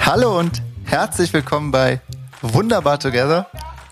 [0.00, 2.00] Hallo und herzlich willkommen bei
[2.40, 3.46] Wunderbar Together.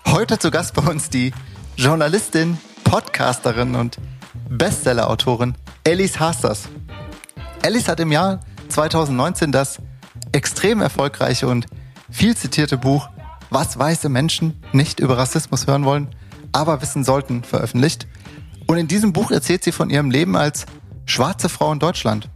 [0.07, 1.33] Heute zu Gast bei uns die
[1.77, 3.97] Journalistin, Podcasterin und
[4.49, 5.55] Bestseller-Autorin
[5.87, 6.67] Alice Hasters.
[7.63, 9.79] Alice hat im Jahr 2019 das
[10.31, 11.67] extrem erfolgreiche und
[12.09, 13.09] viel zitierte Buch
[13.49, 16.09] Was weiße Menschen nicht über Rassismus hören wollen,
[16.51, 18.07] aber wissen sollten veröffentlicht.
[18.71, 20.65] Und in diesem Buch erzählt sie von ihrem Leben als
[21.05, 22.29] schwarze Frau in Deutschland.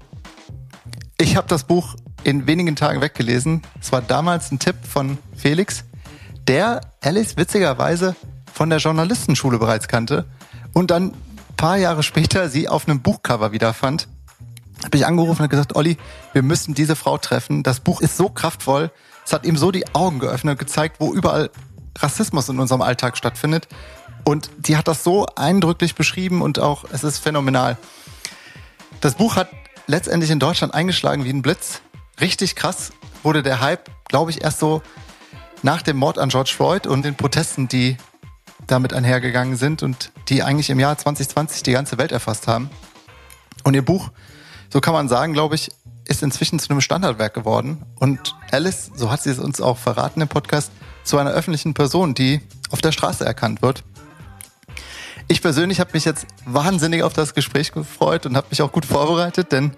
[1.17, 3.61] Ich habe das Buch in wenigen Tagen weggelesen.
[3.79, 5.85] Es war damals ein Tipp von Felix,
[6.45, 8.17] der Alice witzigerweise
[8.51, 10.25] von der Journalistenschule bereits kannte
[10.73, 11.13] und dann
[11.55, 14.09] paar Jahre später sie auf einem Buchcover wiederfand.
[14.83, 15.95] Habe ich angerufen und gesagt, Olli,
[16.33, 17.63] wir müssen diese Frau treffen.
[17.63, 18.91] Das Buch ist so kraftvoll.
[19.25, 21.49] Es hat ihm so die Augen geöffnet und gezeigt, wo überall
[21.97, 23.69] Rassismus in unserem Alltag stattfindet.
[24.25, 27.77] Und die hat das so eindrücklich beschrieben und auch, es ist phänomenal.
[28.99, 29.49] Das Buch hat
[29.87, 31.81] letztendlich in Deutschland eingeschlagen wie ein Blitz.
[32.19, 32.91] Richtig krass
[33.23, 34.81] wurde der Hype, glaube ich, erst so
[35.61, 37.97] nach dem Mord an George Floyd und den Protesten, die
[38.65, 42.69] damit einhergegangen sind und die eigentlich im Jahr 2020 die ganze Welt erfasst haben.
[43.63, 44.09] Und ihr Buch,
[44.71, 45.69] so kann man sagen, glaube ich,
[46.07, 47.83] ist inzwischen zu einem Standardwerk geworden.
[47.99, 50.71] Und Alice, so hat sie es uns auch verraten im Podcast,
[51.03, 53.83] zu einer öffentlichen Person, die auf der Straße erkannt wird.
[55.27, 58.85] Ich persönlich habe mich jetzt wahnsinnig auf das Gespräch gefreut und habe mich auch gut
[58.85, 59.75] vorbereitet, denn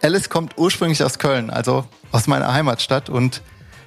[0.00, 3.08] Alice kommt ursprünglich aus Köln, also aus meiner Heimatstadt.
[3.08, 3.42] Und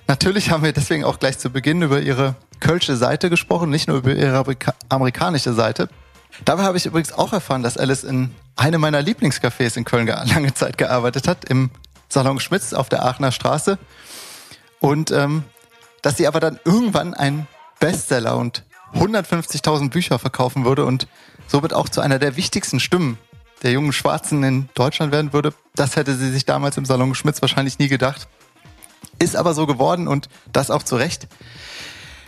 [0.08, 3.98] natürlich haben wir deswegen auch gleich zu Beginn über ihre kölsche Seite gesprochen, nicht nur
[3.98, 4.44] über ihre
[4.90, 5.88] amerikanische Seite.
[6.44, 10.54] Dabei habe ich übrigens auch erfahren, dass Alice in einem meiner Lieblingscafés in Köln lange
[10.54, 11.70] Zeit gearbeitet hat, im
[12.10, 13.78] Salon Schmitz auf der Aachener Straße.
[14.82, 15.44] Und ähm,
[16.02, 17.48] dass sie aber dann irgendwann ein
[17.80, 18.64] Bestseller und
[18.96, 21.08] 150.000 Bücher verkaufen würde und
[21.48, 23.18] somit auch zu einer der wichtigsten Stimmen
[23.64, 25.54] der jungen Schwarzen in Deutschland werden würde.
[25.76, 28.28] Das hätte sie sich damals im Salon Schmitz wahrscheinlich nie gedacht.
[29.20, 31.28] Ist aber so geworden und das auch zu Recht.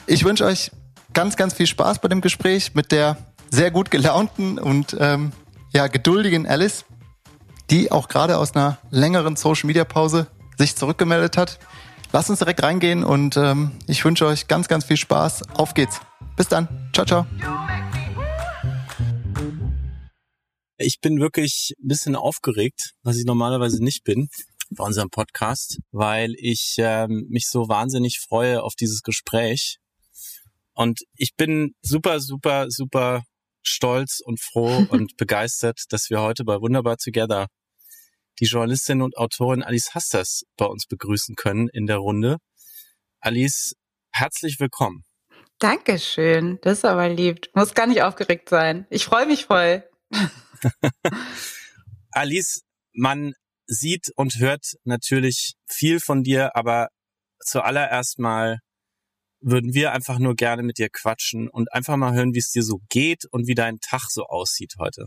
[0.07, 0.71] Ich wünsche euch
[1.13, 3.17] ganz, ganz viel Spaß bei dem Gespräch mit der
[3.49, 5.31] sehr gut gelaunten und ähm,
[5.73, 6.85] ja, geduldigen Alice,
[7.69, 10.27] die auch gerade aus einer längeren Social-Media-Pause
[10.57, 11.59] sich zurückgemeldet hat.
[12.13, 15.49] Lasst uns direkt reingehen und ähm, ich wünsche euch ganz, ganz viel Spaß.
[15.53, 16.01] Auf geht's.
[16.35, 16.67] Bis dann.
[16.93, 17.25] Ciao, ciao.
[20.77, 24.27] Ich bin wirklich ein bisschen aufgeregt, was ich normalerweise nicht bin
[24.71, 29.77] bei unserem Podcast, weil ich ähm, mich so wahnsinnig freue auf dieses Gespräch
[30.73, 33.23] und ich bin super, super, super
[33.61, 37.47] stolz und froh und begeistert, dass wir heute bei Wunderbar Together
[38.41, 42.37] die Journalistin und Autorin Alice Hasters bei uns begrüßen können in der Runde.
[43.19, 43.75] Alice,
[44.11, 45.03] herzlich willkommen.
[45.59, 46.57] Dankeschön.
[46.63, 47.45] Das ist aber lieb.
[47.53, 48.87] Muss gar nicht aufgeregt sein.
[48.89, 49.83] Ich freue mich voll.
[52.11, 52.63] Alice,
[52.93, 53.33] man
[53.67, 56.87] sieht und hört natürlich viel von dir, aber
[57.45, 58.57] zuallererst mal
[59.39, 62.63] würden wir einfach nur gerne mit dir quatschen und einfach mal hören, wie es dir
[62.63, 65.05] so geht und wie dein Tag so aussieht heute.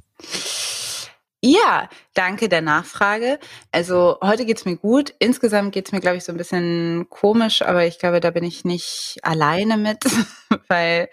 [1.47, 3.39] Ja, danke der Nachfrage.
[3.71, 5.15] Also heute geht's mir gut.
[5.19, 8.65] Insgesamt geht's mir, glaube ich, so ein bisschen komisch, aber ich glaube, da bin ich
[8.65, 10.05] nicht alleine mit,
[10.69, 11.11] weil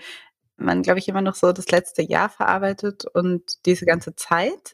[0.56, 4.74] man, glaube ich, immer noch so das letzte Jahr verarbeitet und diese ganze Zeit.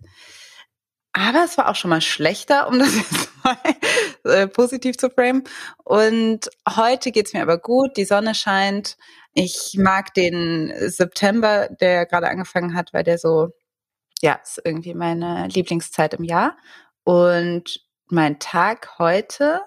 [1.11, 3.57] Aber es war auch schon mal schlechter, um das jetzt mal
[4.25, 5.43] äh, positiv zu framen.
[5.83, 7.97] Und heute geht's mir aber gut.
[7.97, 8.95] Die Sonne scheint.
[9.33, 13.49] Ich mag den September, der gerade angefangen hat, weil der so,
[14.21, 16.57] ja, ist irgendwie meine Lieblingszeit im Jahr.
[17.03, 19.61] Und mein Tag heute,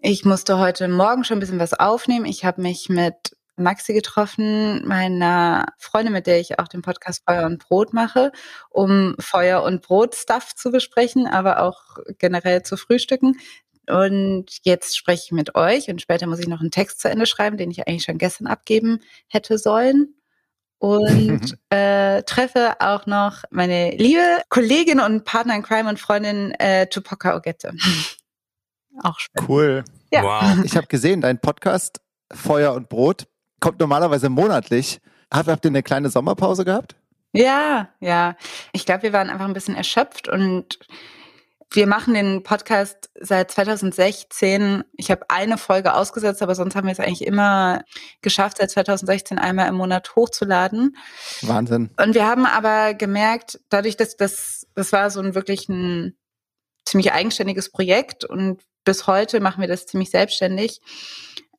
[0.00, 2.26] ich musste heute Morgen schon ein bisschen was aufnehmen.
[2.26, 7.46] Ich habe mich mit Maxi getroffen, meiner Freundin, mit der ich auch den Podcast Feuer
[7.46, 8.32] und Brot mache,
[8.70, 13.38] um Feuer und Brot Stuff zu besprechen, aber auch generell zu frühstücken.
[13.88, 17.26] Und jetzt spreche ich mit euch und später muss ich noch einen Text zu Ende
[17.26, 20.14] schreiben, den ich eigentlich schon gestern abgeben hätte sollen.
[20.82, 26.88] Und äh, treffe auch noch meine liebe Kollegin und Partner in Crime und Freundin äh,
[26.88, 27.72] Tupoka Ogette.
[29.04, 29.48] auch spannend.
[29.48, 29.84] Cool.
[30.12, 30.24] Ja.
[30.24, 30.58] Wow.
[30.64, 32.00] Ich habe gesehen, dein Podcast
[32.32, 33.28] Feuer und Brot
[33.60, 35.00] kommt normalerweise monatlich.
[35.32, 36.96] Habt, habt ihr eine kleine Sommerpause gehabt?
[37.32, 38.36] Ja, ja.
[38.72, 40.80] Ich glaube, wir waren einfach ein bisschen erschöpft und
[41.74, 44.84] wir machen den Podcast seit 2016.
[44.96, 47.82] Ich habe eine Folge ausgesetzt, aber sonst haben wir es eigentlich immer
[48.20, 50.96] geschafft, seit 2016 einmal im Monat hochzuladen.
[51.42, 51.90] Wahnsinn.
[51.98, 56.16] Und wir haben aber gemerkt, dadurch, dass das, das war so ein wirklich ein
[56.84, 60.80] ziemlich eigenständiges Projekt und bis heute machen wir das ziemlich selbstständig.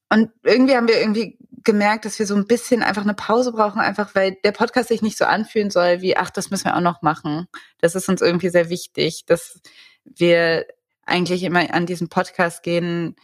[0.10, 3.80] Und irgendwie haben wir irgendwie gemerkt, dass wir so ein bisschen einfach eine Pause brauchen,
[3.80, 6.82] einfach weil der Podcast sich nicht so anfühlen soll wie, ach, das müssen wir auch
[6.82, 7.48] noch machen.
[7.80, 9.62] Das ist uns irgendwie sehr wichtig, dass
[10.06, 10.66] wir
[11.06, 13.16] eigentlich immer an diesen Podcast gehen,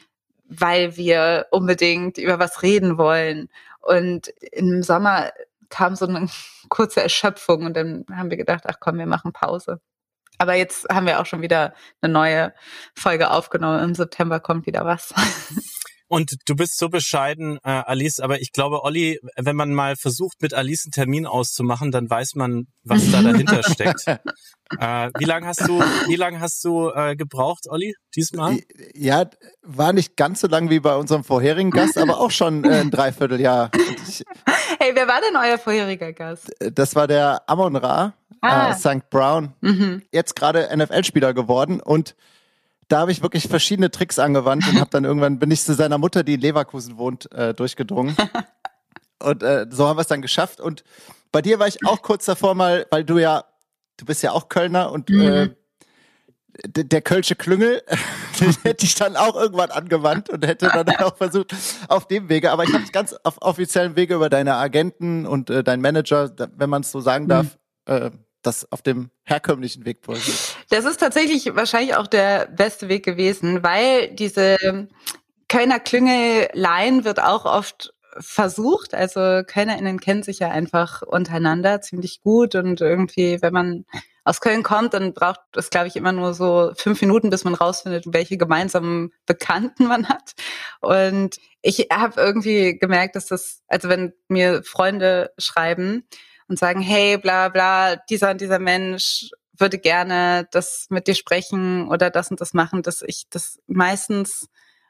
[0.45, 3.49] weil wir unbedingt über was reden wollen.
[3.81, 5.31] Und im Sommer
[5.69, 6.27] kam so eine
[6.69, 9.79] kurze Erschöpfung und dann haben wir gedacht, ach komm, wir machen Pause.
[10.37, 12.53] Aber jetzt haben wir auch schon wieder eine neue
[12.95, 13.83] Folge aufgenommen.
[13.83, 15.13] Im September kommt wieder was.
[16.09, 20.41] Und du bist so bescheiden, äh, Alice, aber ich glaube, Olli, wenn man mal versucht,
[20.41, 24.07] mit Alice einen Termin auszumachen, dann weiß man, was da dahinter steckt.
[24.07, 28.57] Äh, wie lange hast du, wie lange hast du äh, gebraucht, Olli, diesmal?
[28.95, 29.29] Ja,
[29.61, 32.89] war nicht ganz so lang wie bei unserem vorherigen Gast, aber auch schon äh, ein
[32.89, 33.69] Dreivierteljahr.
[34.79, 36.51] hey, wer war denn euer vorheriger Gast?
[36.59, 38.71] Das war der Amon Ra, ah.
[38.71, 39.11] äh, St.
[39.11, 39.53] Brown.
[39.61, 40.01] Mhm.
[40.11, 42.15] Jetzt gerade NFL-Spieler geworden und
[42.89, 45.97] da habe ich wirklich verschiedene Tricks angewandt und habe dann irgendwann bin ich zu seiner
[45.97, 48.17] Mutter, die in Leverkusen wohnt, äh, durchgedrungen.
[49.23, 50.59] und äh, so haben wir es dann geschafft.
[50.59, 50.83] Und
[51.31, 53.45] bei dir war ich auch kurz davor mal, weil du ja,
[53.97, 55.21] du bist ja auch Kölner und mhm.
[55.21, 55.49] äh,
[56.65, 57.83] der Kölsche Klüngel,
[58.39, 61.55] den hätte ich dann auch irgendwann angewandt und hätte dann auch versucht
[61.87, 62.51] auf dem Wege.
[62.51, 66.31] Aber ich habe es ganz auf offiziellen Wege über deine Agenten und äh, dein Manager,
[66.55, 67.57] wenn man es so sagen darf,
[67.87, 67.93] mhm.
[67.93, 70.37] äh, das auf dem herkömmlichen Weg passiert.
[70.69, 74.87] Das ist tatsächlich wahrscheinlich auch der beste Weg gewesen, weil diese
[75.47, 78.93] Kölner Klüngeleien wird auch oft versucht.
[78.93, 83.85] Also KölnerInnen kennen sich ja einfach untereinander ziemlich gut und irgendwie, wenn man
[84.23, 87.55] aus Köln kommt, dann braucht es, glaube ich, immer nur so fünf Minuten, bis man
[87.55, 90.33] rausfindet, welche gemeinsamen Bekannten man hat.
[90.81, 96.07] Und ich habe irgendwie gemerkt, dass das, also wenn mir Freunde schreiben,
[96.49, 101.87] und sagen, hey, bla bla, dieser und dieser Mensch würde gerne das mit dir sprechen
[101.89, 104.47] oder das und das machen, dass ich das meistens,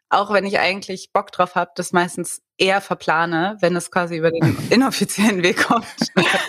[0.10, 4.32] auch wenn ich eigentlich Bock drauf habe, das meistens eher verplane, wenn es quasi über
[4.32, 5.86] den inoffiziellen Weg kommt.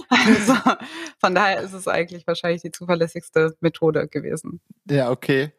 [0.09, 0.55] also
[1.19, 4.61] von daher ist es eigentlich wahrscheinlich die zuverlässigste Methode gewesen.
[4.89, 5.53] Ja, okay.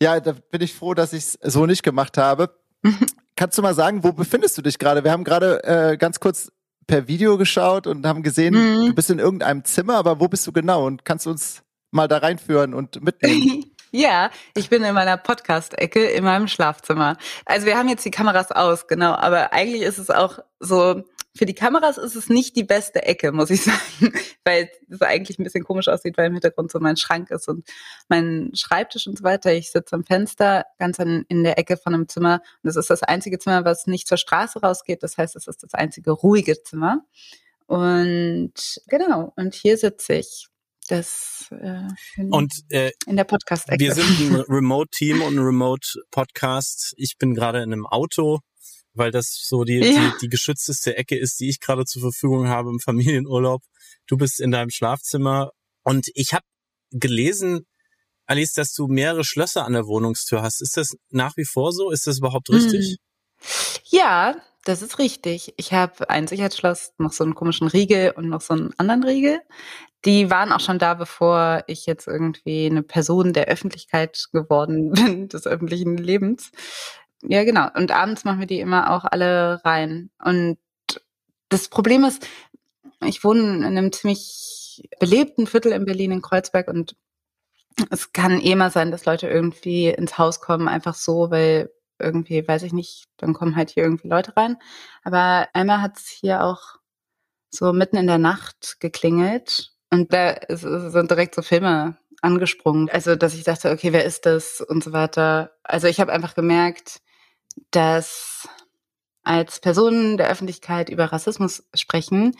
[0.00, 2.54] Ja, da bin ich froh, dass ich es so nicht gemacht habe.
[3.36, 5.04] Kannst du mal sagen, wo befindest du dich gerade?
[5.04, 6.50] Wir haben gerade äh, ganz kurz
[6.88, 8.86] per Video geschaut und haben gesehen, mhm.
[8.86, 10.84] du bist in irgendeinem Zimmer, aber wo bist du genau?
[10.84, 11.62] Und kannst du uns
[11.92, 13.64] mal da reinführen und mitnehmen?
[13.90, 17.16] Ja, ich bin in meiner Podcast-Ecke in meinem Schlafzimmer.
[17.46, 21.04] Also wir haben jetzt die Kameras aus, genau, aber eigentlich ist es auch so,
[21.38, 24.12] für die Kameras ist es nicht die beste Ecke, muss ich sagen,
[24.44, 27.66] weil es eigentlich ein bisschen komisch aussieht, weil im Hintergrund so mein Schrank ist und
[28.08, 29.52] mein Schreibtisch und so weiter.
[29.52, 32.90] Ich sitze am Fenster ganz an, in der Ecke von einem Zimmer und es ist
[32.90, 35.02] das einzige Zimmer, was nicht zur Straße rausgeht.
[35.02, 37.04] Das heißt, es ist das einzige ruhige Zimmer.
[37.66, 38.52] Und
[38.88, 40.48] genau, und hier sitze ich.
[40.88, 41.82] Das äh,
[42.30, 43.78] und äh, in der Podcast-Ecke.
[43.78, 46.94] Wir sind ein Remote-Team und ein Remote-Podcast.
[46.96, 48.40] Ich bin gerade in einem Auto
[48.98, 49.82] weil das so die, ja.
[49.82, 53.62] die, die geschützteste Ecke ist, die ich gerade zur Verfügung habe im Familienurlaub.
[54.06, 55.50] Du bist in deinem Schlafzimmer
[55.82, 56.44] und ich habe
[56.90, 57.66] gelesen,
[58.26, 60.60] Alice, dass du mehrere Schlösser an der Wohnungstür hast.
[60.60, 61.90] Ist das nach wie vor so?
[61.90, 62.98] Ist das überhaupt richtig?
[63.84, 65.54] Ja, das ist richtig.
[65.56, 69.40] Ich habe ein Sicherheitsschloss, noch so einen komischen Riegel und noch so einen anderen Riegel.
[70.04, 75.28] Die waren auch schon da, bevor ich jetzt irgendwie eine Person der Öffentlichkeit geworden bin,
[75.28, 76.50] des öffentlichen Lebens.
[77.22, 77.68] Ja, genau.
[77.74, 80.10] Und abends machen wir die immer auch alle rein.
[80.22, 80.58] Und
[81.48, 82.26] das Problem ist,
[83.04, 86.96] ich wohne in einem ziemlich belebten Viertel in Berlin in Kreuzberg und
[87.90, 92.46] es kann eh mal sein, dass Leute irgendwie ins Haus kommen, einfach so, weil irgendwie,
[92.46, 94.56] weiß ich nicht, dann kommen halt hier irgendwie Leute rein.
[95.04, 96.76] Aber einmal hat es hier auch
[97.50, 102.90] so mitten in der Nacht geklingelt und da sind direkt so Filme angesprungen.
[102.90, 105.52] Also, dass ich dachte, okay, wer ist das und so weiter.
[105.62, 107.00] Also ich habe einfach gemerkt,
[107.70, 108.48] dass
[109.22, 112.34] als Personen der Öffentlichkeit über Rassismus sprechen,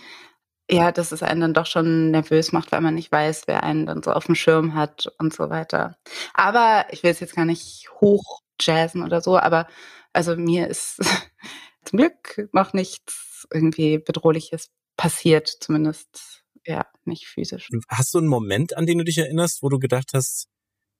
[0.70, 3.86] ja, dass es einen dann doch schon nervös macht, weil man nicht weiß, wer einen
[3.86, 5.96] dann so auf dem Schirm hat und so weiter.
[6.34, 9.66] Aber ich will es jetzt gar nicht hoch jazzen oder so, aber
[10.12, 11.00] also mir ist
[11.84, 17.70] zum Glück noch nichts irgendwie Bedrohliches passiert, zumindest ja, nicht physisch.
[17.88, 20.48] Hast du einen Moment, an den du dich erinnerst, wo du gedacht hast,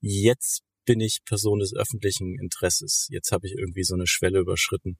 [0.00, 3.08] jetzt bin ich Person des öffentlichen Interesses.
[3.10, 4.96] Jetzt habe ich irgendwie so eine Schwelle überschritten.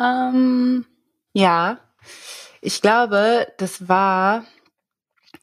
[0.00, 0.86] Ähm,
[1.32, 1.80] ja,
[2.60, 4.46] ich glaube, das war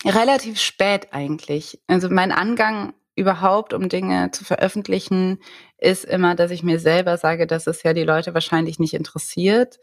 [0.05, 1.81] relativ spät eigentlich.
[1.87, 5.39] Also mein Angang überhaupt, um Dinge zu veröffentlichen,
[5.77, 9.81] ist immer, dass ich mir selber sage, dass es ja die Leute wahrscheinlich nicht interessiert.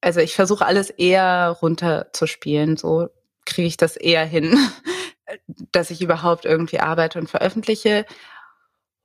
[0.00, 2.76] Also ich versuche alles eher runterzuspielen.
[2.76, 3.10] So
[3.44, 4.58] kriege ich das eher hin,
[5.70, 8.04] dass ich überhaupt irgendwie arbeite und veröffentliche.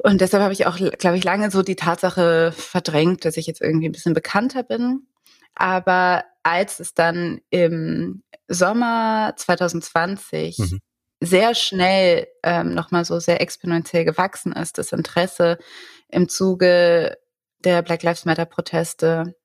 [0.04, 3.62] Und deshalb habe ich auch, glaube ich, lange so die Tatsache verdrängt, dass ich jetzt
[3.62, 5.08] irgendwie ein bisschen bekannter bin.
[5.54, 10.80] Aber als es dann im Sommer 2020 mhm.
[11.20, 15.60] sehr schnell ähm, nochmal so sehr exponentiell gewachsen ist, das Interesse
[16.08, 17.18] im Zuge
[17.60, 19.36] der Black Lives Matter Proteste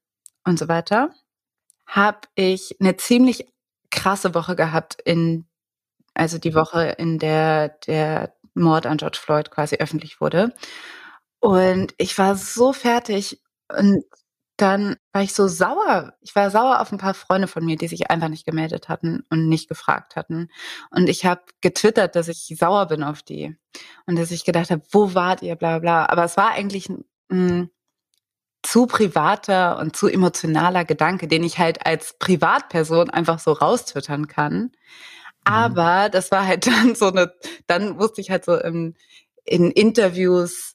[0.44, 1.10] und so weiter,
[1.86, 3.46] habe ich eine ziemlich
[3.90, 5.46] krasse Woche gehabt in
[6.16, 10.54] also die Woche, in der der Mord an George Floyd quasi öffentlich wurde.
[11.40, 14.04] Und ich war so fertig und
[14.56, 16.14] dann war ich so sauer.
[16.22, 19.22] Ich war sauer auf ein paar Freunde von mir, die sich einfach nicht gemeldet hatten
[19.30, 20.48] und nicht gefragt hatten.
[20.90, 23.54] Und ich habe getwittert, dass ich sauer bin auf die
[24.06, 26.06] und dass ich gedacht habe, wo wart ihr, bla bla.
[26.06, 27.70] Aber es war eigentlich ein, ein
[28.62, 34.72] zu privater und zu emotionaler Gedanke, den ich halt als Privatperson einfach so raustwittern kann.
[35.46, 35.52] Mhm.
[35.52, 37.32] Aber das war halt dann so eine,
[37.66, 38.94] dann wusste ich halt so in,
[39.44, 40.74] in Interviews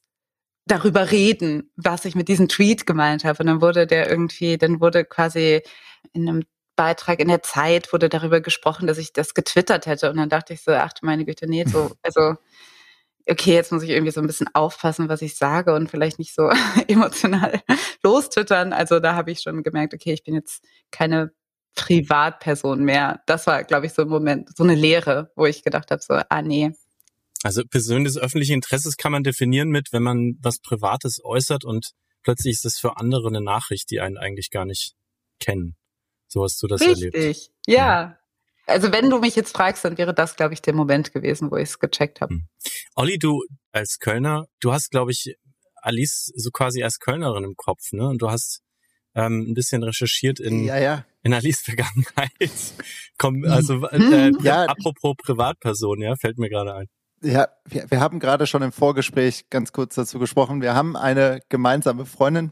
[0.66, 3.40] darüber reden, was ich mit diesem Tweet gemeint habe.
[3.40, 5.62] Und dann wurde der irgendwie, dann wurde quasi
[6.14, 6.44] in einem
[6.76, 10.10] Beitrag in der Zeit wurde darüber gesprochen, dass ich das getwittert hätte.
[10.10, 12.36] Und dann dachte ich so, ach du meine Güte, nee, so, also
[13.30, 16.34] okay, jetzt muss ich irgendwie so ein bisschen aufpassen, was ich sage und vielleicht nicht
[16.34, 16.50] so
[16.88, 17.62] emotional
[18.04, 18.74] lostwittern.
[18.74, 21.32] Also da habe ich schon gemerkt, okay, ich bin jetzt keine
[21.76, 23.22] Privatperson mehr.
[23.26, 26.14] Das war, glaube ich, so ein Moment, so eine Lehre, wo ich gedacht habe, so,
[26.14, 26.72] ah nee.
[27.44, 31.92] Also Person des öffentlichen Interesses kann man definieren mit, wenn man was Privates äußert und
[32.24, 34.94] plötzlich ist es für andere eine Nachricht, die einen eigentlich gar nicht
[35.40, 35.76] kennen.
[36.28, 36.98] So hast du das Richtig.
[36.98, 37.16] erlebt.
[37.16, 37.76] Richtig, ja.
[37.76, 38.18] ja.
[38.68, 41.58] Also wenn du mich jetzt fragst, dann wäre das, glaube ich, der Moment gewesen, wo
[41.58, 42.36] ich es gecheckt habe.
[42.36, 42.48] Hm.
[42.96, 45.36] Olli, du als Kölner, du hast, glaube ich,
[45.82, 48.08] Alice so quasi als Kölnerin im Kopf, ne?
[48.08, 48.62] Und du hast
[49.16, 51.06] ähm, ein bisschen recherchiert in, ja, ja.
[51.24, 52.32] In Alice Vergangenheit.
[53.18, 54.66] Komm, also äh, ja.
[54.66, 56.88] apropos Privatperson, ja, fällt mir gerade ein.
[57.24, 60.62] Ja, wir, wir haben gerade schon im Vorgespräch ganz kurz dazu gesprochen.
[60.62, 62.52] Wir haben eine gemeinsame Freundin.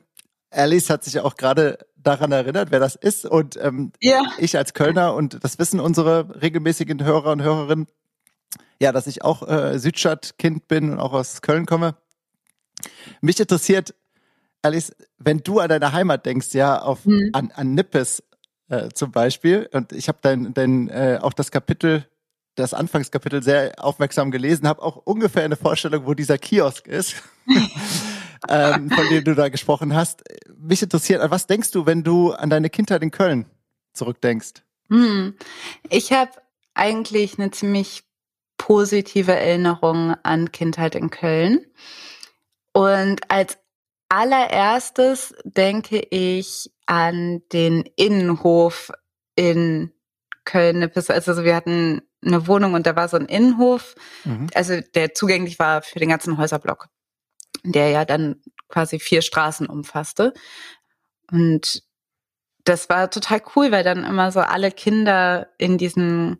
[0.51, 3.25] Alice hat sich auch gerade daran erinnert, wer das ist.
[3.25, 4.21] Und ähm, ja.
[4.37, 7.87] ich als Kölner, und das wissen unsere regelmäßigen Hörer und Hörerinnen,
[8.79, 11.95] ja, dass ich auch äh, Südstadtkind bin und auch aus Köln komme.
[13.21, 13.93] Mich interessiert,
[14.61, 17.29] Alice, wenn du an deine Heimat denkst, ja, auf, mhm.
[17.33, 18.23] an, an Nippes
[18.69, 22.05] äh, zum Beispiel, und ich habe dein, dein äh, auch das Kapitel,
[22.55, 27.15] das Anfangskapitel sehr aufmerksam gelesen, habe auch ungefähr eine Vorstellung, wo dieser Kiosk ist,
[28.49, 30.23] ähm, von dem du da gesprochen hast.
[30.57, 33.45] Mich interessiert, was denkst du, wenn du an deine Kindheit in Köln
[33.93, 34.63] zurückdenkst?
[34.89, 35.35] Hm.
[35.89, 36.31] Ich habe
[36.73, 38.03] eigentlich eine ziemlich
[38.57, 41.65] positive Erinnerung an Kindheit in Köln.
[42.73, 43.57] Und als
[44.09, 48.91] allererstes denke ich an den Innenhof
[49.35, 49.91] in
[50.45, 50.91] Köln.
[50.93, 54.47] Also wir hatten eine Wohnung und da war so ein Innenhof, mhm.
[54.53, 56.87] also der zugänglich war für den ganzen Häuserblock,
[57.63, 60.33] der ja dann quasi vier Straßen umfasste.
[61.31, 61.83] Und
[62.65, 66.39] das war total cool, weil dann immer so alle Kinder in diesen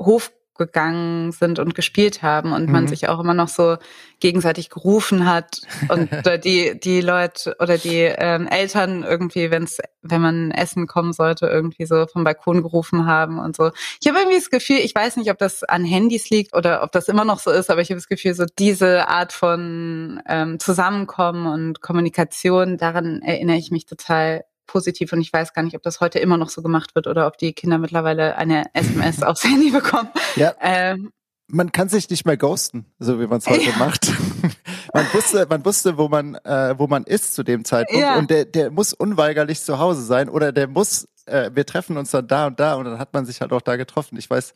[0.00, 2.72] Hof gegangen sind und gespielt haben und mhm.
[2.72, 3.76] man sich auch immer noch so
[4.20, 6.10] gegenseitig gerufen hat und
[6.44, 11.86] die die Leute oder die ähm, Eltern irgendwie, wenn's wenn man essen kommen sollte, irgendwie
[11.86, 13.70] so vom Balkon gerufen haben und so.
[14.00, 16.92] Ich habe irgendwie das Gefühl, ich weiß nicht, ob das an Handys liegt oder ob
[16.92, 20.58] das immer noch so ist, aber ich habe das Gefühl, so diese Art von ähm,
[20.58, 25.82] Zusammenkommen und Kommunikation, daran erinnere ich mich total positiv und ich weiß gar nicht, ob
[25.82, 29.42] das heute immer noch so gemacht wird oder ob die Kinder mittlerweile eine SMS aufs
[29.42, 30.10] Handy bekommen.
[30.36, 30.54] Ja.
[30.60, 31.10] Ähm,
[31.48, 33.76] man kann sich nicht mehr ghosten, so wie man es heute ja.
[33.78, 34.12] macht.
[34.94, 38.16] man wusste, man wusste, wo man, äh, wo man ist zu dem Zeitpunkt ja.
[38.16, 42.10] und der, der muss unweigerlich zu Hause sein oder der muss, äh, wir treffen uns
[42.10, 44.18] dann da und da und dann hat man sich halt auch da getroffen.
[44.18, 44.54] Ich weiß.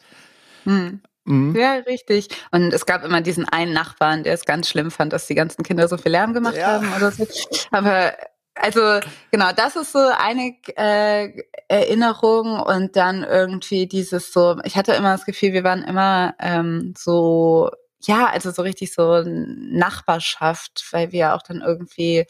[0.64, 1.00] Hm.
[1.24, 1.54] Mhm.
[1.56, 2.28] Ja, richtig.
[2.50, 5.62] Und es gab immer diesen einen Nachbarn, der es ganz schlimm fand, dass die ganzen
[5.62, 6.66] Kinder so viel Lärm gemacht ja.
[6.66, 7.26] haben oder so.
[7.70, 8.12] Aber
[8.54, 14.92] also genau, das ist so eine äh, Erinnerung und dann irgendwie dieses so, ich hatte
[14.92, 17.70] immer das Gefühl, wir waren immer ähm, so,
[18.02, 22.26] ja, also so richtig so Nachbarschaft, weil wir auch dann irgendwie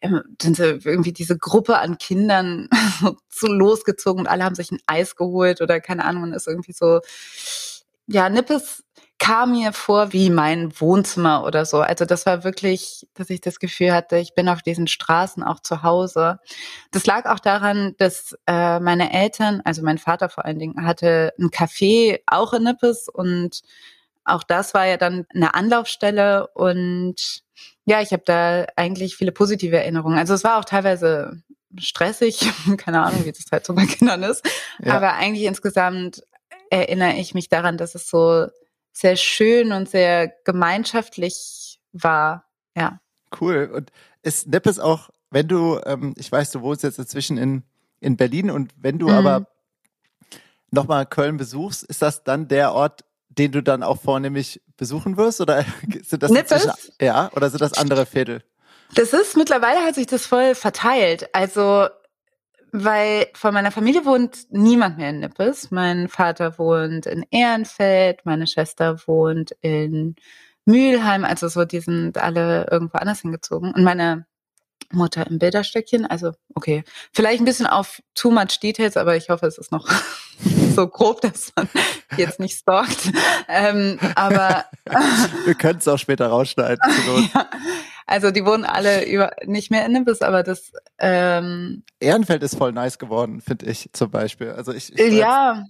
[0.00, 2.68] ähm, sind so irgendwie diese Gruppe an Kindern
[3.28, 6.72] so losgezogen und alle haben sich ein Eis geholt oder keine Ahnung, man ist irgendwie
[6.72, 7.00] so,
[8.06, 8.84] ja, Nippes
[9.24, 11.80] kam mir vor wie mein Wohnzimmer oder so.
[11.80, 15.60] Also das war wirklich, dass ich das Gefühl hatte, ich bin auf diesen Straßen auch
[15.60, 16.40] zu Hause.
[16.90, 21.32] Das lag auch daran, dass äh, meine Eltern, also mein Vater vor allen Dingen, hatte
[21.38, 23.62] ein Café auch in Nippes und
[24.26, 27.42] auch das war ja dann eine Anlaufstelle und
[27.86, 30.18] ja, ich habe da eigentlich viele positive Erinnerungen.
[30.18, 31.42] Also es war auch teilweise
[31.78, 34.46] stressig, keine Ahnung, wie das halt so bei Kindern ist,
[34.82, 34.94] ja.
[34.94, 36.22] aber eigentlich insgesamt
[36.68, 38.48] erinnere ich mich daran, dass es so
[38.94, 42.44] sehr schön und sehr gemeinschaftlich war.
[42.76, 43.00] Ja.
[43.40, 43.70] Cool.
[43.74, 43.90] Und
[44.22, 47.64] ist Nippes auch, wenn du, ähm, ich weiß, du wohnst jetzt inzwischen in,
[48.00, 49.14] in Berlin und wenn du Mhm.
[49.14, 49.46] aber
[50.70, 55.40] nochmal Köln besuchst, ist das dann der Ort, den du dann auch vornehmlich besuchen wirst
[55.40, 55.64] oder
[56.04, 58.42] sind das inzwischen- ja oder sind das andere Viertel?
[58.94, 61.28] Das ist, mittlerweile hat sich das voll verteilt.
[61.34, 61.88] Also,
[62.76, 65.70] weil von meiner Familie wohnt niemand mehr in Nippes.
[65.70, 70.16] Mein Vater wohnt in Ehrenfeld, meine Schwester wohnt in
[70.64, 73.72] Mülheim, also so, die sind alle irgendwo anders hingezogen.
[73.72, 74.26] Und meine
[74.90, 79.46] Mutter im Bilderstöckchen, also okay, vielleicht ein bisschen auf too much details, aber ich hoffe,
[79.46, 79.88] es ist noch
[80.74, 81.68] so grob, dass man
[82.16, 83.12] jetzt nicht stalkt.
[83.46, 84.64] Ähm, aber
[85.44, 86.80] Wir können es auch später rausschneiden.
[87.34, 87.48] ja,
[88.06, 92.72] also die wohnen alle über nicht mehr in Nimbus, aber das ähm, Ehrenfeld ist voll
[92.72, 94.50] nice geworden, finde ich zum Beispiel.
[94.50, 95.64] Also ich, ich ja.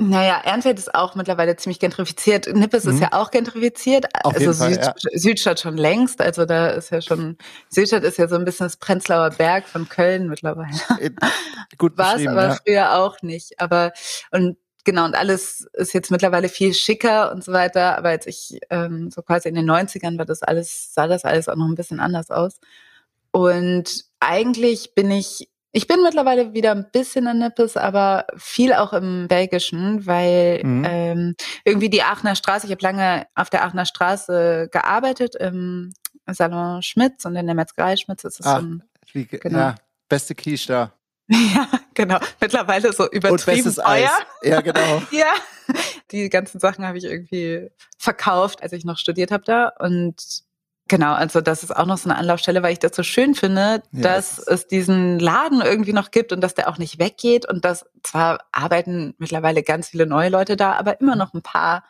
[0.00, 2.46] Naja, Ehrenfeld ist auch mittlerweile ziemlich gentrifiziert.
[2.54, 2.92] Nippes Mhm.
[2.92, 4.06] ist ja auch gentrifiziert.
[4.22, 5.18] Auf also jeden Fall, Süd, ja.
[5.18, 6.20] Südstadt schon längst.
[6.20, 7.36] Also da ist ja schon,
[7.68, 10.70] Südstadt ist ja so ein bisschen das Prenzlauer Berg von Köln mittlerweile.
[11.00, 11.10] äh,
[11.78, 12.58] gut War es aber ja.
[12.64, 13.58] früher auch nicht.
[13.58, 13.92] Aber
[14.30, 14.56] und
[14.88, 17.98] genau, und alles ist jetzt mittlerweile viel schicker und so weiter.
[17.98, 21.46] Aber als ich ähm, so quasi in den 90ern war das alles, sah das alles
[21.48, 22.58] auch noch ein bisschen anders aus.
[23.30, 28.94] Und eigentlich bin ich, ich bin mittlerweile wieder ein bisschen in Nippes, aber viel auch
[28.94, 30.84] im Belgischen, weil Mhm.
[30.86, 35.92] ähm, irgendwie die Aachener Straße, ich habe lange auf der Aachener Straße gearbeitet, im
[36.26, 38.24] Salon Schmitz und in der Metzgerei Schmitz.
[38.24, 39.58] Ist Ah, so ein Wie, Genau.
[39.58, 39.74] Ja,
[40.08, 40.92] beste Quiche da.
[41.54, 42.18] ja, genau.
[42.40, 44.08] Mittlerweile so Und übertrieben bestes Eis.
[44.42, 45.02] Ja, genau.
[45.10, 45.32] Ja.
[46.10, 47.68] Die ganzen Sachen habe ich irgendwie
[47.98, 49.70] verkauft, als ich noch studiert habe da.
[49.78, 50.16] Und
[50.88, 53.82] genau, also das ist auch noch so eine Anlaufstelle, weil ich das so schön finde,
[53.92, 57.46] Ja, dass es diesen Laden irgendwie noch gibt und dass der auch nicht weggeht.
[57.46, 61.84] Und dass zwar arbeiten mittlerweile ganz viele neue Leute da, aber immer noch ein paar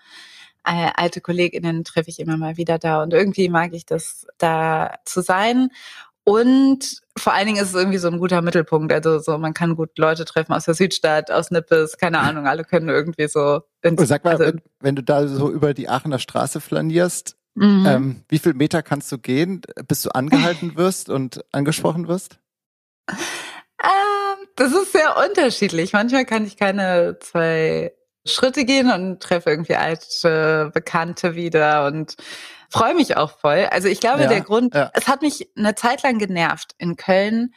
[0.65, 3.05] äh, alte KollegInnen treffe ich immer mal wieder da.
[3.05, 5.69] Und irgendwie mag ich das, da zu sein.
[6.25, 8.93] Und vor allen Dingen ist es irgendwie so ein guter Mittelpunkt.
[8.93, 12.65] Also so, man kann gut Leute treffen aus der Südstadt, aus Nippes, keine Ahnung, alle
[12.65, 13.61] können irgendwie so.
[13.83, 17.85] ins- sag mal, also, wenn, wenn du da so über die Aachener Straße flanierst, mhm.
[17.87, 22.39] ähm, wie viel Meter kannst du gehen, bis du angehalten wirst und angesprochen wirst?
[23.09, 25.93] Ähm, das ist sehr unterschiedlich.
[25.93, 27.93] Manchmal kann ich keine zwei
[28.27, 32.17] Schritte gehen und treffe irgendwie alte Bekannte wieder und
[32.69, 33.67] freue mich auch voll.
[33.71, 34.91] Also ich glaube, Ja, der Grund, ja.
[34.95, 37.55] es hat mich eine Zeit lang genervt in Köln,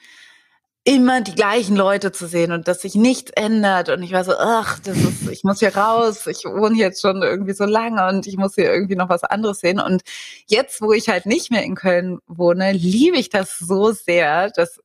[0.83, 3.89] immer die gleichen Leute zu sehen und dass sich nichts ändert.
[3.89, 7.21] Und ich war so, ach, das ist, ich muss hier raus, ich wohne jetzt schon
[7.21, 9.79] irgendwie so lange und ich muss hier irgendwie noch was anderes sehen.
[9.79, 10.01] Und
[10.47, 14.79] jetzt, wo ich halt nicht mehr in Köln wohne, liebe ich das so sehr, dass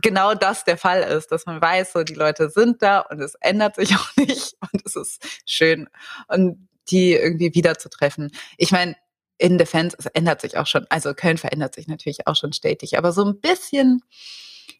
[0.00, 3.34] genau das der Fall ist, dass man weiß, so die Leute sind da und es
[3.40, 5.88] ändert sich auch nicht und es ist schön
[6.28, 8.30] und die irgendwie wiederzutreffen.
[8.56, 8.96] Ich meine,
[9.38, 12.96] in Defense, es ändert sich auch schon, also Köln verändert sich natürlich auch schon stetig,
[12.98, 14.02] aber so ein bisschen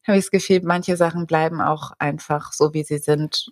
[0.07, 3.51] habe ich das Gefühl, manche Sachen bleiben auch einfach so, wie sie sind.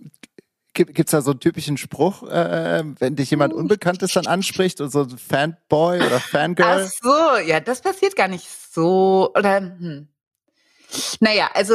[0.75, 4.91] Gibt es da so einen typischen Spruch, äh, wenn dich jemand Unbekanntes dann anspricht und
[4.91, 6.67] so ein Fanboy oder Fangirl?
[6.87, 10.09] Ach so, ja, das passiert gar nicht so, oder, hm.
[11.21, 11.75] Naja, also,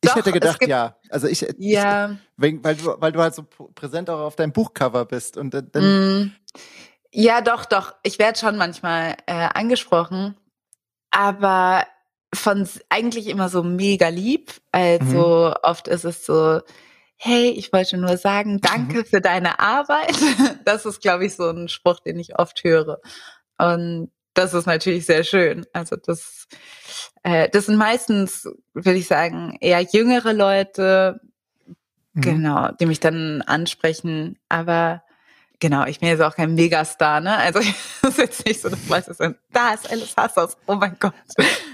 [0.00, 0.96] ich doch, hätte es gedacht, gibt- ja.
[1.10, 4.36] Also ich, ich ja, wegen, weil du, weil du halt so pr- präsent auch auf
[4.36, 5.84] deinem Buchcover bist und dann, dann
[6.24, 6.32] Mm.
[7.12, 7.94] Ja, doch, doch.
[8.02, 10.36] Ich werde schon manchmal äh, angesprochen,
[11.10, 11.86] aber
[12.34, 14.52] von eigentlich immer so mega lieb.
[14.72, 16.60] Also oft ist es so,
[17.16, 20.14] hey, ich wollte nur sagen, danke für deine Arbeit.
[20.64, 23.00] Das ist, glaube ich, so ein Spruch, den ich oft höre.
[23.56, 25.66] Und das ist natürlich sehr schön.
[25.72, 26.46] Also das,
[27.22, 31.20] äh, das sind meistens, würde ich sagen, eher jüngere Leute,
[32.18, 32.22] Mhm.
[32.22, 34.38] Genau, die mich dann ansprechen.
[34.48, 35.02] Aber
[35.60, 37.36] genau, ich bin jetzt auch kein Megastar, ne?
[37.36, 37.58] Also
[38.02, 41.14] es ist jetzt nicht so, dass man so, da ist Alice Hassers, oh mein Gott.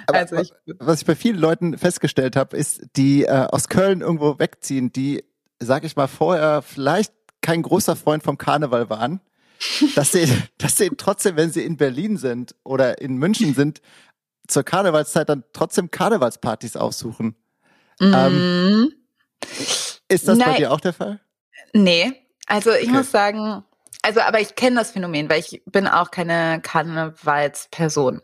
[0.07, 4.01] Aber also ich, was ich bei vielen Leuten festgestellt habe, ist, die äh, aus Köln
[4.01, 5.25] irgendwo wegziehen, die,
[5.61, 9.20] sag ich mal, vorher vielleicht kein großer Freund vom Karneval waren,
[9.94, 10.27] dass sie,
[10.59, 13.81] dass sie trotzdem, wenn sie in Berlin sind oder in München sind,
[14.47, 17.35] zur Karnevalszeit dann trotzdem Karnevalspartys aufsuchen.
[18.01, 18.88] Ähm, mm,
[20.09, 20.57] Ist das bei Nein.
[20.57, 21.20] dir auch der Fall?
[21.73, 22.12] nee,
[22.47, 22.92] also ich Okay.
[22.92, 23.64] muss sagen,
[24.05, 28.21] also aber ich kenne das Phänomen, weil ich bin auch keine Karnevalsperson.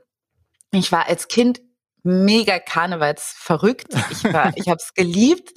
[0.72, 1.60] Ich war als Kind
[2.02, 3.94] mega karnevalsverrückt.
[4.10, 5.52] Ich war, ich habe es geliebt.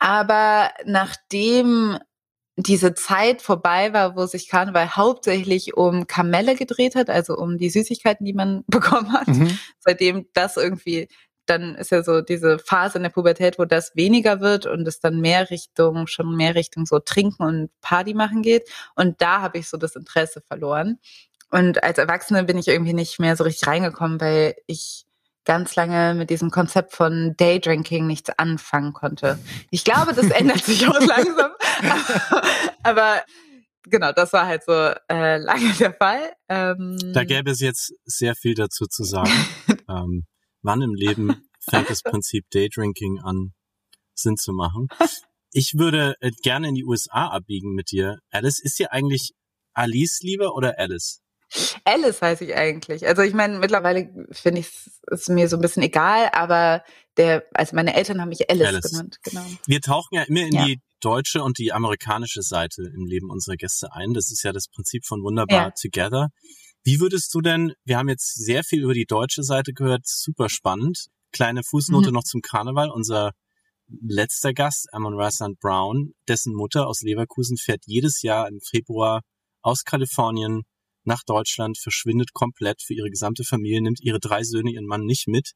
[0.00, 1.98] Aber nachdem
[2.56, 7.70] diese Zeit vorbei war, wo sich Karneval hauptsächlich um Kamelle gedreht hat, also um die
[7.70, 9.58] Süßigkeiten, die man bekommen hat, Mhm.
[9.78, 11.08] seitdem das irgendwie,
[11.46, 15.00] dann ist ja so diese Phase in der Pubertät, wo das weniger wird und es
[15.00, 18.68] dann mehr Richtung, schon mehr Richtung so Trinken und Party machen geht.
[18.94, 20.98] Und da habe ich so das Interesse verloren.
[21.50, 25.04] Und als Erwachsene bin ich irgendwie nicht mehr so richtig reingekommen, weil ich
[25.44, 29.38] ganz lange mit diesem Konzept von Daydrinking nichts anfangen konnte.
[29.70, 31.50] Ich glaube, das ändert sich auch langsam.
[32.82, 33.22] Aber
[33.82, 34.72] genau, das war halt so
[35.10, 36.32] äh, lange der Fall.
[36.48, 39.32] Ähm, da gäbe es jetzt sehr viel dazu zu sagen.
[39.88, 40.24] ähm,
[40.62, 43.52] wann im Leben fängt das Prinzip Daydrinking an,
[44.14, 44.88] Sinn zu machen?
[45.52, 48.18] Ich würde äh, gerne in die USA abbiegen mit dir.
[48.30, 49.32] Alice, ist dir eigentlich
[49.74, 51.20] Alice lieber oder Alice?
[51.84, 53.06] Alice weiß ich eigentlich.
[53.06, 54.68] Also ich meine, mittlerweile finde ich
[55.10, 56.82] es mir so ein bisschen egal, aber
[57.18, 58.90] der, also meine Eltern haben mich Alice, Alice.
[58.90, 59.44] genannt, genau.
[59.66, 60.64] Wir tauchen ja immer in ja.
[60.64, 64.14] die deutsche und die amerikanische Seite im Leben unserer Gäste ein.
[64.14, 65.70] Das ist ja das Prinzip von Wunderbar ja.
[65.70, 66.28] Together.
[66.84, 70.48] Wie würdest du denn, wir haben jetzt sehr viel über die deutsche Seite gehört, super
[70.48, 71.06] spannend.
[71.32, 72.14] Kleine Fußnote mhm.
[72.14, 72.90] noch zum Karneval.
[72.90, 73.32] Unser
[74.00, 79.22] letzter Gast, Amon Rassand Brown, dessen Mutter aus Leverkusen fährt jedes Jahr im Februar
[79.62, 80.62] aus Kalifornien
[81.04, 85.28] nach Deutschland, verschwindet komplett für ihre gesamte Familie, nimmt ihre drei Söhne, ihren Mann nicht
[85.28, 85.52] mit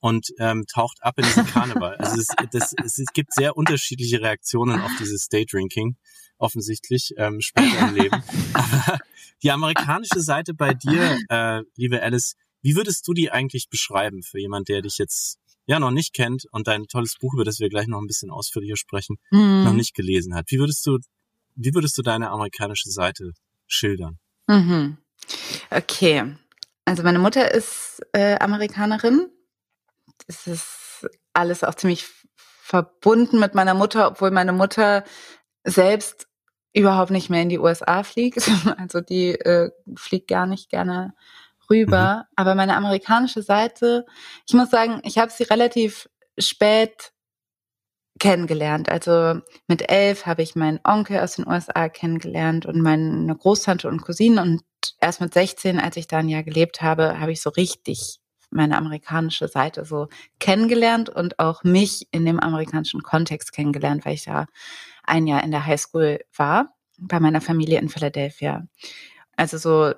[0.00, 1.96] und ähm, taucht ab in diesen Karneval.
[1.96, 5.96] Also es, das, es, es gibt sehr unterschiedliche Reaktionen auf dieses Daydrinking,
[6.42, 8.22] offensichtlich ähm, später im Leben.
[8.52, 8.98] Aber
[9.42, 14.38] die amerikanische Seite bei dir, äh, liebe Alice, wie würdest du die eigentlich beschreiben für
[14.38, 17.68] jemand, der dich jetzt ja noch nicht kennt und dein tolles Buch, über das wir
[17.68, 19.64] gleich noch ein bisschen ausführlicher sprechen, mm.
[19.64, 20.46] noch nicht gelesen hat?
[20.48, 20.98] Wie würdest du,
[21.54, 23.32] wie würdest du deine amerikanische Seite
[23.66, 24.18] schildern?
[24.48, 24.98] Mhm.
[25.70, 26.34] Okay.
[26.84, 29.28] Also meine Mutter ist äh, Amerikanerin.
[30.26, 35.04] Es ist alles auch ziemlich verbunden mit meiner Mutter, obwohl meine Mutter
[35.64, 36.26] selbst
[36.74, 38.48] überhaupt nicht mehr in die USA fliegt.
[38.78, 41.14] Also die äh, fliegt gar nicht gerne
[41.70, 42.26] rüber.
[42.28, 42.32] Mhm.
[42.36, 44.06] Aber meine amerikanische Seite,
[44.46, 46.08] ich muss sagen, ich habe sie relativ
[46.38, 47.12] spät
[48.18, 48.88] kennengelernt.
[48.88, 54.02] Also mit elf habe ich meinen Onkel aus den USA kennengelernt und meine Großtante und
[54.02, 54.38] Cousinen.
[54.38, 54.62] Und
[55.00, 58.76] erst mit 16, als ich da ein Jahr gelebt habe, habe ich so richtig meine
[58.76, 60.08] amerikanische Seite so
[60.38, 64.46] kennengelernt und auch mich in dem amerikanischen Kontext kennengelernt, weil ich ja
[65.02, 68.66] ein Jahr in der Highschool war, bei meiner Familie in Philadelphia.
[69.36, 69.94] Also so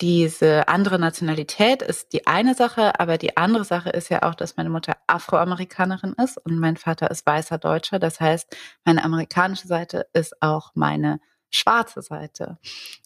[0.00, 4.56] diese andere Nationalität ist die eine Sache, aber die andere Sache ist ja auch, dass
[4.56, 7.98] meine Mutter Afroamerikanerin ist und mein Vater ist weißer Deutscher.
[8.00, 12.58] Das heißt, meine amerikanische Seite ist auch meine schwarze Seite.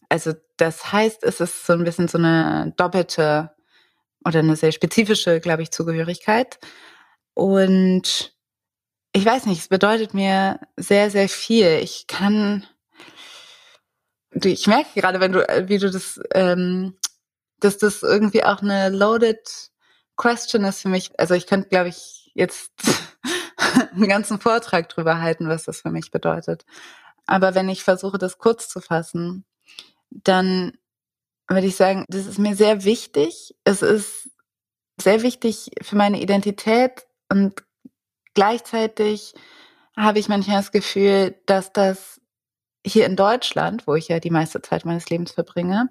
[0.09, 3.51] Also das heißt, es ist so ein bisschen so eine doppelte
[4.25, 6.59] oder eine sehr spezifische, glaube ich, Zugehörigkeit.
[7.35, 8.36] Und
[9.17, 11.79] ich weiß nicht, es bedeutet mir sehr, sehr viel.
[11.83, 12.67] Ich kann
[14.45, 16.95] ich merke gerade, wenn du, äh, wie du das, ähm,
[17.61, 19.71] dass das irgendwie auch eine loaded
[20.17, 21.19] question ist für mich.
[21.19, 22.73] Also ich könnte, glaube ich, jetzt
[23.95, 26.67] einen ganzen Vortrag drüber halten, was das für mich bedeutet.
[27.25, 29.47] Aber wenn ich versuche, das kurz zu fassen,
[30.11, 30.77] dann
[31.49, 33.55] würde ich sagen, das ist mir sehr wichtig.
[33.65, 34.31] Es ist
[35.01, 37.65] sehr wichtig für meine Identität und
[38.37, 39.35] gleichzeitig
[39.97, 42.21] habe ich manchmal das Gefühl, dass das
[42.87, 45.89] hier in Deutschland, wo ich ja die meiste Zeit meines Lebens verbringe,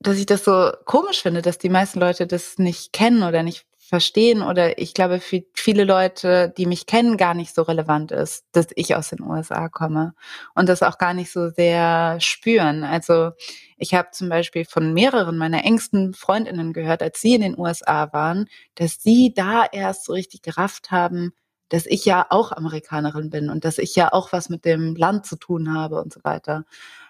[0.00, 3.64] dass ich das so komisch finde, dass die meisten Leute das nicht kennen oder nicht
[3.78, 8.44] verstehen oder ich glaube für viele Leute, die mich kennen, gar nicht so relevant ist,
[8.52, 10.14] dass ich aus den USA komme
[10.54, 12.82] und das auch gar nicht so sehr spüren.
[12.82, 13.32] Also
[13.76, 18.12] ich habe zum Beispiel von mehreren meiner engsten Freundinnen gehört, als sie in den USA
[18.12, 21.32] waren, dass sie da erst so richtig gerafft haben,
[21.68, 25.26] dass ich ja auch Amerikanerin bin und dass ich ja auch was mit dem Land
[25.26, 26.64] zu tun habe und so weiter.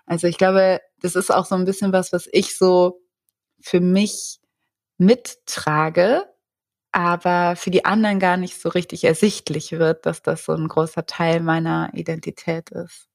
[0.07, 3.01] Also ich glaube, das ist auch so ein bisschen was, was ich so
[3.61, 4.41] für mich
[4.99, 6.25] mittrage,
[6.93, 11.07] aber für die anderen gar nicht so richtig ersichtlich wird, dass das so ein großer
[11.07, 13.09] Teil meiner Identität ist.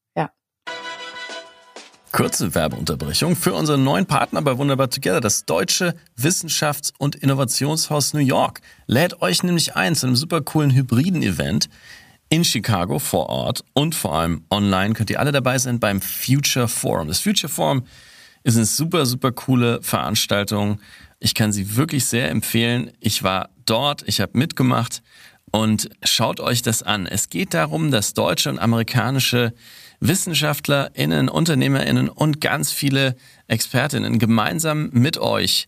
[2.12, 8.20] Kurze Werbeunterbrechung für unseren neuen Partner bei Wunderbar Together, das deutsche Wissenschafts- und Innovationshaus New
[8.20, 8.62] York.
[8.88, 11.70] Lädt euch nämlich ein zu einem super coolen hybriden Event
[12.30, 16.68] in Chicago vor Ort und vor allem online könnt ihr alle dabei sein beim Future
[16.68, 17.10] Forum.
[17.10, 17.84] Das Future Forum
[18.44, 20.80] ist eine super, super coole Veranstaltung.
[21.20, 22.92] Ich kann sie wirklich sehr empfehlen.
[23.00, 25.04] Ich war dort, ich habe mitgemacht
[25.52, 27.06] und schaut euch das an.
[27.06, 29.54] Es geht darum, dass deutsche und amerikanische
[30.00, 33.16] WissenschaftlerInnen, UnternehmerInnen und ganz viele
[33.48, 35.68] ExpertInnen gemeinsam mit euch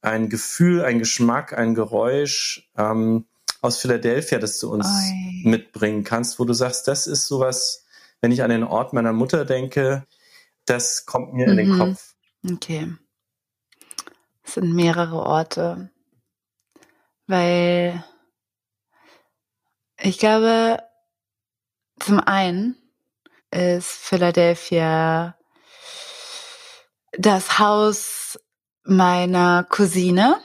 [0.00, 3.26] ein Gefühl, ein Geschmack, ein Geräusch ähm,
[3.60, 5.42] aus Philadelphia, das du uns Oi.
[5.48, 7.84] mitbringen kannst, wo du sagst, das ist sowas,
[8.20, 10.06] wenn ich an den Ort meiner Mutter denke,
[10.66, 11.52] das kommt mir mhm.
[11.52, 11.78] in den mhm.
[11.78, 12.14] Kopf.
[12.50, 12.94] Okay.
[14.44, 15.90] Es sind mehrere Orte,
[17.26, 18.04] weil
[20.00, 20.82] ich glaube,
[21.98, 22.76] zum einen
[23.50, 25.36] ist Philadelphia
[27.12, 28.38] das Haus
[28.88, 30.36] meiner Cousine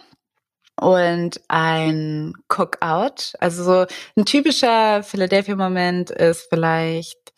[0.80, 3.36] und ein Cookout.
[3.40, 3.86] Also so
[4.18, 7.34] ein typischer Philadelphia-Moment ist vielleicht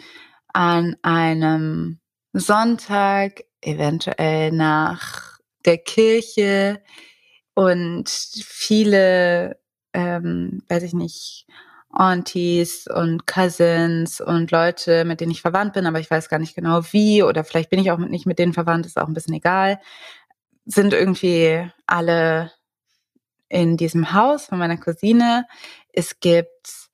[0.54, 2.00] an einem
[2.34, 6.82] Sonntag, eventuell nach der Kirche
[7.54, 9.60] und viele,
[9.94, 11.46] ähm, weiß ich nicht,
[11.92, 16.56] Aunties und Cousins und Leute, mit denen ich verwandt bin, aber ich weiß gar nicht
[16.56, 19.34] genau wie oder vielleicht bin ich auch nicht mit denen verwandt, ist auch ein bisschen
[19.34, 19.80] egal,
[20.66, 22.52] sind irgendwie alle
[23.50, 25.46] in diesem Haus von meiner Cousine.
[25.94, 26.90] Es gibt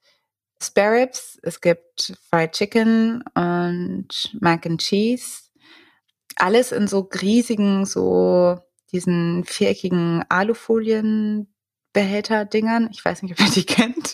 [0.62, 4.08] Spare Ribs, es gibt Fried Chicken und
[4.40, 5.50] Mac and Cheese.
[6.36, 8.60] Alles in so riesigen, so
[8.92, 12.90] diesen viereckigen Alufolienbehälter-Dingern.
[12.92, 14.14] Ich weiß nicht, ob ihr die kennt.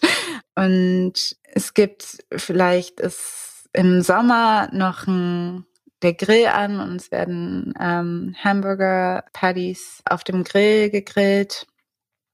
[0.56, 5.65] Und es gibt vielleicht ist im Sommer noch ein,
[6.02, 11.68] der Grill an und es werden ähm, Hamburger Patties auf dem Grill gegrillt.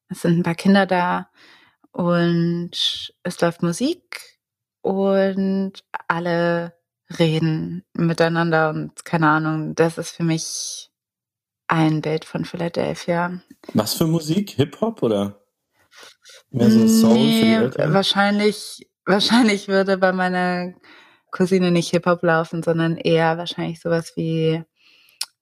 [0.10, 1.30] Es sind ein paar Kinder da
[1.92, 2.72] und
[3.24, 4.40] es läuft Musik
[4.82, 5.74] und
[6.08, 6.74] alle
[7.20, 10.90] reden miteinander und keine Ahnung, das ist für mich
[11.68, 13.42] ein Bild von Philadelphia.
[13.74, 14.52] Was für Musik?
[14.52, 15.44] Hip-Hop oder?
[16.52, 20.74] Mehr so Soul nee, Wahrscheinlich, wahrscheinlich würde bei meiner
[21.34, 24.64] Cousine nicht Hip-Hop laufen, sondern eher wahrscheinlich sowas wie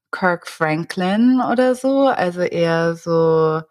[0.09, 2.07] Kirk Franklin oder so.
[2.07, 3.61] Also eher so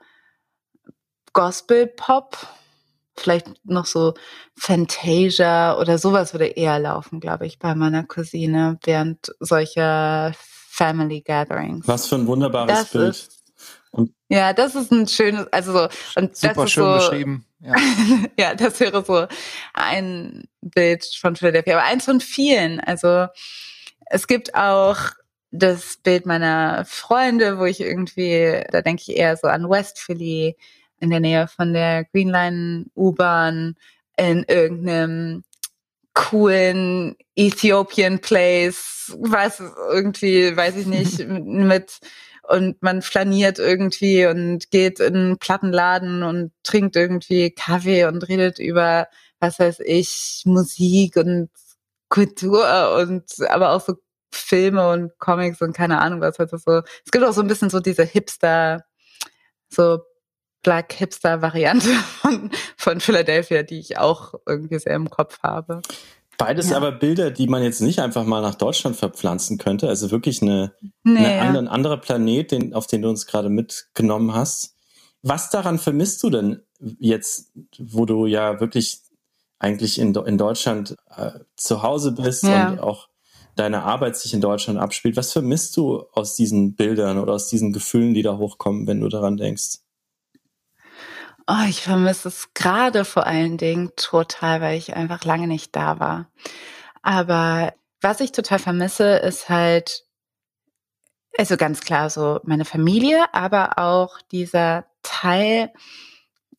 [1.32, 2.36] Gospel-Pop.
[3.16, 4.14] Vielleicht noch so
[4.56, 11.88] Fantasia oder sowas würde eher laufen, glaube ich, bei meiner Cousine während solcher Family Gatherings.
[11.88, 13.10] Was für ein wunderbares das Bild.
[13.10, 13.39] Ist,
[13.90, 17.46] und ja, das ist ein schönes, also so, und super das ist schön so, beschrieben.
[17.60, 17.74] Ja.
[18.38, 19.26] ja, das wäre so
[19.74, 22.80] ein Bild von Philadelphia, aber eins von vielen.
[22.80, 23.26] Also
[24.06, 24.98] es gibt auch
[25.50, 30.56] das Bild meiner Freunde, wo ich irgendwie, da denke ich eher so an West Philly,
[31.00, 33.74] in der Nähe von der Green Line U-Bahn,
[34.16, 35.44] in irgendeinem
[36.12, 42.00] coolen Ethiopian Place, was irgendwie, weiß ich nicht, mit
[42.42, 48.58] und man flaniert irgendwie und geht in einen Plattenladen und trinkt irgendwie Kaffee und redet
[48.58, 51.50] über, was weiß ich, Musik und
[52.08, 53.94] Kultur und aber auch so
[54.32, 56.38] Filme und Comics und keine Ahnung was.
[56.38, 58.84] Also so, es gibt auch so ein bisschen so diese Hipster,
[59.68, 60.00] so
[60.62, 61.88] Black Hipster Variante
[62.20, 65.82] von, von Philadelphia, die ich auch irgendwie sehr im Kopf habe.
[66.40, 66.78] Beides ja.
[66.78, 69.88] aber Bilder, die man jetzt nicht einfach mal nach Deutschland verpflanzen könnte.
[69.88, 70.72] Also wirklich eine,
[71.04, 71.42] nee, eine ja.
[71.42, 74.74] andere, ein anderer Planet, den, auf den du uns gerade mitgenommen hast.
[75.22, 76.62] Was daran vermisst du denn
[76.98, 79.00] jetzt, wo du ja wirklich
[79.58, 82.70] eigentlich in, in Deutschland äh, zu Hause bist ja.
[82.70, 83.10] und auch
[83.56, 85.18] deine Arbeit sich in Deutschland abspielt?
[85.18, 89.10] Was vermisst du aus diesen Bildern oder aus diesen Gefühlen, die da hochkommen, wenn du
[89.10, 89.80] daran denkst?
[91.52, 95.98] Oh, ich vermisse es gerade vor allen Dingen total, weil ich einfach lange nicht da
[95.98, 96.30] war.
[97.02, 100.04] Aber was ich total vermisse, ist halt,
[101.36, 105.72] also ganz klar so meine Familie, aber auch dieser Teil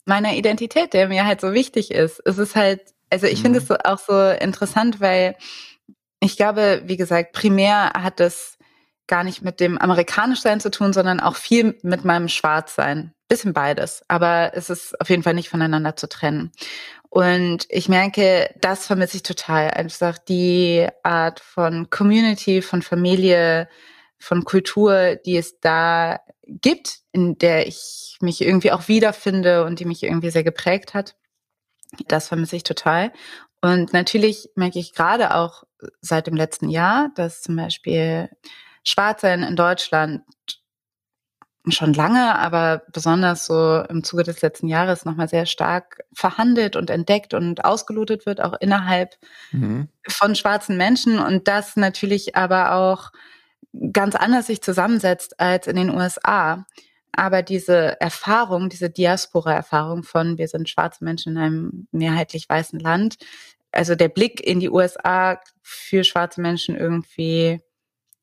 [0.04, 2.20] meiner Identität, der mir halt so wichtig ist.
[2.26, 3.42] Es ist halt, also ich mhm.
[3.44, 5.36] finde es so, auch so interessant, weil
[6.20, 8.51] ich glaube, wie gesagt, primär hat es
[9.12, 13.12] gar nicht mit dem Amerikanischsein zu tun, sondern auch viel mit meinem Schwarzsein.
[13.28, 16.50] Bisschen beides, aber es ist auf jeden Fall nicht voneinander zu trennen.
[17.10, 19.70] Und ich merke, das vermisse ich total.
[19.72, 23.68] Einfach die Art von Community, von Familie,
[24.18, 29.84] von Kultur, die es da gibt, in der ich mich irgendwie auch wiederfinde und die
[29.84, 31.16] mich irgendwie sehr geprägt hat.
[32.08, 33.12] Das vermisse ich total.
[33.60, 35.64] Und natürlich merke ich gerade auch
[36.00, 38.30] seit dem letzten Jahr, dass zum Beispiel
[38.84, 40.22] Schwarzsein in Deutschland
[41.68, 46.90] schon lange, aber besonders so im Zuge des letzten Jahres nochmal sehr stark verhandelt und
[46.90, 49.16] entdeckt und ausgelotet wird, auch innerhalb
[49.52, 49.88] mhm.
[50.08, 51.20] von schwarzen Menschen.
[51.20, 53.12] Und das natürlich aber auch
[53.92, 56.66] ganz anders sich zusammensetzt als in den USA.
[57.12, 63.18] Aber diese Erfahrung, diese Diaspora-Erfahrung von wir sind schwarze Menschen in einem mehrheitlich weißen Land,
[63.70, 67.60] also der Blick in die USA für schwarze Menschen irgendwie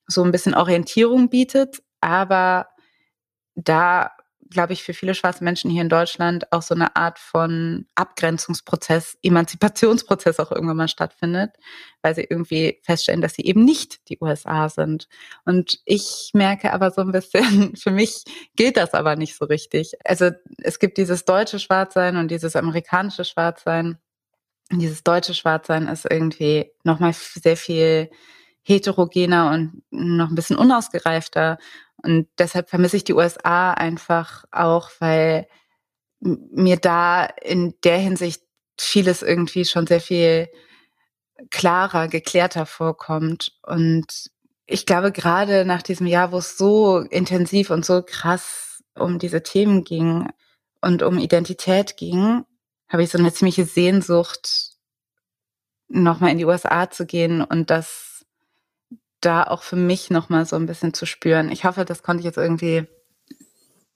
[0.10, 2.67] so ein bisschen Orientierung bietet, aber
[3.56, 4.12] da
[4.50, 9.17] glaube ich, für viele schwarze Menschen hier in Deutschland auch so eine Art von Abgrenzungsprozess,
[9.22, 11.52] Emanzipationsprozess auch irgendwann mal stattfindet,
[12.02, 15.08] weil sie irgendwie feststellen, dass sie eben nicht die USA sind.
[15.45, 18.24] Und ich merke aber so ein bisschen, für mich
[18.56, 19.93] gilt das aber nicht so richtig.
[20.04, 24.00] Also es gibt dieses deutsche Schwarzsein und dieses amerikanische Schwarzsein.
[24.72, 28.10] Und dieses deutsche Schwarzsein ist irgendwie nochmal sehr viel
[28.63, 31.58] heterogener und noch ein bisschen unausgereifter.
[32.04, 35.48] Und deshalb vermisse ich die USA einfach auch, weil
[36.19, 38.43] mir da in der Hinsicht
[38.78, 40.50] vieles irgendwie schon sehr viel
[41.50, 43.54] klarer, geklärter vorkommt.
[43.63, 44.32] Und
[44.65, 49.43] ich glaube, gerade nach diesem Jahr, wo es so intensiv und so krass um diese
[49.43, 50.28] Themen ging
[50.82, 52.45] und um Identität ging,
[52.89, 54.69] habe ich so eine ziemliche Sehnsucht,
[55.88, 58.09] nochmal in die USA zu gehen und das
[59.22, 61.52] da auch für mich nochmal so ein bisschen zu spüren.
[61.52, 62.88] Ich hoffe, das konnte ich jetzt irgendwie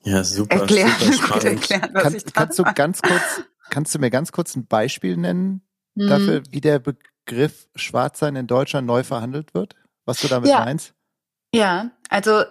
[0.02, 4.10] ja, super, erklären, super erklären, was Kann, ich kannst du ganz kurz, kannst du mir
[4.10, 5.62] ganz kurz ein Beispiel nennen
[5.96, 6.08] hm.
[6.08, 9.76] dafür, wie der Begriff Schwarzsein in Deutschland neu verhandelt wird?
[10.04, 10.60] Was du damit ja.
[10.60, 10.92] meinst?
[11.54, 12.44] Ja, also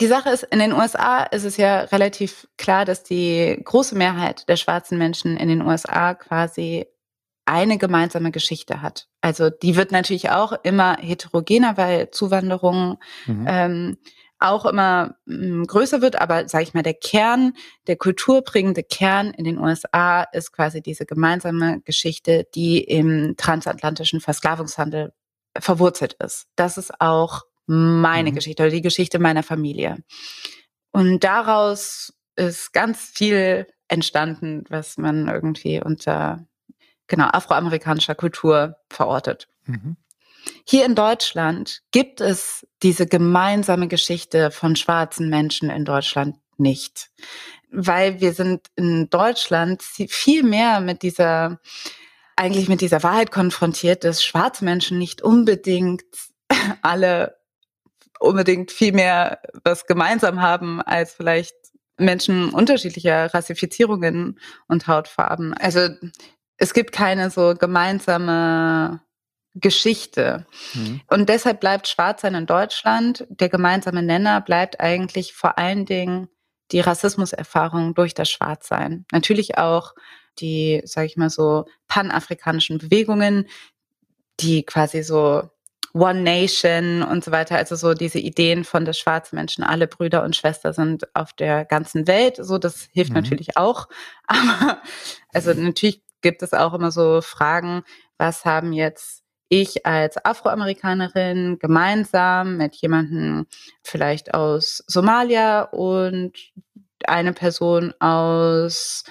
[0.00, 4.48] die Sache ist, in den USA ist es ja relativ klar, dass die große Mehrheit
[4.48, 6.86] der schwarzen Menschen in den USA quasi
[7.46, 9.06] eine gemeinsame Geschichte hat.
[9.20, 13.46] Also die wird natürlich auch immer heterogener, weil Zuwanderung mhm.
[13.48, 13.96] ähm,
[14.38, 16.20] auch immer mh, hm, größer wird.
[16.20, 17.54] Aber sage ich mal, der Kern,
[17.86, 25.12] der kulturbringende Kern in den USA ist quasi diese gemeinsame Geschichte, die im transatlantischen Versklavungshandel
[25.58, 26.46] verwurzelt ist.
[26.56, 28.34] Das ist auch meine mhm.
[28.34, 29.98] Geschichte oder die Geschichte meiner Familie.
[30.92, 36.46] Und daraus ist ganz viel entstanden, was man irgendwie unter
[37.06, 39.48] genau, afroamerikanischer Kultur verortet.
[39.66, 39.96] Mhm.
[40.66, 47.10] Hier in Deutschland gibt es diese gemeinsame Geschichte von schwarzen Menschen in Deutschland nicht,
[47.70, 51.60] weil wir sind in Deutschland viel mehr mit dieser
[52.36, 56.04] eigentlich mit dieser Wahrheit konfrontiert, dass schwarze Menschen nicht unbedingt
[56.82, 57.36] alle
[58.18, 61.54] unbedingt viel mehr was gemeinsam haben als vielleicht
[61.96, 65.54] Menschen unterschiedlicher Rassifizierungen und Hautfarben.
[65.54, 65.88] Also
[66.56, 69.00] es gibt keine so gemeinsame
[69.54, 70.46] Geschichte.
[70.74, 71.00] Mhm.
[71.08, 76.28] Und deshalb bleibt Schwarzsein in Deutschland, der gemeinsame Nenner bleibt eigentlich vor allen Dingen
[76.72, 79.04] die Rassismuserfahrung durch das Schwarzsein.
[79.12, 79.94] Natürlich auch
[80.40, 83.46] die, sage ich mal so, panafrikanischen Bewegungen,
[84.40, 85.48] die quasi so
[85.92, 90.24] One Nation und so weiter, also so diese Ideen von des schwarzen Menschen, alle Brüder
[90.24, 93.16] und Schwester sind auf der ganzen Welt, so das hilft mhm.
[93.18, 93.88] natürlich auch.
[94.26, 94.82] Aber
[95.32, 97.82] also natürlich gibt es auch immer so Fragen,
[98.18, 103.46] was haben jetzt ich als Afroamerikanerin gemeinsam mit jemandem
[103.82, 106.32] vielleicht aus Somalia und
[107.06, 109.04] eine Person aus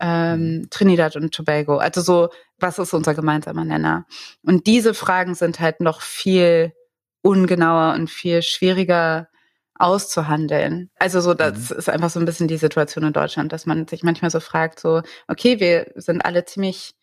[0.00, 1.76] ähm, Trinidad und Tobago.
[1.76, 4.06] Also so, was ist unser gemeinsamer Nenner?
[4.42, 6.72] Und diese Fragen sind halt noch viel
[7.20, 9.28] ungenauer und viel schwieriger
[9.78, 10.90] auszuhandeln.
[10.98, 11.76] Also so, das mhm.
[11.76, 14.80] ist einfach so ein bisschen die Situation in Deutschland, dass man sich manchmal so fragt,
[14.80, 16.94] so, okay, wir sind alle ziemlich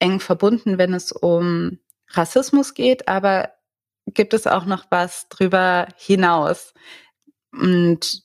[0.00, 3.50] eng verbunden, wenn es um Rassismus geht, aber
[4.06, 6.74] gibt es auch noch was drüber hinaus?
[7.52, 8.22] Und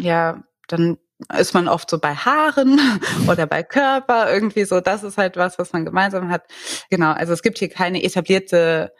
[0.00, 0.98] ja, dann
[1.38, 2.80] ist man oft so bei Haaren
[3.28, 4.80] oder bei Körper irgendwie so.
[4.80, 6.44] Das ist halt was, was man gemeinsam hat.
[6.90, 7.12] Genau.
[7.12, 8.92] Also es gibt hier keine etablierte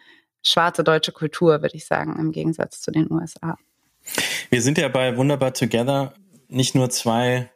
[0.45, 3.57] schwarze deutsche Kultur, würde ich sagen, im Gegensatz zu den USA.
[4.51, 6.15] Wir sind ja bei Wunderbar Together
[6.49, 7.51] nicht nur zwei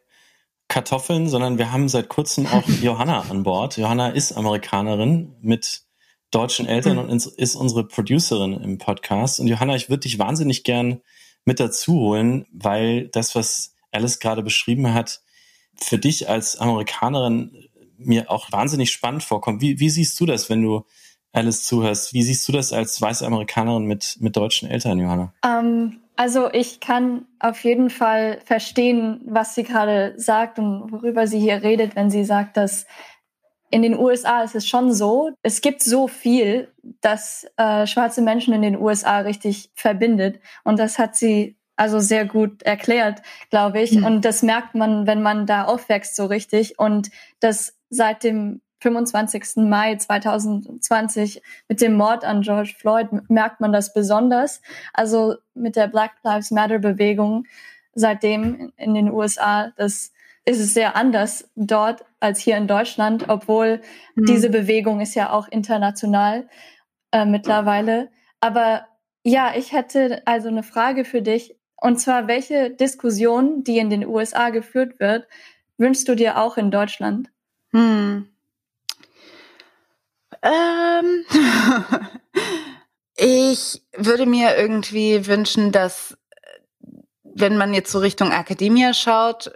[0.68, 3.76] Kartoffeln, sondern wir haben seit kurzem auch Johanna an Bord.
[3.76, 5.82] Johanna ist Amerikanerin mit
[6.30, 9.40] deutschen Eltern und ist unsere Producerin im Podcast.
[9.40, 11.00] Und Johanna, ich würde dich wahnsinnig gern
[11.44, 15.20] mit dazu holen, weil das, was Alice gerade beschrieben hat,
[15.76, 17.68] für dich als Amerikanerin
[17.98, 19.60] mir auch wahnsinnig spannend vorkommt.
[19.60, 20.84] Wie, wie siehst du das, wenn du
[21.32, 22.12] Alice zuhörst?
[22.12, 25.32] Wie siehst du das als weiße Amerikanerin mit, mit deutschen Eltern, Johanna?
[25.44, 31.38] Um, also ich kann auf jeden Fall verstehen, was sie gerade sagt und worüber sie
[31.38, 32.86] hier redet, wenn sie sagt, dass
[33.70, 38.54] in den USA ist es schon so, es gibt so viel, das äh, schwarze Menschen
[38.54, 40.40] in den USA richtig verbindet.
[40.64, 43.92] Und das hat sie also sehr gut erklärt, glaube ich.
[43.92, 44.04] Mhm.
[44.04, 46.78] Und das merkt man, wenn man da aufwächst, so richtig.
[46.78, 47.10] Und
[47.40, 49.68] das seit dem 25.
[49.68, 54.62] Mai 2020 mit dem Mord an George Floyd merkt man das besonders.
[54.92, 57.46] Also mit der Black Lives Matter Bewegung
[57.94, 60.12] seitdem in den USA, das
[60.44, 63.80] ist es sehr anders dort als hier in Deutschland, obwohl
[64.14, 64.26] mhm.
[64.26, 66.48] diese Bewegung ist ja auch international
[67.10, 68.10] äh, mittlerweile.
[68.40, 68.86] Aber
[69.24, 71.56] ja, ich hätte also eine Frage für dich.
[71.74, 75.26] Und zwar, welche Diskussion, die in den USA geführt wird,
[75.76, 77.30] wünschst du dir auch in Deutschland?
[77.72, 78.28] Hm.
[80.46, 81.24] Ähm,
[83.16, 86.16] ich würde mir irgendwie wünschen, dass
[87.22, 89.50] wenn man jetzt so Richtung Akademie schaut,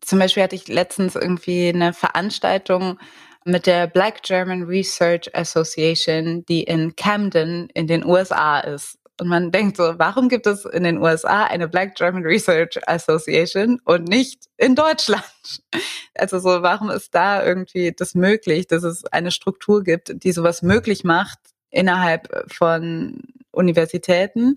[0.00, 2.98] zum Beispiel hatte ich letztens irgendwie eine Veranstaltung
[3.44, 8.98] mit der Black German Research Association, die in Camden in den USA ist.
[9.18, 13.80] Und man denkt so, warum gibt es in den USA eine Black German Research Association
[13.84, 15.24] und nicht in Deutschland?
[16.18, 20.62] Also so, warum ist da irgendwie das möglich, dass es eine Struktur gibt, die sowas
[20.62, 21.38] möglich macht
[21.68, 24.56] innerhalb von Universitäten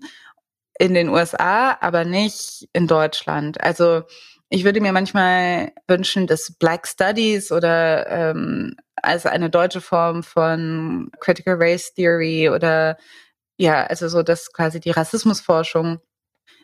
[0.78, 3.60] in den USA, aber nicht in Deutschland?
[3.60, 4.04] Also
[4.48, 11.10] ich würde mir manchmal wünschen, dass Black Studies oder ähm, als eine deutsche Form von
[11.20, 12.96] Critical Race Theory oder
[13.60, 16.00] ja, also so, dass quasi die Rassismusforschung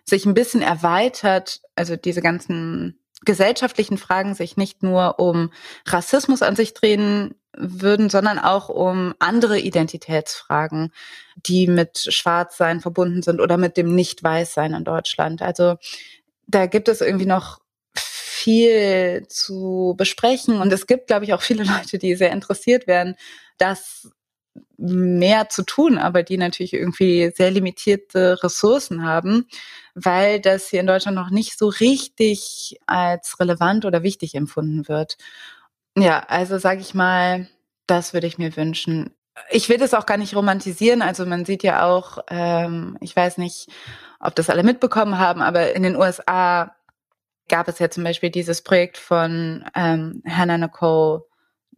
[0.04, 5.52] sich ein bisschen erweitert, also diese ganzen gesellschaftlichen Fragen sich nicht nur um
[5.86, 10.90] Rassismus an sich drehen würden, sondern auch um andere Identitätsfragen,
[11.34, 15.42] die mit Schwarzsein verbunden sind oder mit dem Nicht-Weißsein in Deutschland.
[15.42, 15.76] Also
[16.46, 17.60] da gibt es irgendwie noch
[17.92, 23.16] viel zu besprechen und es gibt, glaube ich, auch viele Leute, die sehr interessiert werden,
[23.58, 24.10] das
[24.78, 29.46] mehr zu tun, aber die natürlich irgendwie sehr limitierte Ressourcen haben,
[29.94, 35.16] weil das hier in Deutschland noch nicht so richtig als relevant oder wichtig empfunden wird.
[35.96, 37.48] Ja, also sage ich mal,
[37.86, 39.14] das würde ich mir wünschen.
[39.50, 41.02] Ich will das auch gar nicht romantisieren.
[41.02, 43.68] Also man sieht ja auch, ähm, ich weiß nicht,
[44.20, 46.74] ob das alle mitbekommen haben, aber in den USA
[47.48, 51.22] gab es ja zum Beispiel dieses Projekt von ähm, Hannah Nicole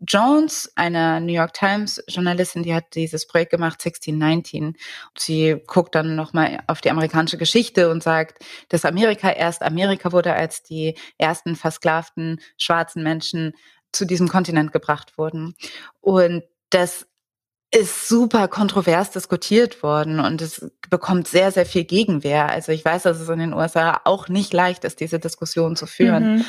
[0.06, 4.76] Jones, einer New York Times Journalistin, die hat dieses Projekt gemacht, 1619.
[5.16, 10.34] Sie guckt dann nochmal auf die amerikanische Geschichte und sagt, dass Amerika erst Amerika wurde,
[10.34, 13.54] als die ersten versklavten schwarzen Menschen
[13.92, 15.54] zu diesem Kontinent gebracht wurden.
[16.00, 17.06] Und das
[17.70, 22.48] ist super kontrovers diskutiert worden und es bekommt sehr, sehr viel Gegenwehr.
[22.48, 25.86] Also ich weiß, dass es in den USA auch nicht leicht ist, diese Diskussion zu
[25.86, 26.36] führen.
[26.36, 26.44] Mhm.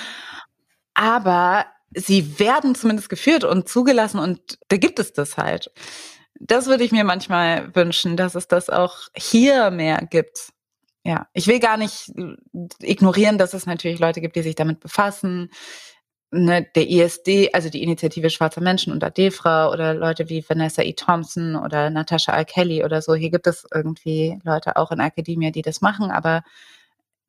[0.93, 5.71] Aber sie werden zumindest geführt und zugelassen und da gibt es das halt.
[6.39, 10.53] Das würde ich mir manchmal wünschen, dass es das auch hier mehr gibt.
[11.03, 12.11] Ja, ich will gar nicht
[12.81, 15.49] ignorieren, dass es natürlich Leute gibt, die sich damit befassen.
[16.31, 20.93] Ne, der ISD, also die Initiative Schwarzer Menschen und Adefra oder Leute wie Vanessa E.
[20.93, 23.15] Thompson oder Natasha Al Kelly oder so.
[23.15, 26.43] Hier gibt es irgendwie Leute auch in Akademie, die das machen, aber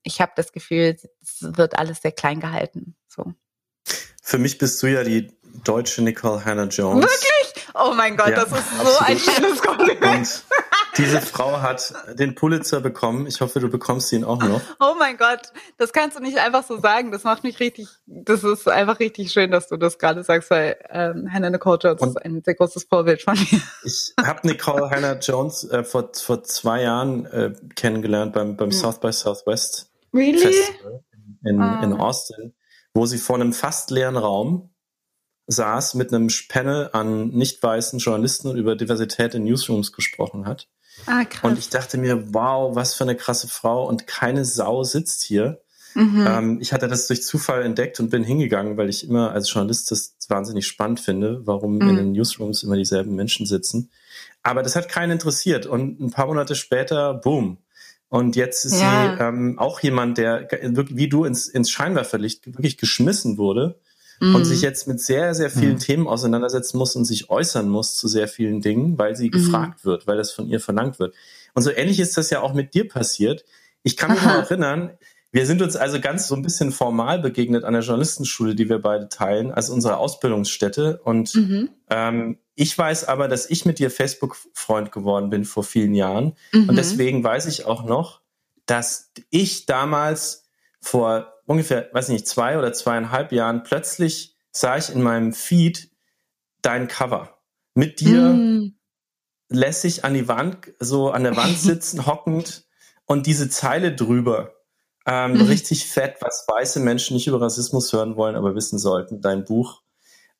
[0.02, 2.94] ich habe das Gefühl, es wird alles sehr klein gehalten.
[3.08, 3.32] So.
[4.30, 5.28] Für mich bist du ja die
[5.64, 7.04] deutsche Nicole Hannah Jones.
[7.04, 7.66] Wirklich?
[7.74, 8.92] Oh mein Gott, ja, das ist absolut.
[8.92, 10.44] so ein schönes Kompliment.
[10.96, 13.26] Diese Frau hat den Pulitzer bekommen.
[13.26, 14.60] Ich hoffe, du bekommst ihn auch noch.
[14.78, 17.10] Oh mein Gott, das kannst du nicht einfach so sagen.
[17.10, 20.76] Das macht mich richtig, das ist einfach richtig schön, dass du das gerade sagst, weil
[20.90, 23.60] ähm, Hannah Nicole Jones Und ist ein sehr großes Vorbild von mir.
[23.82, 28.78] Ich habe Nicole Hannah Jones äh, vor, vor zwei Jahren äh, kennengelernt beim, beim hm.
[28.78, 30.38] South by Southwest really?
[30.38, 31.02] Festival
[31.42, 31.82] in, ah.
[31.82, 32.54] in Austin
[32.94, 34.70] wo sie vor einem fast leeren Raum
[35.46, 40.68] saß, mit einem Panel an nicht weißen Journalisten und über Diversität in Newsrooms gesprochen hat.
[41.06, 41.50] Ah, krass.
[41.50, 45.60] Und ich dachte mir, wow, was für eine krasse Frau und keine Sau sitzt hier.
[45.94, 46.24] Mhm.
[46.26, 49.90] Ähm, ich hatte das durch Zufall entdeckt und bin hingegangen, weil ich immer als Journalist
[49.90, 51.88] das wahnsinnig spannend finde, warum mhm.
[51.88, 53.90] in den Newsrooms immer dieselben Menschen sitzen.
[54.42, 55.66] Aber das hat keinen interessiert.
[55.66, 57.58] Und ein paar Monate später, boom,
[58.10, 59.16] und jetzt ist ja.
[59.16, 63.78] sie ähm, auch jemand, der wirklich wie du ins, ins Scheinwerferlicht wirklich geschmissen wurde
[64.18, 64.34] mhm.
[64.34, 65.78] und sich jetzt mit sehr, sehr vielen mhm.
[65.78, 69.32] Themen auseinandersetzen muss und sich äußern muss zu sehr vielen Dingen, weil sie mhm.
[69.32, 71.14] gefragt wird, weil das von ihr verlangt wird.
[71.54, 73.44] Und so ähnlich ist das ja auch mit dir passiert.
[73.84, 74.90] Ich kann mich noch erinnern,
[75.32, 78.80] wir sind uns also ganz so ein bisschen formal begegnet an der Journalistenschule, die wir
[78.80, 81.00] beide teilen, als unsere Ausbildungsstätte.
[81.04, 81.70] Und mhm.
[81.88, 86.34] ähm, ich weiß aber, dass ich mit dir Facebook-Freund geworden bin vor vielen Jahren.
[86.52, 86.68] Mhm.
[86.68, 88.22] Und deswegen weiß ich auch noch,
[88.66, 90.48] dass ich damals
[90.80, 95.90] vor ungefähr, weiß nicht, zwei oder zweieinhalb Jahren plötzlich sah ich in meinem Feed
[96.62, 97.38] dein Cover.
[97.74, 98.74] Mit dir mm.
[99.48, 102.64] lässig an die Wand, so an der Wand sitzen, hockend
[103.04, 104.54] und diese Zeile drüber.
[105.06, 105.42] Ähm, mhm.
[105.42, 109.82] Richtig fett, was weiße Menschen nicht über Rassismus hören wollen, aber wissen sollten, dein Buch.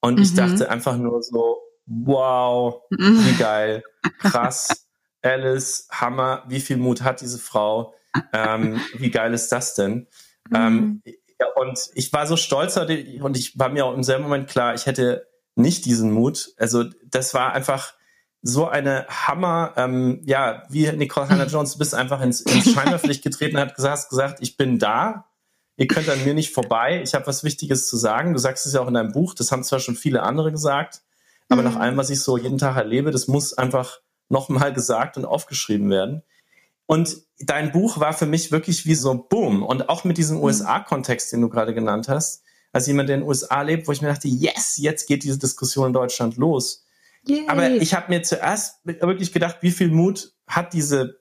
[0.01, 0.23] Und mhm.
[0.23, 3.25] ich dachte einfach nur so, wow, mhm.
[3.25, 3.83] wie geil,
[4.19, 4.87] krass,
[5.23, 7.95] Alice, Hammer, wie viel Mut hat diese Frau,
[8.33, 10.09] ähm, wie geil ist das denn?
[10.55, 11.03] Ähm, mhm.
[11.39, 14.75] ja, und ich war so stolz und ich war mir auch im selben Moment klar,
[14.75, 16.53] ich hätte nicht diesen Mut.
[16.57, 17.95] Also das war einfach
[18.43, 23.57] so eine Hammer, ähm, ja, wie Nicole Hannah-Jones, du bist einfach ins, ins Scheinwerferlicht getreten
[23.57, 25.27] und hat gesagt, gesagt, ich bin da,
[25.77, 28.33] ihr könnt an mir nicht vorbei, ich habe was Wichtiges zu sagen.
[28.33, 31.03] Du sagst es ja auch in deinem Buch, das haben zwar schon viele andere gesagt,
[31.49, 31.69] aber mhm.
[31.69, 35.91] nach allem, was ich so jeden Tag erlebe, das muss einfach nochmal gesagt und aufgeschrieben
[35.91, 36.23] werden.
[36.87, 39.63] Und dein Buch war für mich wirklich wie so Boom.
[39.63, 40.45] Und auch mit diesem mhm.
[40.45, 44.03] USA-Kontext, den du gerade genannt hast, als jemand, der in den USA lebt, wo ich
[44.03, 46.85] mir dachte, yes, jetzt geht diese Diskussion in Deutschland los.
[47.27, 47.47] Yay.
[47.49, 51.21] Aber ich habe mir zuerst wirklich gedacht, wie viel Mut hat diese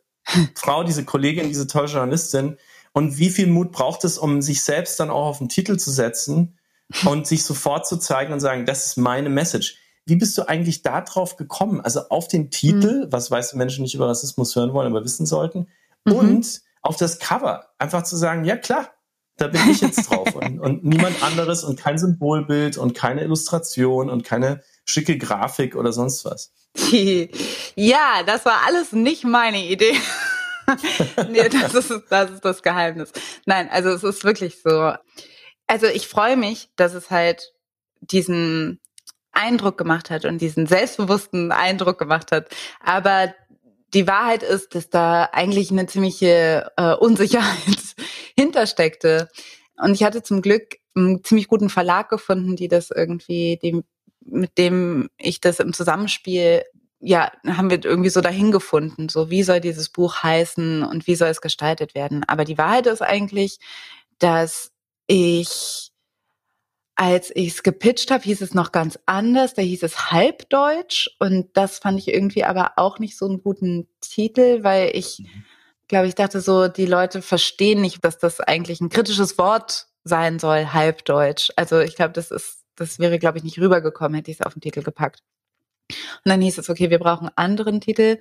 [0.55, 2.57] Frau, diese Kollegin, diese tolle Journalistin
[2.93, 5.91] und wie viel Mut braucht es, um sich selbst dann auch auf den Titel zu
[5.91, 6.57] setzen
[7.05, 9.77] und sich sofort zu zeigen und sagen, das ist meine Message.
[10.05, 11.81] Wie bist du eigentlich da drauf gekommen?
[11.81, 13.11] Also auf den Titel, mhm.
[13.11, 15.67] was weiße Menschen nicht über Rassismus hören wollen, aber wissen sollten,
[16.05, 16.13] mhm.
[16.13, 17.67] und auf das Cover.
[17.77, 18.89] Einfach zu sagen, ja klar,
[19.37, 24.09] da bin ich jetzt drauf und, und niemand anderes und kein Symbolbild und keine Illustration
[24.09, 26.51] und keine schicke Grafik oder sonst was.
[27.75, 29.95] Ja, das war alles nicht meine Idee.
[31.29, 33.11] nee, das ist, das ist das Geheimnis.
[33.45, 34.93] Nein, also es ist wirklich so.
[35.67, 37.53] Also ich freue mich, dass es halt
[38.01, 38.79] diesen
[39.31, 42.49] Eindruck gemacht hat und diesen selbstbewussten Eindruck gemacht hat.
[42.81, 43.33] Aber
[43.93, 47.95] die Wahrheit ist, dass da eigentlich eine ziemliche äh, Unsicherheit
[48.37, 49.29] hintersteckte.
[49.77, 53.83] Und ich hatte zum Glück einen ziemlich guten Verlag gefunden, die das irgendwie, dem,
[54.31, 56.63] mit dem ich das im Zusammenspiel,
[56.99, 59.09] ja, haben wir irgendwie so dahin gefunden.
[59.09, 62.23] So, wie soll dieses Buch heißen und wie soll es gestaltet werden?
[62.27, 63.59] Aber die Wahrheit ist eigentlich,
[64.19, 64.71] dass
[65.07, 65.91] ich
[66.99, 69.53] als ich es gepitcht habe, hieß es noch ganz anders.
[69.53, 71.07] Da hieß es Halbdeutsch.
[71.17, 75.45] Und das fand ich irgendwie aber auch nicht so einen guten Titel, weil ich, mhm.
[75.87, 80.39] glaube ich, dachte so, die Leute verstehen nicht, dass das eigentlich ein kritisches Wort sein
[80.39, 81.51] soll, Halbdeutsch.
[81.55, 84.53] Also ich glaube, das ist, das wäre, glaube ich, nicht rübergekommen, hätte ich es auf
[84.53, 85.21] den Titel gepackt.
[85.89, 88.19] Und dann hieß es, okay, wir brauchen einen anderen Titel.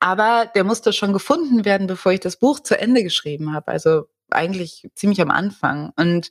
[0.00, 3.68] Aber der musste schon gefunden werden, bevor ich das Buch zu Ende geschrieben habe.
[3.68, 5.92] Also eigentlich ziemlich am Anfang.
[5.96, 6.30] Und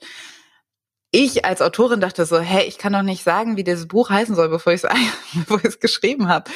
[1.12, 4.36] ich als Autorin dachte so, hey, ich kann doch nicht sagen, wie dieses Buch heißen
[4.36, 6.50] soll, bevor ich es geschrieben habe.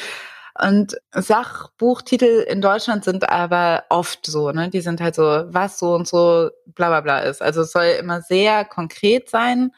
[0.60, 4.68] Und Sachbuchtitel in Deutschland sind aber oft so, ne?
[4.70, 7.40] Die sind halt so, was so und so, bla bla bla ist.
[7.40, 9.70] Also es soll immer sehr konkret sein.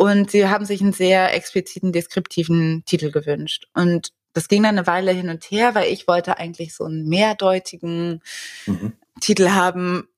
[0.00, 3.66] Und sie haben sich einen sehr expliziten, deskriptiven Titel gewünscht.
[3.74, 7.06] Und das ging dann eine Weile hin und her, weil ich wollte eigentlich so einen
[7.06, 8.22] mehrdeutigen
[8.64, 8.94] mhm.
[9.20, 10.08] Titel haben,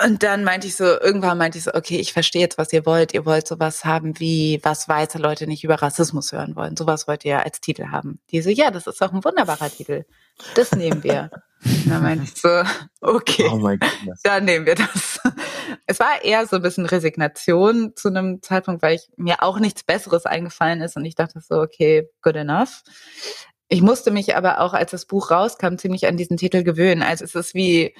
[0.00, 2.86] und dann meinte ich so, irgendwann meinte ich so, okay, ich verstehe jetzt, was ihr
[2.86, 3.14] wollt.
[3.14, 6.76] Ihr wollt sowas haben wie, was weiße Leute nicht über Rassismus hören wollen.
[6.76, 8.20] Sowas wollt ihr als Titel haben.
[8.30, 10.04] Die so, ja, das ist auch ein wunderbarer Titel.
[10.54, 11.30] Das nehmen wir.
[11.86, 12.62] dann meinte ich so,
[13.00, 13.76] okay, oh
[14.22, 15.20] dann nehmen wir das.
[15.86, 19.82] Es war eher so ein bisschen Resignation zu einem Zeitpunkt, weil ich, mir auch nichts
[19.82, 22.82] Besseres eingefallen ist und ich dachte so, okay, good enough.
[23.68, 27.02] Ich musste mich aber auch, als das Buch rauskam, ziemlich an diesen Titel gewöhnen.
[27.02, 27.94] Also es ist wie,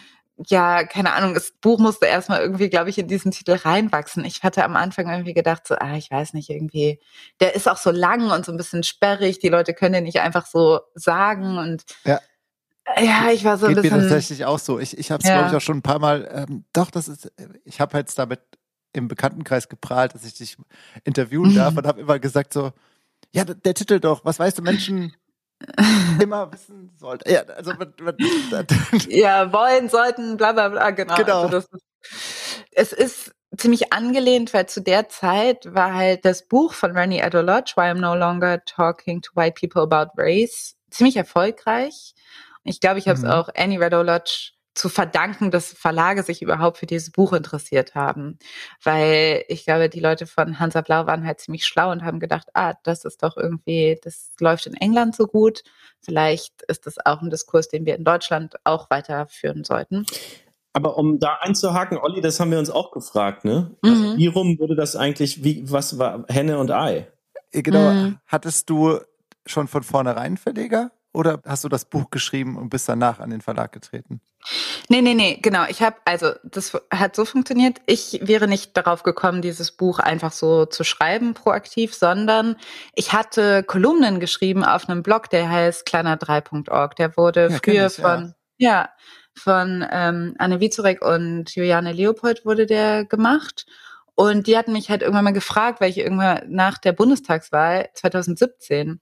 [0.46, 4.24] ja, keine Ahnung, das Buch musste erstmal irgendwie, glaube ich, in diesen Titel reinwachsen.
[4.24, 7.00] Ich hatte am Anfang irgendwie gedacht, so, ah, ich weiß nicht, irgendwie,
[7.40, 10.20] der ist auch so lang und so ein bisschen sperrig, die Leute können den nicht
[10.20, 12.20] einfach so sagen und ja.
[12.96, 13.98] Ja, ich war so Geht ein bisschen.
[13.98, 14.78] mir tatsächlich auch so.
[14.78, 15.36] Ich, ich habe es, ja.
[15.36, 16.28] glaube ich, auch schon ein paar Mal.
[16.32, 17.30] Ähm, doch, das ist.
[17.64, 18.40] Ich habe jetzt damit
[18.92, 20.56] im Bekanntenkreis geprahlt, dass ich dich
[21.04, 22.72] interviewen darf und habe immer gesagt so,
[23.32, 24.24] ja, der Titel doch.
[24.24, 25.14] Was weißt du, Menschen
[26.20, 27.30] immer wissen sollte.
[27.30, 28.16] Ja, also man, man,
[29.08, 31.16] ja, wollen, sollten, bla bla bla, genau.
[31.16, 31.42] genau.
[31.42, 31.72] Also ist,
[32.72, 37.72] es ist ziemlich angelehnt, weil zu der Zeit war halt das Buch von Rennie Adolodge,
[37.76, 42.14] Why I'm No Longer Talking to White People About Race, ziemlich erfolgreich.
[42.68, 43.30] Ich glaube, ich habe es mhm.
[43.30, 48.38] auch Annie Radolodge zu verdanken, dass Verlage sich überhaupt für dieses Buch interessiert haben.
[48.82, 52.48] Weil ich glaube, die Leute von Hansa Blau waren halt ziemlich schlau und haben gedacht,
[52.54, 55.62] ah, das ist doch irgendwie, das läuft in England so gut.
[56.00, 60.06] Vielleicht ist das auch ein Diskurs, den wir in Deutschland auch weiterführen sollten.
[60.72, 63.76] Aber um da einzuhaken, Olli, das haben wir uns auch gefragt, ne?
[63.82, 64.16] Mhm.
[64.16, 67.08] Wie rum wurde das eigentlich, wie, was war Henne und Ei?
[67.50, 67.90] Genau.
[67.90, 68.18] Mhm.
[68.26, 69.00] Hattest du
[69.44, 73.40] schon von vornherein Verleger oder hast du das Buch geschrieben und bist danach an den
[73.40, 74.20] Verlag getreten?
[74.88, 75.64] Nee, nee, nee, genau.
[75.68, 77.78] Ich habe, also das hat so funktioniert.
[77.86, 82.56] Ich wäre nicht darauf gekommen, dieses Buch einfach so zu schreiben, proaktiv, sondern
[82.94, 86.96] ich hatte Kolumnen geschrieben auf einem Blog, der heißt kleiner3.org.
[86.96, 88.88] Der wurde ja, früher ich, von, ja, ja
[89.34, 93.66] von ähm, Anne Wizurek und Juliane Leopold wurde der gemacht.
[94.14, 99.00] Und die hatten mich halt irgendwann mal gefragt, weil ich irgendwann nach der Bundestagswahl 2017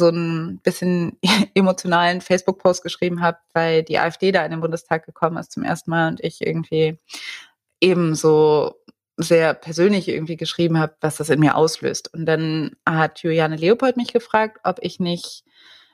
[0.00, 1.16] so ein bisschen
[1.54, 5.90] emotionalen Facebook-Post geschrieben habe, weil die AfD da in den Bundestag gekommen ist zum ersten
[5.90, 6.98] Mal und ich irgendwie
[7.80, 8.74] eben so
[9.16, 12.12] sehr persönlich irgendwie geschrieben habe, was das in mir auslöst.
[12.12, 15.44] Und dann hat Juliane Leopold mich gefragt, ob ich nicht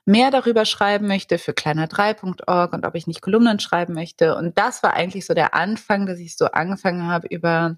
[0.06, 4.36] mehr darüber schreiben möchte für kleiner3.org und ob ich nicht Kolumnen schreiben möchte.
[4.36, 7.76] Und das war eigentlich so der Anfang, dass ich so angefangen habe, über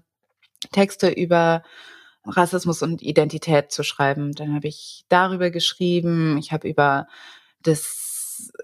[0.71, 1.63] Texte über
[2.25, 4.33] Rassismus und Identität zu schreiben.
[4.33, 7.07] Dann habe ich darüber geschrieben, ich habe über
[7.61, 8.09] das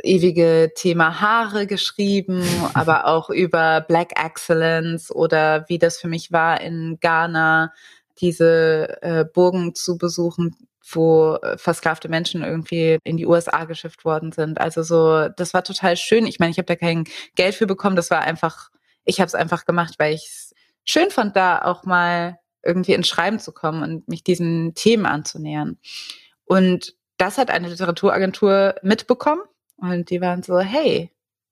[0.03, 2.43] ewige Thema Haare geschrieben,
[2.73, 7.73] aber auch über Black Excellence oder wie das für mich war in Ghana,
[8.19, 10.55] diese äh, Burgen zu besuchen,
[10.89, 14.59] wo äh, versklavte Menschen irgendwie in die USA geschifft worden sind.
[14.59, 16.27] Also so, das war total schön.
[16.27, 17.95] Ich meine, ich habe da kein Geld für bekommen.
[17.95, 18.69] Das war einfach,
[19.03, 20.53] ich habe es einfach gemacht, weil ich es
[20.85, 25.77] schön fand, da auch mal irgendwie ins Schreiben zu kommen und mich diesen Themen anzunähern.
[26.45, 29.41] Und das hat eine Literaturagentur mitbekommen
[29.77, 31.11] und die waren so, hey,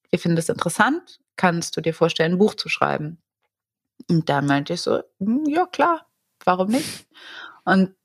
[0.09, 3.19] wir finden das interessant, kannst du dir vorstellen, ein Buch zu schreiben?
[4.09, 6.07] Und da meinte ich so, hm, ja klar,
[6.43, 7.07] warum nicht?
[7.65, 7.95] Und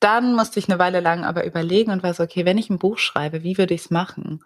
[0.00, 2.78] dann musste ich eine Weile lang aber überlegen und war so, okay, wenn ich ein
[2.78, 4.44] Buch schreibe, wie würde ich es machen?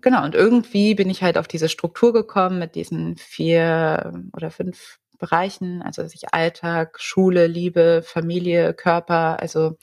[0.00, 4.98] Genau, und irgendwie bin ich halt auf diese Struktur gekommen mit diesen vier oder fünf
[5.18, 9.76] Bereichen, also sich Alltag, Schule, Liebe, Familie, Körper, also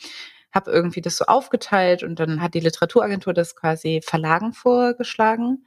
[0.53, 5.65] habe irgendwie das so aufgeteilt und dann hat die Literaturagentur das quasi Verlagen vorgeschlagen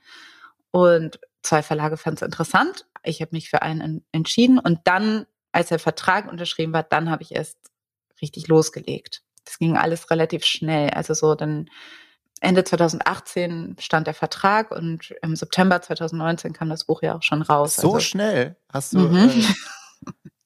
[0.70, 2.86] und zwei Verlage fanden es interessant.
[3.02, 7.22] Ich habe mich für einen entschieden und dann, als der Vertrag unterschrieben war, dann habe
[7.22, 7.58] ich erst
[8.20, 9.22] richtig losgelegt.
[9.44, 10.90] Das ging alles relativ schnell.
[10.90, 11.68] Also so dann
[12.41, 17.43] Ende 2018 stand der Vertrag und im September 2019 kam das Buch ja auch schon
[17.43, 17.76] raus.
[17.76, 18.01] So also.
[18.01, 19.01] schnell hast du.
[19.01, 19.45] Mhm.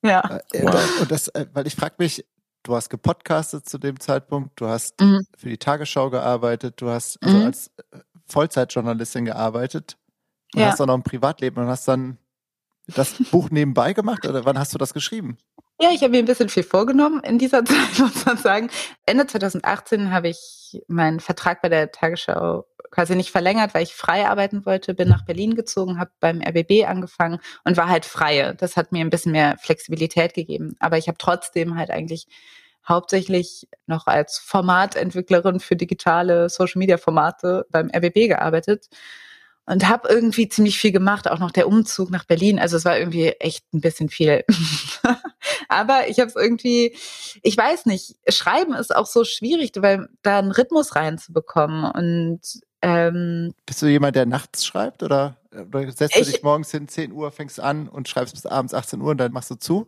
[0.03, 0.41] Äh, ja.
[0.53, 1.01] Äh, wow.
[1.01, 2.25] Und das, äh, weil ich frage mich,
[2.63, 5.21] du hast gepodcastet zu dem Zeitpunkt, du hast mhm.
[5.37, 7.45] für die Tagesschau gearbeitet, du hast also mhm.
[7.45, 9.99] als äh, Vollzeitjournalistin gearbeitet
[10.55, 10.69] und ja.
[10.69, 12.17] hast auch noch ein Privatleben und hast dann
[12.87, 15.37] das Buch nebenbei gemacht oder wann hast du das geschrieben?
[15.83, 18.71] Ja, ich habe mir ein bisschen viel vorgenommen in dieser Zeit, muss man sagen.
[19.07, 24.29] Ende 2018 habe ich meinen Vertrag bei der Tagesschau quasi nicht verlängert, weil ich frei
[24.29, 28.55] arbeiten wollte, bin nach Berlin gezogen, habe beim RBB angefangen und war halt freie.
[28.57, 30.77] Das hat mir ein bisschen mehr Flexibilität gegeben.
[30.81, 32.27] Aber ich habe trotzdem halt eigentlich
[32.87, 38.89] hauptsächlich noch als Formatentwicklerin für digitale Social-Media-Formate beim RBB gearbeitet
[39.67, 42.59] und habe irgendwie ziemlich viel gemacht, auch noch der Umzug nach Berlin.
[42.59, 44.45] Also es war irgendwie echt ein bisschen viel.
[45.69, 46.97] Aber ich habe es irgendwie,
[47.43, 51.91] ich weiß nicht, Schreiben ist auch so schwierig, weil da einen Rhythmus reinzubekommen.
[51.91, 52.41] Und
[52.83, 57.13] ähm, bist du jemand, der nachts schreibt oder, oder setzt du dich morgens hin, 10
[57.13, 59.87] Uhr, fängst an und schreibst bis abends 18 Uhr und dann machst du zu?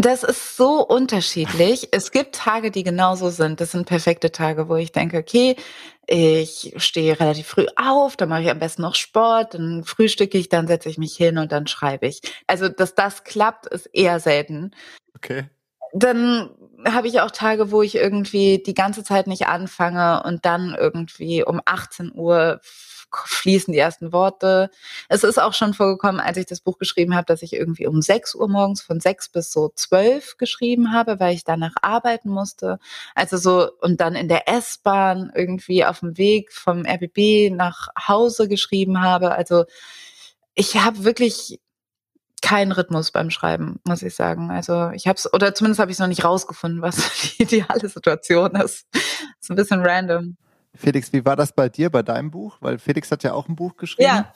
[0.00, 1.88] Das ist so unterschiedlich.
[1.90, 3.60] Es gibt Tage, die genauso sind.
[3.60, 5.56] Das sind perfekte Tage, wo ich denke, okay,
[6.06, 10.48] ich stehe relativ früh auf, dann mache ich am besten noch Sport, dann frühstücke ich,
[10.48, 12.20] dann setze ich mich hin und dann schreibe ich.
[12.46, 14.70] Also, dass das klappt, ist eher selten.
[15.16, 15.50] Okay.
[15.92, 16.50] Dann
[16.86, 21.42] habe ich auch Tage, wo ich irgendwie die ganze Zeit nicht anfange und dann irgendwie
[21.42, 22.60] um 18 Uhr
[23.26, 24.70] fließen die ersten Worte.
[25.08, 28.02] Es ist auch schon vorgekommen, als ich das Buch geschrieben habe, dass ich irgendwie um
[28.02, 32.78] 6 Uhr morgens von 6 bis so 12 geschrieben habe, weil ich danach arbeiten musste.
[33.14, 38.48] Also so, und dann in der S-Bahn irgendwie auf dem Weg vom RBB nach Hause
[38.48, 39.32] geschrieben habe.
[39.32, 39.64] Also
[40.54, 41.60] ich habe wirklich
[42.42, 44.50] keinen Rhythmus beim Schreiben, muss ich sagen.
[44.50, 47.88] Also ich habe es, oder zumindest habe ich es noch nicht rausgefunden, was die ideale
[47.88, 48.86] Situation ist.
[49.40, 50.36] ist ein bisschen random.
[50.78, 52.56] Felix, wie war das bei dir, bei deinem Buch?
[52.60, 54.08] Weil Felix hat ja auch ein Buch geschrieben.
[54.08, 54.32] Ja.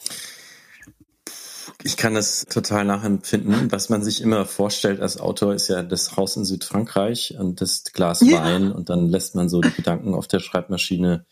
[1.85, 3.71] Ich kann das total nachempfinden.
[3.71, 7.85] Was man sich immer vorstellt als Autor ist ja das Haus in Südfrankreich und das
[7.93, 8.43] Glas ja.
[8.43, 11.27] Wein und dann lässt man so die Gedanken auf der Schreibmaschine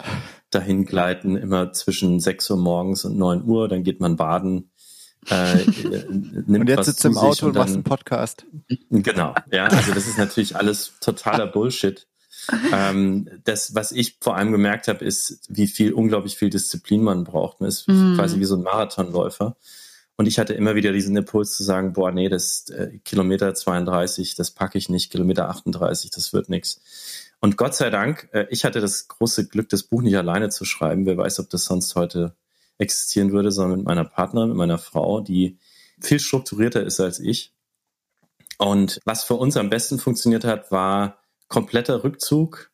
[0.50, 4.70] dahin gleiten, immer zwischen 6 Uhr morgens und 9 Uhr, dann geht man baden.
[5.28, 5.64] Äh,
[6.11, 8.46] nimmt und jetzt sitzt im Auto und, dann, machst einen Podcast.
[8.90, 12.06] Genau, ja, also das ist natürlich alles totaler Bullshit
[12.72, 17.24] ähm, das, was ich vor allem gemerkt habe, ist, wie viel, unglaublich viel Disziplin man
[17.24, 17.61] braucht.
[17.61, 18.14] Man ist mm.
[18.16, 19.57] quasi wie so ein Marathonläufer.
[20.16, 24.34] Und ich hatte immer wieder diesen Impuls zu sagen, boah, nee, das äh, Kilometer 32,
[24.34, 26.80] das packe ich nicht, Kilometer 38, das wird nix.
[27.40, 30.66] Und Gott sei Dank, äh, ich hatte das große Glück, das Buch nicht alleine zu
[30.66, 31.07] schreiben.
[31.07, 32.34] Wer weiß, ob das sonst heute
[32.76, 35.59] existieren würde, sondern mit meiner Partnerin, mit meiner Frau, die
[36.01, 37.55] viel strukturierter ist als ich.
[38.59, 41.18] Und was für uns am besten funktioniert hat, war
[41.51, 42.70] kompletter Rückzug.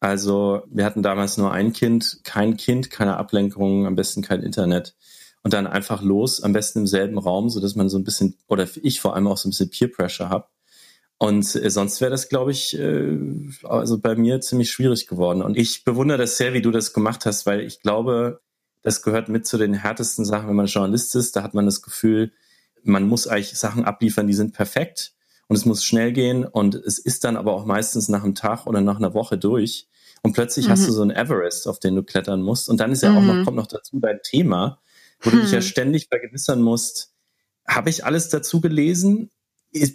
[0.00, 4.96] Also wir hatten damals nur ein Kind, kein Kind, keine Ablenkung, am besten kein Internet.
[5.42, 8.38] Und dann einfach los, am besten im selben Raum, so dass man so ein bisschen,
[8.46, 10.46] oder ich vor allem auch so ein bisschen Peer Pressure habe.
[11.18, 13.18] Und äh, sonst wäre das, glaube ich, äh,
[13.64, 15.42] also bei mir ziemlich schwierig geworden.
[15.42, 18.40] Und ich bewundere das sehr, wie du das gemacht hast, weil ich glaube,
[18.82, 21.36] das gehört mit zu den härtesten Sachen, wenn man Journalist ist.
[21.36, 22.32] Da hat man das Gefühl,
[22.84, 25.14] man muss eigentlich Sachen abliefern, die sind perfekt
[25.48, 28.66] und es muss schnell gehen und es ist dann aber auch meistens nach einem Tag
[28.66, 29.88] oder nach einer Woche durch
[30.22, 30.70] und plötzlich mhm.
[30.70, 33.16] hast du so einen Everest, auf den du klettern musst und dann ist ja mhm.
[33.18, 33.44] auch noch, mhm.
[33.44, 34.80] kommt noch dazu dein Thema,
[35.20, 35.38] wo hm.
[35.38, 35.66] du dich ja hm.
[35.66, 37.12] ständig vergewissern musst,
[37.66, 39.30] habe ich alles dazu gelesen?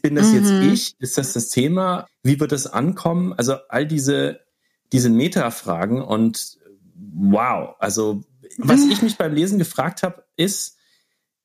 [0.02, 0.36] Bin das mhm.
[0.36, 0.96] jetzt ich?
[1.00, 2.08] Ist das das Thema?
[2.24, 3.34] Wie wird es ankommen?
[3.34, 4.40] Also all diese,
[4.92, 6.58] diese Meta-Fragen und
[6.96, 8.24] wow, also
[8.58, 10.78] was ich mich beim Lesen gefragt habe, ist,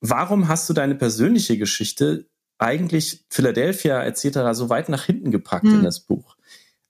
[0.01, 2.31] warum hast du deine persönliche Geschichte
[2.63, 4.53] eigentlich Philadelphia etc.
[4.53, 5.75] so weit nach hinten gepackt hm.
[5.75, 6.37] in das Buch?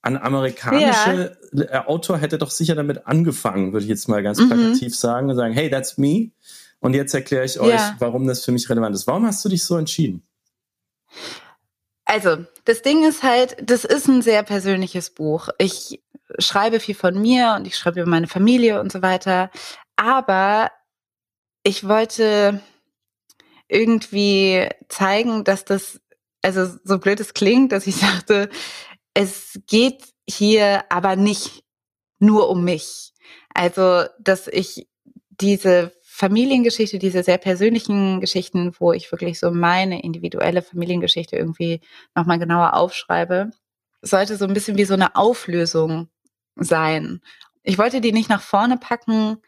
[0.03, 1.63] Ein amerikanischer ja.
[1.63, 4.49] Äh, Autor hätte doch sicher damit angefangen, würde ich jetzt mal ganz mhm.
[4.49, 6.33] plakativ sagen und sagen, hey, that's me.
[6.81, 7.95] Und jetzt erkläre ich euch, ja.
[8.01, 9.07] warum das für mich relevant ist.
[9.07, 10.27] Warum hast du dich so entschieden?
[12.05, 15.51] Also, das Ding ist halt, das ist ein sehr persönliches Buch.
[15.59, 16.03] Ich
[16.39, 19.51] schreibe viel von mir und ich schreibe über meine Familie und so weiter.
[19.95, 20.73] Aber
[21.63, 22.61] ich wollte
[23.73, 26.01] irgendwie zeigen, dass das,
[26.43, 28.49] also so blöd es klingt, dass ich dachte,
[29.15, 31.65] es geht hier aber nicht
[32.19, 33.13] nur um mich.
[33.55, 34.89] Also, dass ich
[35.29, 41.81] diese Familiengeschichte, diese sehr persönlichen Geschichten, wo ich wirklich so meine individuelle Familiengeschichte irgendwie
[42.15, 43.51] nochmal genauer aufschreibe,
[44.03, 46.09] sollte so ein bisschen wie so eine Auflösung
[46.57, 47.21] sein.
[47.63, 49.39] Ich wollte die nicht nach vorne packen,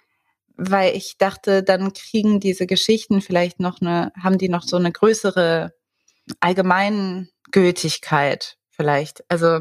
[0.56, 4.92] weil ich dachte, dann kriegen diese Geschichten vielleicht noch eine, haben die noch so eine
[4.92, 5.74] größere
[6.40, 9.24] Allgemeingültigkeit vielleicht.
[9.28, 9.60] Also,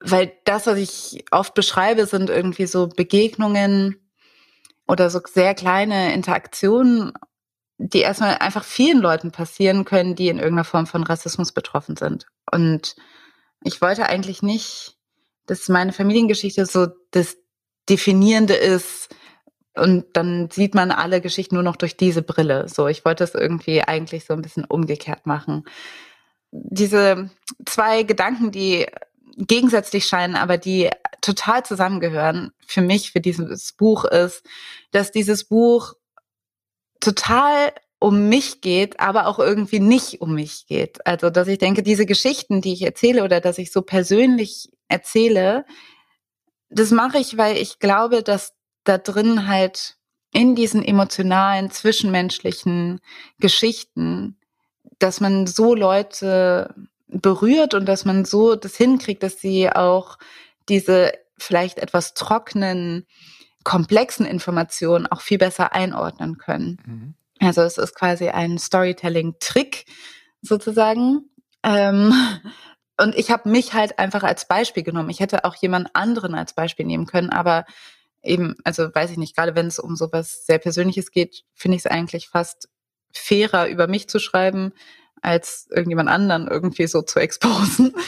[0.00, 3.96] weil das, was ich oft beschreibe, sind irgendwie so Begegnungen
[4.86, 7.12] oder so sehr kleine Interaktionen,
[7.78, 12.26] die erstmal einfach vielen Leuten passieren können, die in irgendeiner Form von Rassismus betroffen sind.
[12.50, 12.96] Und
[13.64, 14.96] ich wollte eigentlich nicht,
[15.46, 17.36] dass meine Familiengeschichte so das
[17.88, 19.08] Definierende ist,
[19.74, 22.68] und dann sieht man alle Geschichten nur noch durch diese Brille.
[22.68, 25.64] So, ich wollte es irgendwie eigentlich so ein bisschen umgekehrt machen.
[26.50, 27.30] Diese
[27.64, 28.86] zwei Gedanken, die
[29.38, 30.90] gegensätzlich scheinen, aber die
[31.22, 34.44] total zusammengehören für mich, für dieses Buch ist,
[34.90, 35.94] dass dieses Buch
[37.00, 41.06] total um mich geht, aber auch irgendwie nicht um mich geht.
[41.06, 45.64] Also, dass ich denke, diese Geschichten, die ich erzähle oder dass ich so persönlich erzähle,
[46.68, 48.54] das mache ich, weil ich glaube, dass
[48.84, 49.96] da drin halt
[50.32, 53.00] in diesen emotionalen, zwischenmenschlichen
[53.38, 54.38] Geschichten,
[54.98, 56.74] dass man so Leute
[57.08, 60.18] berührt und dass man so das hinkriegt, dass sie auch
[60.68, 63.06] diese vielleicht etwas trockenen,
[63.64, 66.78] komplexen Informationen auch viel besser einordnen können.
[66.86, 67.14] Mhm.
[67.40, 69.84] Also es ist quasi ein Storytelling-Trick
[70.40, 71.28] sozusagen.
[71.62, 72.14] Ähm,
[72.96, 75.10] und ich habe mich halt einfach als Beispiel genommen.
[75.10, 77.64] Ich hätte auch jemand anderen als Beispiel nehmen können, aber
[78.22, 81.84] eben, also weiß ich nicht, gerade wenn es um sowas sehr Persönliches geht, finde ich
[81.84, 82.68] es eigentlich fast
[83.12, 84.72] fairer, über mich zu schreiben,
[85.20, 87.94] als irgendjemand anderen irgendwie so zu exposen.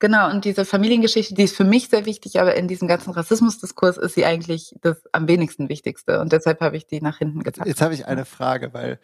[0.00, 3.96] Genau, und diese Familiengeschichte, die ist für mich sehr wichtig, aber in diesem ganzen Rassismusdiskurs
[3.96, 6.20] ist sie eigentlich das am wenigsten Wichtigste.
[6.20, 7.66] Und deshalb habe ich die nach hinten getan.
[7.66, 8.98] Jetzt habe ich eine Frage, weil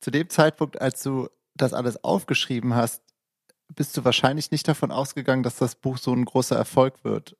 [0.00, 3.02] zu dem Zeitpunkt, als du das alles aufgeschrieben hast,
[3.74, 7.36] bist du wahrscheinlich nicht davon ausgegangen, dass das Buch so ein großer Erfolg wird.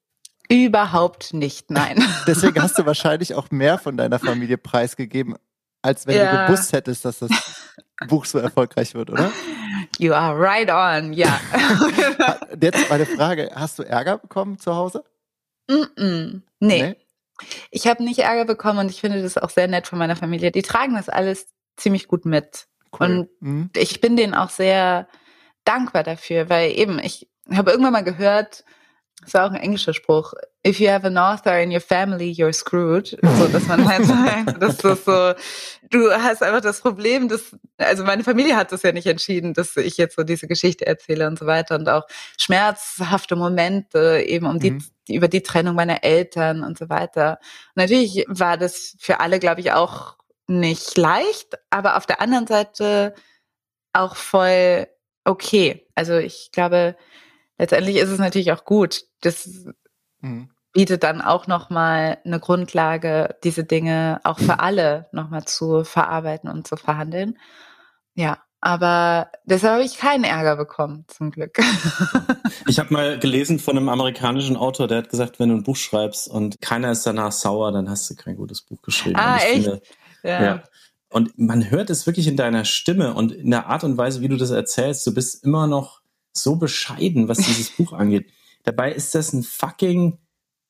[0.49, 2.05] Überhaupt nicht, nein.
[2.27, 5.37] Deswegen hast du wahrscheinlich auch mehr von deiner Familie preisgegeben,
[5.83, 6.47] als wenn ja.
[6.47, 7.31] du gewusst hättest, dass das
[8.09, 9.33] Buch so erfolgreich wird, oder?
[9.99, 11.41] You are right on, ja.
[12.61, 15.05] Jetzt meine Frage, hast du Ärger bekommen zu Hause?
[15.69, 16.41] Mm, -mm.
[16.61, 16.83] Nee.
[16.83, 16.97] nee.
[17.71, 20.53] Ich habe nicht Ärger bekommen und ich finde das auch sehr nett von meiner Familie.
[20.53, 22.69] Die tragen das alles ziemlich gut mit.
[22.93, 23.07] Cool.
[23.07, 23.71] Und mhm.
[23.75, 25.09] ich bin denen auch sehr
[25.65, 28.65] dankbar dafür, weil eben, ich habe irgendwann mal gehört,
[29.21, 30.35] das ist auch ein englischer Spruch.
[30.67, 33.17] If you have an author in your family, you're screwed.
[33.23, 35.35] So, dass man halt sagt, das ist so,
[35.91, 39.77] du hast einfach das Problem, dass, also meine Familie hat das ja nicht entschieden, dass
[39.77, 42.07] ich jetzt so diese Geschichte erzähle und so weiter und auch
[42.39, 44.85] schmerzhafte Momente eben um die, mhm.
[45.09, 47.39] über die Trennung meiner Eltern und so weiter.
[47.75, 52.47] Und natürlich war das für alle, glaube ich, auch nicht leicht, aber auf der anderen
[52.47, 53.15] Seite
[53.93, 54.87] auch voll
[55.25, 55.87] okay.
[55.95, 56.97] Also ich glaube,
[57.59, 59.03] letztendlich ist es natürlich auch gut.
[59.21, 59.49] Das,
[60.21, 60.51] mhm.
[60.73, 66.67] bietet dann auch nochmal eine Grundlage, diese Dinge auch für alle nochmal zu verarbeiten und
[66.67, 67.39] zu verhandeln.
[68.15, 71.59] Ja, aber deshalb habe ich keinen Ärger bekommen, zum Glück.
[72.67, 75.77] Ich habe mal gelesen von einem amerikanischen Autor, der hat gesagt, wenn du ein Buch
[75.77, 79.17] schreibst und keiner ist danach sauer, dann hast du kein gutes Buch geschrieben.
[79.17, 79.65] Ah, echt?
[79.65, 79.83] Finde,
[80.23, 80.43] ja.
[80.43, 80.63] ja.
[81.11, 84.29] Und man hört es wirklich in deiner Stimme und in der Art und Weise, wie
[84.29, 85.07] du das erzählst.
[85.07, 86.01] Du bist immer noch
[86.37, 88.31] so bescheiden, was dieses Buch angeht.
[88.65, 90.19] Dabei ist das ein fucking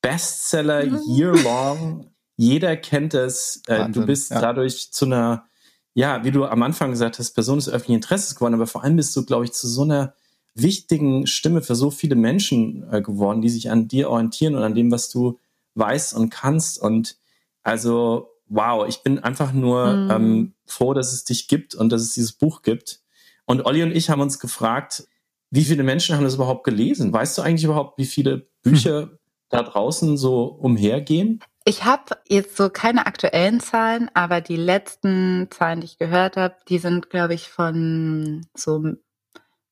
[0.03, 1.01] Bestseller Mhm.
[1.07, 2.11] year long.
[2.37, 3.63] Jeder kennt es.
[3.67, 4.41] Äh, Wahnsinn, du bist ja.
[4.41, 5.47] dadurch zu einer,
[5.95, 8.97] ja, wie du am Anfang gesagt hast, Person des öffentlichen Interesses geworden, aber vor allem
[8.97, 10.15] bist du, glaube ich, zu so einer
[10.55, 14.75] wichtigen Stimme für so viele Menschen äh, geworden, die sich an dir orientieren und an
[14.75, 15.39] dem, was du
[15.75, 16.79] weißt und kannst.
[16.81, 17.17] Und
[17.63, 20.11] also, wow, ich bin einfach nur Mhm.
[20.11, 23.01] ähm, froh, dass es dich gibt und dass es dieses Buch gibt.
[23.47, 25.07] Und Olli und ich haben uns gefragt,
[25.55, 27.13] wie viele Menschen haben das überhaupt gelesen?
[27.13, 29.11] Weißt du eigentlich überhaupt, wie viele Bücher
[29.51, 31.41] da draußen so umhergehen?
[31.65, 36.57] Ich habe jetzt so keine aktuellen Zahlen, aber die letzten Zahlen, die ich gehört habe,
[36.69, 38.83] die sind, glaube ich, von so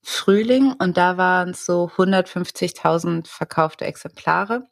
[0.03, 4.69] Frühling und da waren es so 150.000 verkaufte Exemplare.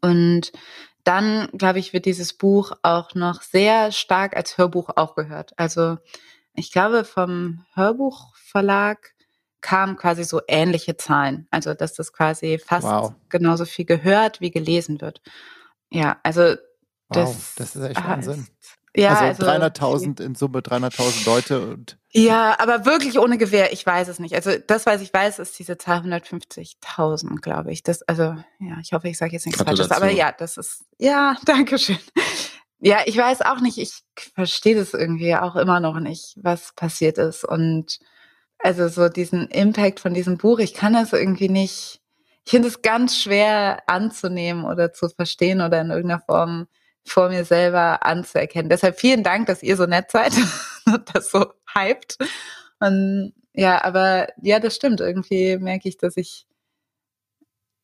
[0.00, 0.52] Und
[1.02, 5.58] dann, glaube ich, wird dieses Buch auch noch sehr stark als Hörbuch auch gehört.
[5.58, 5.98] Also
[6.54, 9.12] ich glaube, vom Hörbuchverlag
[9.60, 11.46] kamen quasi so ähnliche Zahlen.
[11.50, 13.14] Also dass das quasi fast Wow.
[13.28, 15.20] genauso viel gehört wie gelesen wird.
[15.90, 16.54] Ja, also
[17.12, 18.46] Wow, das, das ist echt Wahnsinn.
[18.96, 24.08] Ja, also 300.000 in Summe, 300.000 Leute und Ja, aber wirklich ohne Gewehr, ich weiß
[24.08, 24.34] es nicht.
[24.34, 27.82] Also das, was ich weiß, ist diese 250.000, glaube ich.
[27.82, 29.90] Das, also ja, ich hoffe, ich sage jetzt nichts Falsches.
[29.92, 31.98] Aber ja, das ist, ja, danke schön.
[32.80, 34.02] Ja, ich weiß auch nicht, ich
[34.34, 37.44] verstehe das irgendwie auch immer noch nicht, was passiert ist.
[37.44, 37.98] Und
[38.62, 42.00] also so diesen Impact von diesem Buch, ich kann das irgendwie nicht,
[42.44, 46.66] ich finde es ganz schwer anzunehmen oder zu verstehen oder in irgendeiner Form
[47.04, 48.68] vor mir selber anzuerkennen.
[48.68, 50.32] Deshalb vielen Dank, dass ihr so nett seid
[50.86, 52.18] und das so hypt.
[52.78, 55.00] Und ja, aber ja, das stimmt.
[55.00, 56.46] Irgendwie merke ich, dass ich,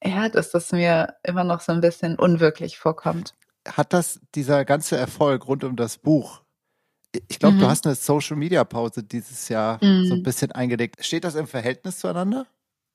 [0.05, 3.35] ja, dass das mir immer noch so ein bisschen unwirklich vorkommt.
[3.67, 6.43] hat das dieser ganze Erfolg rund um das Buch?
[7.29, 7.71] Ich glaube, du Mhm.
[7.71, 10.05] hast eine Social Media Pause dieses Jahr Mhm.
[10.07, 11.05] so ein bisschen eingelegt.
[11.05, 12.47] Steht das im Verhältnis zueinander?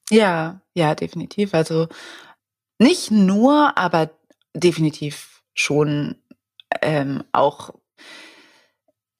[0.09, 1.53] Ja, ja, definitiv.
[1.53, 1.87] Also
[2.79, 4.09] nicht nur, aber
[4.53, 6.15] definitiv schon
[6.81, 7.71] ähm, auch.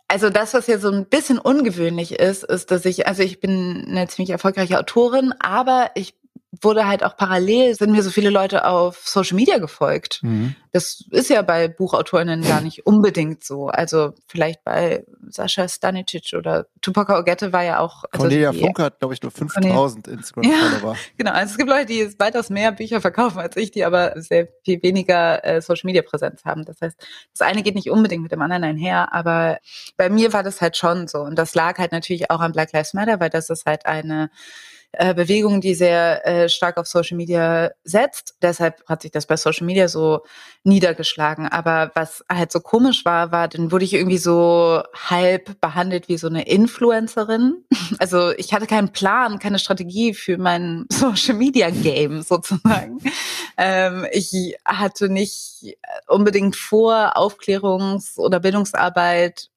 [0.08, 3.86] Also das, was ja so ein bisschen ungewöhnlich ist, ist, dass ich, also ich bin
[3.88, 6.16] eine ziemlich erfolgreiche Autorin, aber ich
[6.60, 10.20] wurde halt auch parallel, sind mir so viele Leute auf Social Media gefolgt.
[10.22, 10.56] Mhm.
[10.74, 13.68] Das ist ja bei Buchautorinnen gar nicht unbedingt so.
[13.68, 18.04] Also vielleicht bei Sascha Stanicic oder Tupac Ogette war ja auch.
[18.12, 20.98] Also Cornelia Funke hat, glaube ich, nur 5000 Instagram-Follower.
[21.18, 24.50] Genau, also es gibt Leute, die weitaus mehr Bücher verkaufen als ich, die aber sehr
[24.66, 26.66] viel weniger äh, Social Media Präsenz haben.
[26.66, 26.98] Das heißt,
[27.32, 29.60] das eine geht nicht unbedingt mit dem anderen einher, aber
[29.96, 31.20] bei mir war das halt schon so.
[31.20, 34.30] Und das lag halt natürlich auch an Black Lives Matter, weil das ist halt eine
[34.94, 38.36] äh, Bewegung, die sehr äh, stark auf Social Media setzt.
[38.42, 40.22] Deshalb hat sich das bei Social Media so
[40.64, 41.48] niedergeschlagen.
[41.48, 46.18] Aber was halt so komisch war, war, dann wurde ich irgendwie so halb behandelt wie
[46.18, 47.64] so eine Influencerin.
[48.00, 53.00] Also ich hatte keinen Plan, keine Strategie für mein Social Media Game sozusagen.
[53.58, 55.78] Ähm, ich hatte nicht
[56.08, 59.52] unbedingt vor, Aufklärungs- oder Bildungsarbeit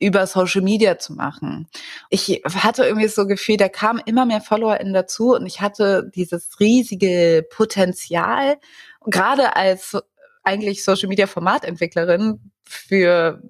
[0.00, 1.68] über Social Media zu machen.
[2.10, 6.60] Ich hatte irgendwie so Gefühl, da kamen immer mehr FollowerInnen dazu und ich hatte dieses
[6.60, 8.58] riesige Potenzial,
[9.06, 9.96] gerade als
[10.42, 13.42] eigentlich Social Media Formatentwicklerin für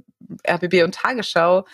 [0.48, 1.66] RBB und Tagesschau,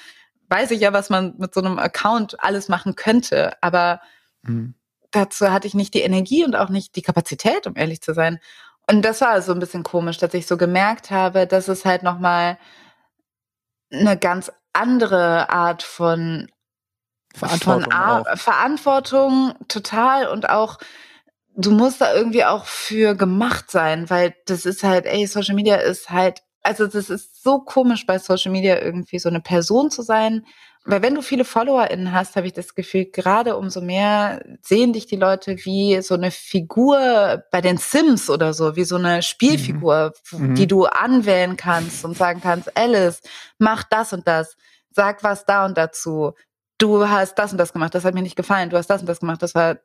[0.48, 4.00] weiß ich ja, was man mit so einem Account alles machen könnte, aber
[4.46, 4.74] Mhm.
[5.10, 8.40] dazu hatte ich nicht die Energie und auch nicht die Kapazität, um ehrlich zu sein.
[8.88, 12.02] Und das war so ein bisschen komisch, dass ich so gemerkt habe, dass es halt
[12.02, 12.58] nochmal
[13.90, 16.48] eine ganz andere Art von
[17.34, 18.36] Verantwortung von Ar.
[18.36, 20.78] Verantwortung total und auch
[21.56, 25.76] du musst da irgendwie auch für gemacht sein, weil das ist halt, ey, Social Media
[25.76, 30.02] ist halt, also das ist so komisch bei Social Media irgendwie so eine Person zu
[30.02, 30.46] sein,
[30.84, 35.06] weil wenn du viele FollowerInnen hast, habe ich das Gefühl, gerade umso mehr sehen dich
[35.06, 40.12] die Leute wie so eine Figur bei den Sims oder so, wie so eine Spielfigur,
[40.32, 40.54] Mhm.
[40.54, 43.22] die du anwählen kannst und sagen kannst, Alice,
[43.58, 44.56] mach das und das,
[44.90, 46.32] sag was da und dazu.
[46.76, 48.68] Du hast das und das gemacht, das hat mir nicht gefallen.
[48.68, 49.78] Du hast das und das gemacht, das war,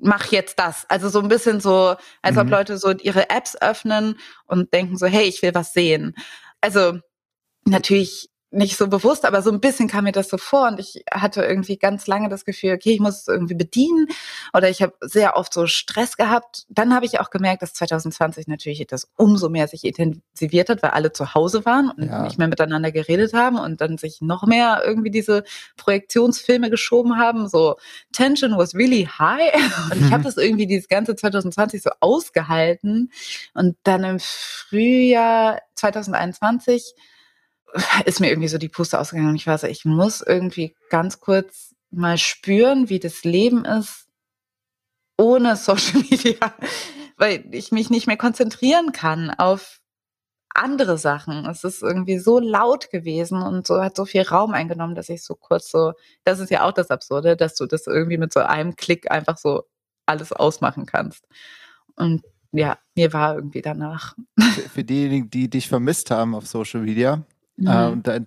[0.00, 0.84] mach jetzt das.
[0.90, 2.50] Also so ein bisschen so, als ob Mhm.
[2.50, 6.14] Leute so ihre Apps öffnen und denken so, hey, ich will was sehen.
[6.60, 6.98] Also
[7.64, 11.04] natürlich nicht so bewusst, aber so ein bisschen kam mir das so vor und ich
[11.12, 14.06] hatte irgendwie ganz lange das Gefühl, okay, ich muss es irgendwie bedienen
[14.52, 16.64] oder ich habe sehr oft so Stress gehabt.
[16.68, 20.90] Dann habe ich auch gemerkt, dass 2020 natürlich das umso mehr sich intensiviert hat, weil
[20.90, 22.22] alle zu Hause waren und Ja.
[22.22, 25.44] nicht mehr miteinander geredet haben und dann sich noch mehr irgendwie diese
[25.76, 27.48] Projektionsfilme geschoben haben.
[27.48, 27.76] So
[28.12, 29.52] Tension was really high
[29.92, 33.10] und ich habe das irgendwie dieses ganze 2020 so ausgehalten
[33.54, 36.94] und dann im Frühjahr 2021
[38.04, 41.20] ist mir irgendwie so die Puste ausgegangen und ich war so, ich muss irgendwie ganz
[41.20, 44.08] kurz mal spüren, wie das Leben ist
[45.18, 46.54] ohne Social Media,
[47.16, 49.80] weil ich mich nicht mehr konzentrieren kann auf
[50.56, 51.46] andere Sachen.
[51.46, 55.24] Es ist irgendwie so laut gewesen und so hat so viel Raum eingenommen, dass ich
[55.24, 58.40] so kurz so, das ist ja auch das Absurde, dass du das irgendwie mit so
[58.40, 59.64] einem Klick einfach so
[60.06, 61.26] alles ausmachen kannst.
[61.96, 62.22] Und
[62.52, 64.14] ja, mir war irgendwie danach.
[64.38, 67.24] Für, für diejenigen, die dich vermisst haben auf Social Media,
[67.56, 67.66] Mhm.
[67.68, 68.26] äh, und dann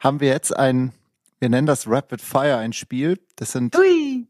[0.00, 0.92] haben wir jetzt ein,
[1.40, 3.18] wir nennen das Rapid Fire, ein Spiel.
[3.36, 4.26] Das sind Ui.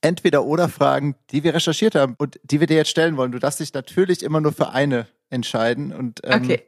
[0.00, 3.32] Entweder-Oder-Fragen, die wir recherchiert haben und die wir dir jetzt stellen wollen.
[3.32, 5.92] Du darfst dich natürlich immer nur für eine entscheiden.
[5.92, 6.62] Und ähm, Okay.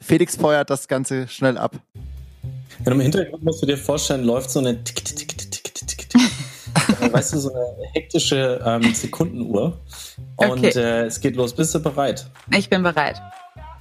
[0.00, 1.76] Felix feuert das Ganze schnell ab.
[2.86, 5.74] Ja, Im Hintergrund musst du dir vorstellen, läuft so eine tick, tick, tick, tick, tick,
[5.74, 6.22] tick, tick.
[7.00, 7.64] Äh, weißt du, so eine
[7.94, 9.80] hektische ähm, Sekundenuhr.
[10.36, 10.68] Und Okay.
[10.68, 11.54] äh, es geht los.
[11.54, 12.26] Bist du bereit?
[12.56, 13.20] Ich bin bereit.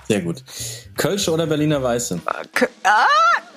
[0.08, 0.44] Sehr gut.
[0.96, 2.22] Kölsch oder Berliner Weiße?
[2.84, 3.06] Ah,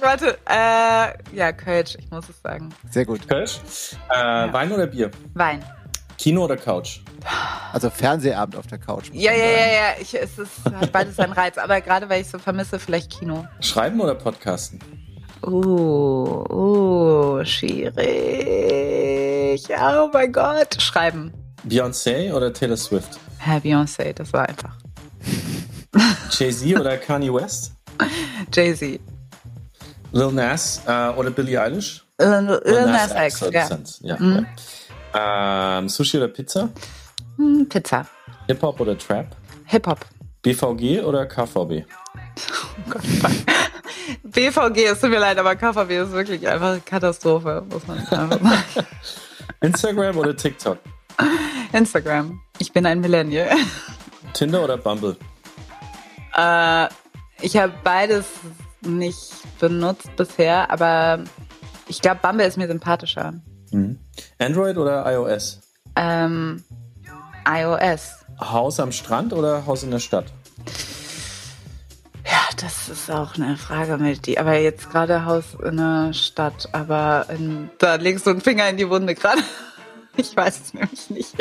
[0.01, 0.36] warte.
[0.48, 2.70] Äh, ja, Kölsch, ich muss es sagen.
[2.90, 3.28] Sehr gut.
[3.28, 3.61] Kölsch?
[4.09, 5.12] Äh, Wein oder Bier?
[5.34, 5.64] Wein.
[6.18, 7.01] Kino oder Couch?
[7.72, 9.11] Also Fernsehabend auf der Couch.
[9.12, 9.94] Ja, ja, ja, ja.
[10.01, 10.51] Ich, es ist
[10.92, 11.57] beides seinen Reiz.
[11.57, 13.46] Aber gerade weil ich so vermisse, vielleicht Kino.
[13.61, 14.80] Schreiben oder Podcasten?
[15.46, 16.44] Uh,
[17.40, 18.01] uh, schwierig.
[19.70, 20.82] Oh mein Gott.
[20.82, 21.32] Schreiben.
[21.66, 23.18] Beyoncé oder Taylor Swift?
[23.38, 24.76] Herr Beyoncé, das war einfach.
[26.30, 27.72] Jay-Z oder Kanye West?
[28.53, 29.01] Jay-Z.
[30.12, 32.05] Lil Nas äh, oder Billie Eilish?
[32.18, 33.68] Lil Lil Nas X, soll ja.
[34.03, 34.16] ja.
[34.18, 34.47] Mhm.
[35.14, 36.68] Ähm, Sushi oder Pizza?
[37.36, 38.07] Hm, Pizza.
[38.47, 39.26] Hip-Hop oder Trap?
[39.66, 40.01] Hip-Hop.
[40.43, 41.84] BVG oder KVB?
[41.84, 43.03] Oh Gott.
[44.24, 48.41] BVG, es tut mir leid, aber KVB ist wirklich einfach eine Katastrophe, muss man einfach
[48.41, 48.86] sagen.
[49.61, 50.78] Instagram oder TikTok?
[51.72, 52.41] Instagram.
[52.59, 53.51] Ich bin ein Millennial.
[54.32, 55.16] Tinder oder Bumble?
[56.37, 56.89] Äh,
[57.41, 58.26] ich habe beides
[58.83, 61.24] nicht benutzt bisher, aber
[61.89, 63.35] ich glaube, Bumble ist mir sympathischer.
[63.70, 63.99] Mhm.
[64.39, 65.61] Android oder iOS?
[65.97, 66.64] Ähm,
[67.47, 68.16] iOS.
[68.41, 70.33] Haus am Strand oder Haus in der Stadt?
[72.24, 74.39] Ja, das ist auch eine Frage mit die.
[74.39, 78.76] Aber jetzt gerade Haus in der Stadt, aber in, da legst du einen Finger in
[78.76, 79.43] die Wunde gerade.
[80.16, 81.35] Ich weiß es nämlich nicht.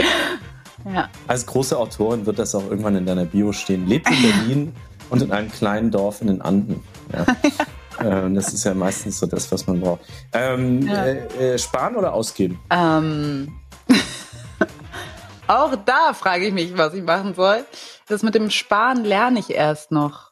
[0.85, 1.09] Ja.
[1.27, 3.87] Als große Autorin wird das auch irgendwann in deiner Bio stehen.
[3.87, 4.75] Lebt in Berlin
[5.09, 6.83] und in einem kleinen Dorf in den Anden.
[7.11, 7.25] Ja.
[8.25, 10.01] ähm, das ist ja meistens so das, was man braucht.
[10.31, 11.05] Ähm, Ja.
[11.05, 12.59] äh, äh, sparen oder ausgeben?
[12.69, 13.51] Ähm,
[15.47, 17.65] auch da frage ich mich, was ich machen soll.
[18.07, 20.31] Das mit dem Sparen lerne ich erst noch.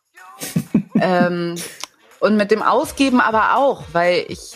[1.01, 1.55] ähm,
[2.19, 4.55] und mit dem Ausgeben aber auch, weil ich,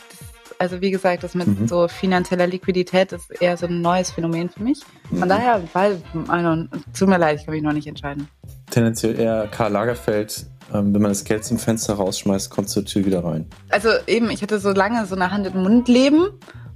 [0.62, 1.68] also wie gesagt, das mit Mhm.
[1.68, 4.80] so finanzieller Liquidität ist eher so ein neues Phänomen für mich.
[5.10, 5.30] Von Mhm.
[5.30, 8.28] daher, weil, also, tut mir leid, ich kann mich noch nicht entscheiden.
[8.70, 10.46] Tendenziell eher Karl Lagerfeld.
[10.74, 13.46] Ähm, wenn man das Geld zum Fenster rausschmeißt, kommt zur Tür wieder rein.
[13.70, 16.28] Also eben, ich hatte so lange so eine Hand im Mund leben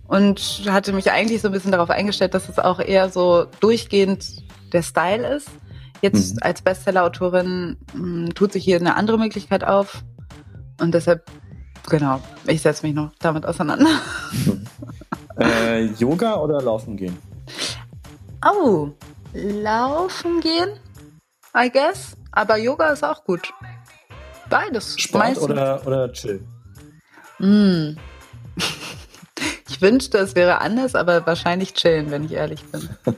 [0.08, 4.44] und hatte mich eigentlich so ein bisschen darauf eingestellt, dass es auch eher so durchgehend
[4.74, 5.48] der Style ist.
[6.02, 6.40] Jetzt Mhm.
[6.42, 10.04] als Bestseller-Autorin mh, tut sich hier eine andere Möglichkeit auf
[10.82, 11.24] und deshalb,
[11.90, 13.90] genau, ich setze mich noch damit auseinander.
[15.38, 17.18] Äh, Yoga oder Laufen gehen?
[18.42, 18.92] Oh,
[19.34, 20.80] laufen gehen,
[21.54, 22.16] I guess.
[22.32, 23.54] Aber Yoga ist auch gut.
[24.50, 24.96] Beides.
[24.98, 25.50] Sport Meistens.
[25.50, 26.42] oder, oder Chill?
[27.40, 27.98] Mm.
[29.68, 32.88] Ich wünschte, es wäre anders, aber wahrscheinlich chillen, wenn ich ehrlich bin.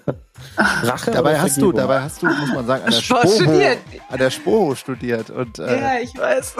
[0.57, 3.35] Rache Dabei oder hast du, dabei hast du, muss man sagen, an der Sport Spoho,
[3.43, 3.77] studiert.
[4.09, 6.55] an der Spoho studiert und äh, Ja, ich weiß.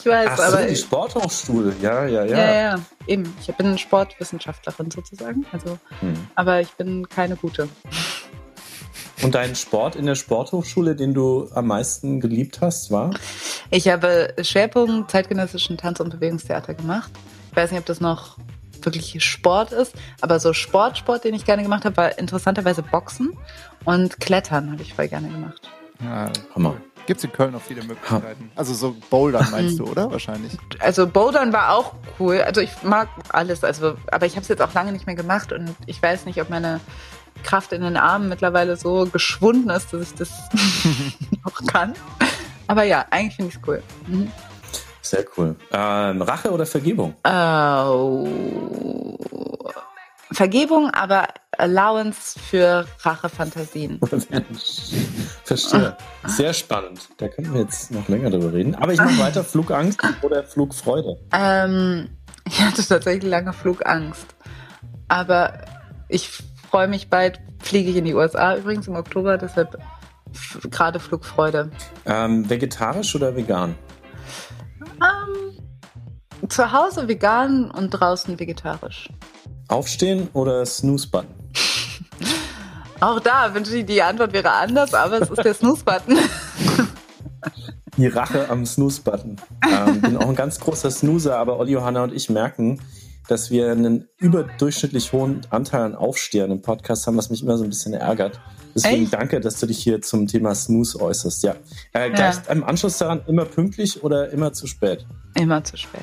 [0.00, 0.66] Ich weiß, Ach so, aber.
[0.66, 1.74] die Sporthochschule.
[1.80, 2.36] Ja, ja, ja.
[2.36, 3.34] ja, ja, eben.
[3.40, 5.46] Ich bin Sportwissenschaftlerin sozusagen.
[5.52, 6.14] Also, Hm.
[6.34, 7.68] aber ich bin keine gute.
[9.22, 13.10] Und dein Sport in der Sporthochschule, den du am meisten geliebt hast, war?
[13.70, 17.10] Ich habe Schwerpunkt zeitgenössischen Tanz- und Bewegungstheater gemacht.
[17.50, 18.36] Ich weiß nicht, ob das noch
[18.82, 23.34] wirklich Sport ist, aber so Sportsport, den ich gerne gemacht habe, war interessanterweise Boxen
[23.84, 25.70] und Klettern habe ich voll gerne gemacht.
[26.02, 26.76] ja, Hammer.
[27.06, 28.50] Gibt es in Köln auch viele Möglichkeiten.
[28.54, 30.10] Also so Bouldern meinst du, oder?
[30.10, 30.56] Wahrscheinlich.
[30.78, 32.40] Also Bouldern war auch cool.
[32.40, 35.52] Also ich mag alles, also aber ich habe es jetzt auch lange nicht mehr gemacht
[35.52, 36.80] und ich weiß nicht, ob meine
[37.42, 40.30] Kraft in den Armen mittlerweile so geschwunden ist, dass ich das
[41.44, 41.94] noch kann.
[42.66, 43.82] Aber ja, eigentlich finde ich es cool.
[44.06, 44.30] Mhm.
[45.02, 45.56] Sehr cool.
[45.70, 47.14] Ähm, Rache oder Vergebung?
[47.26, 48.26] Oh.
[50.34, 51.28] Vergebung, aber
[51.58, 54.00] Allowance für Rachefantasien.
[55.44, 55.96] Verstehe.
[56.26, 57.08] Sehr spannend.
[57.18, 58.74] Da können wir jetzt noch länger drüber reden.
[58.74, 59.44] Aber ich mache weiter.
[59.44, 61.16] Flugangst oder Flugfreude?
[61.32, 62.08] Ähm,
[62.46, 64.34] ich hatte tatsächlich lange Flugangst.
[65.08, 65.52] Aber
[66.08, 69.78] ich freue mich bald, fliege ich in die USA übrigens im Oktober, deshalb
[70.70, 71.70] gerade Flugfreude.
[72.06, 73.74] Ähm, vegetarisch oder vegan?
[74.80, 75.43] Ähm,
[76.48, 79.08] zu Hause vegan und draußen vegetarisch.
[79.68, 81.34] Aufstehen oder Snooze-Button?
[83.00, 86.16] Auch da wünsche ich, die Antwort wäre anders, aber es ist der Snooze-Button.
[87.96, 89.36] Die Rache am Snooze-Button.
[89.70, 92.80] Ähm, bin auch ein ganz großer Snoozer, aber Olli, Johanna und ich merken,
[93.28, 97.62] dass wir einen überdurchschnittlich hohen Anteil an Aufstehern im Podcast haben, was mich immer so
[97.62, 98.40] ein bisschen ärgert.
[98.74, 99.14] Deswegen Echt?
[99.14, 101.44] danke, dass du dich hier zum Thema Snooze äußerst.
[101.44, 101.54] Ja.
[101.92, 102.52] Äh, gleich Ja.
[102.52, 105.06] im Anschluss daran immer pünktlich oder immer zu spät?
[105.36, 106.00] Immer zu spät.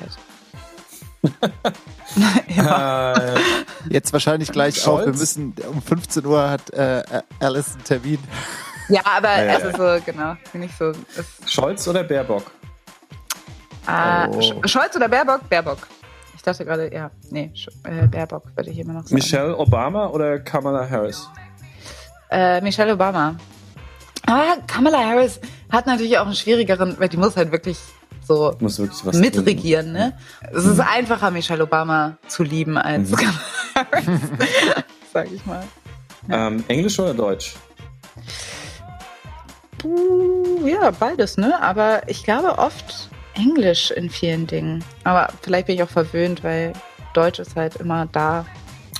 [2.48, 3.14] Immer.
[3.16, 3.40] Äh,
[3.90, 5.02] Jetzt wahrscheinlich gleich Scholz?
[5.02, 5.06] auch.
[5.06, 7.02] Wir müssen um 15 Uhr hat äh,
[7.40, 8.18] Alice einen Termin.
[8.88, 10.92] Ja, aber Ja, ja, also so, genau, nicht so.
[11.46, 12.50] Scholz oder Baerbock?
[13.86, 14.38] ah, Oh.
[14.40, 15.48] Sch- Scholz oder Baerbock?
[15.48, 15.78] Baerbock.
[16.36, 19.14] Ich dachte gerade, ja, nee, Sch äh, Baerbock würde ich immer noch sagen.
[19.14, 21.28] Michelle Obama oder Kamala Harris?
[22.30, 23.36] Äh, Michelle Obama.
[24.26, 27.78] Aber Kamala Harris hat natürlich auch einen schwierigeren, weil die muss halt wirklich
[28.26, 30.16] so Muss wirklich was mitregieren, ne?
[30.52, 33.16] Es ist einfacher, Michelle Obama zu lieben als Mhm.
[33.16, 33.86] Kamala
[35.12, 35.64] sag ich mal.
[36.30, 37.54] Ähm, Englisch oder Deutsch?
[40.64, 41.60] Ja, beides, ne?
[41.60, 44.84] Aber ich glaube oft Englisch in vielen Dingen.
[45.04, 46.72] Aber vielleicht bin ich auch verwöhnt, weil
[47.14, 48.46] Deutsch ist halt immer da.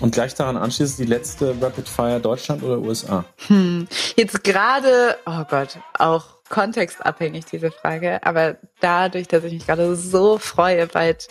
[0.01, 3.25] Und gleich daran anschließend die letzte Rapid Fire Deutschland oder USA?
[3.47, 3.87] Hm.
[4.17, 10.37] Jetzt gerade, oh Gott, auch kontextabhängig diese Frage, aber dadurch, dass ich mich gerade so
[10.37, 11.29] freue, bald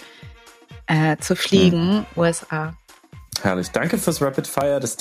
[0.87, 2.75] äh, zu fliegen, USA.
[3.41, 3.69] Herrlich.
[3.69, 4.79] Danke fürs Rapid Fire.
[4.79, 4.97] Das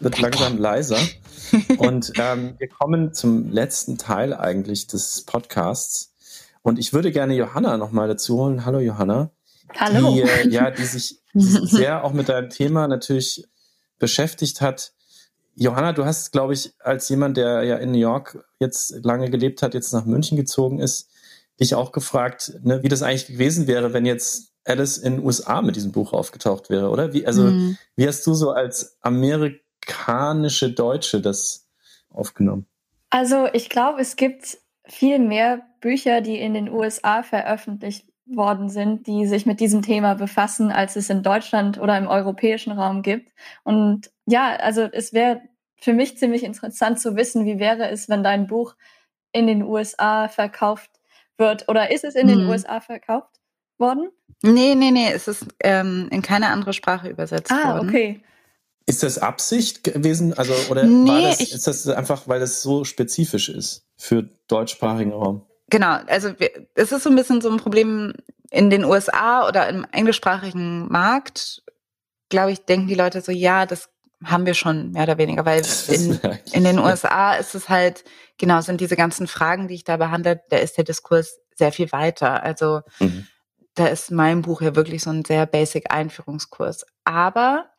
[0.00, 0.98] wird langsam leiser.
[1.78, 6.14] Und ähm, wir kommen zum letzten Teil eigentlich des Podcasts.
[6.62, 8.64] Und ich würde gerne Johanna nochmal dazu holen.
[8.64, 9.30] Hallo Johanna.
[9.78, 10.14] Hallo.
[10.14, 13.44] Die, äh, ja, die sich sehr auch mit deinem Thema natürlich
[14.00, 14.94] beschäftigt hat.
[15.54, 19.62] Johanna, du hast, glaube ich, als jemand, der ja in New York jetzt lange gelebt
[19.62, 21.10] hat, jetzt nach München gezogen ist,
[21.60, 25.60] dich auch gefragt, ne, wie das eigentlich gewesen wäre, wenn jetzt Alice in den USA
[25.60, 27.12] mit diesem Buch aufgetaucht wäre, oder?
[27.12, 27.76] Wie, also, Hm.
[27.96, 31.68] wie hast du so als amerikanische Deutsche das
[32.10, 32.66] aufgenommen?
[33.10, 39.06] Also ich glaube, es gibt viel mehr Bücher, die in den USA veröffentlicht worden sind,
[39.06, 43.32] die sich mit diesem Thema befassen, als es in Deutschland oder im europäischen Raum gibt.
[43.64, 45.42] Und ja, also es wäre
[45.76, 48.74] für mich ziemlich interessant zu wissen, wie wäre es, wenn dein Buch
[49.32, 50.90] in den USA verkauft
[51.36, 52.48] wird oder ist es in den Mhm.
[52.48, 53.40] USA verkauft
[53.78, 54.10] worden?
[54.42, 57.88] Nee, nee, nee, es ist ähm, in keine andere Sprache übersetzt Ah, worden.
[57.88, 58.22] okay.
[58.86, 60.34] Ist das Absicht gewesen?
[60.36, 64.24] Also, oder war Nee, das, ich- ist das einfach, weil das so spezifisch ist für
[64.48, 65.46] deutschsprachigen Raum?
[65.72, 66.34] Genau, also
[66.74, 68.12] es ist so ein bisschen so ein Problem
[68.50, 71.62] in den USA oder im englischsprachigen Markt,
[72.28, 73.88] glaube ich, denken die Leute so, ja, das
[74.22, 76.20] haben wir schon mehr oder weniger, weil in,
[76.52, 78.04] in den USA ist es halt,
[78.36, 81.90] genau, sind diese ganzen Fragen, die ich da behandle, da ist der Diskurs sehr viel
[81.90, 82.42] weiter.
[82.42, 83.26] Also Mhm.
[83.74, 86.84] da ist mein Buch ja wirklich so ein sehr basic Einführungskurs.
[87.04, 87.70] Aber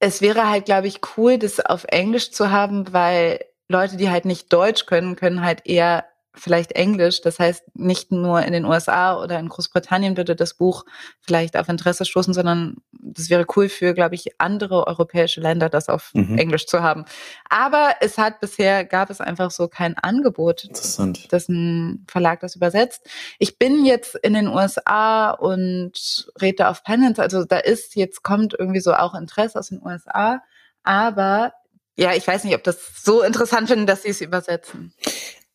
[0.00, 3.38] es wäre halt, glaube ich, cool, das auf Englisch zu haben, weil
[3.68, 6.04] Leute, die halt nicht Deutsch können, können halt eher
[6.34, 7.20] vielleicht Englisch.
[7.20, 10.84] Das heißt, nicht nur in den USA oder in Großbritannien würde das Buch
[11.20, 15.88] vielleicht auf Interesse stoßen, sondern das wäre cool für, glaube ich, andere europäische Länder, das
[15.88, 16.36] auf Mhm.
[16.38, 17.04] Englisch zu haben.
[17.48, 21.32] Aber es hat bisher, gab es einfach so kein Angebot Interessant.
[21.32, 23.06] dass ein Verlag das übersetzt.
[23.38, 28.54] Ich bin jetzt in den USA und rede auf Penance, also da ist jetzt kommt
[28.58, 30.42] irgendwie so auch Interesse aus den USA,
[30.82, 31.52] aber
[31.96, 34.92] ja, ich weiß nicht, ob das so interessant finden, dass sie es übersetzen.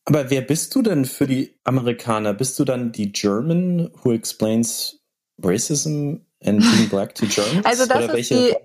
[0.10, 2.34] Aber wer bist du denn für die Amerikaner?
[2.34, 5.00] Bist du dann die German who explains
[5.44, 7.64] racism and being black to Germans?
[7.66, 8.56] Also das Oder welche, die-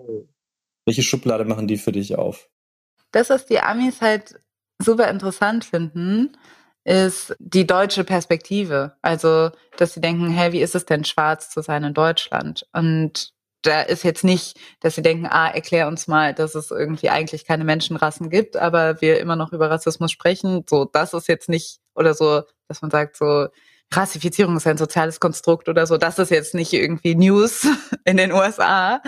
[0.86, 2.48] welche Schublade machen die für dich auf?
[3.12, 4.40] Das, was die Amis halt
[4.82, 6.34] super interessant finden,
[6.84, 8.96] ist die deutsche Perspektive.
[9.02, 12.66] Also, dass sie denken, hey, wie ist es denn schwarz zu sein in Deutschland?
[12.72, 13.33] Und
[13.66, 17.46] da ist jetzt nicht, dass sie denken, ah, erklär uns mal, dass es irgendwie eigentlich
[17.46, 20.64] keine Menschenrassen gibt, aber wir immer noch über Rassismus sprechen.
[20.68, 23.48] So, das ist jetzt nicht, oder so, dass man sagt, so,
[23.92, 27.66] Rassifizierung ist ein soziales Konstrukt oder so, das ist jetzt nicht irgendwie News
[28.04, 29.00] in den USA.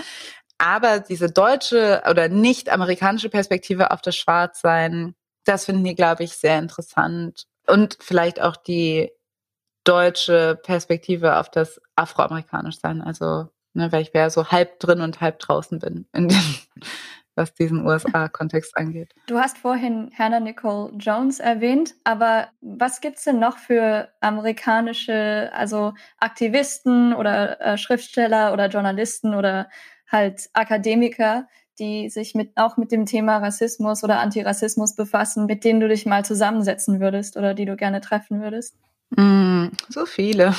[0.58, 5.14] Aber diese deutsche oder nicht amerikanische Perspektive auf das Schwarzsein,
[5.44, 7.44] das finden die, glaube ich, sehr interessant.
[7.66, 9.10] Und vielleicht auch die
[9.84, 13.02] deutsche Perspektive auf das afroamerikanisch sein.
[13.02, 16.54] Also, ne, weil ich wäre so halb drin und halb draußen bin, in dem,
[17.36, 19.14] was diesen USA-Kontext angeht.
[19.26, 25.92] Du hast vorhin Hannah Nicole Jones erwähnt, aber was gibt's denn noch für amerikanische, also
[26.18, 29.68] Aktivisten oder äh, Schriftsteller oder Journalisten oder
[30.10, 31.46] halt Akademiker,
[31.78, 36.06] die sich mit, auch mit dem Thema Rassismus oder Antirassismus befassen, mit denen du dich
[36.06, 38.76] mal zusammensetzen würdest oder die du gerne treffen würdest?
[39.10, 40.54] Mm, so viele.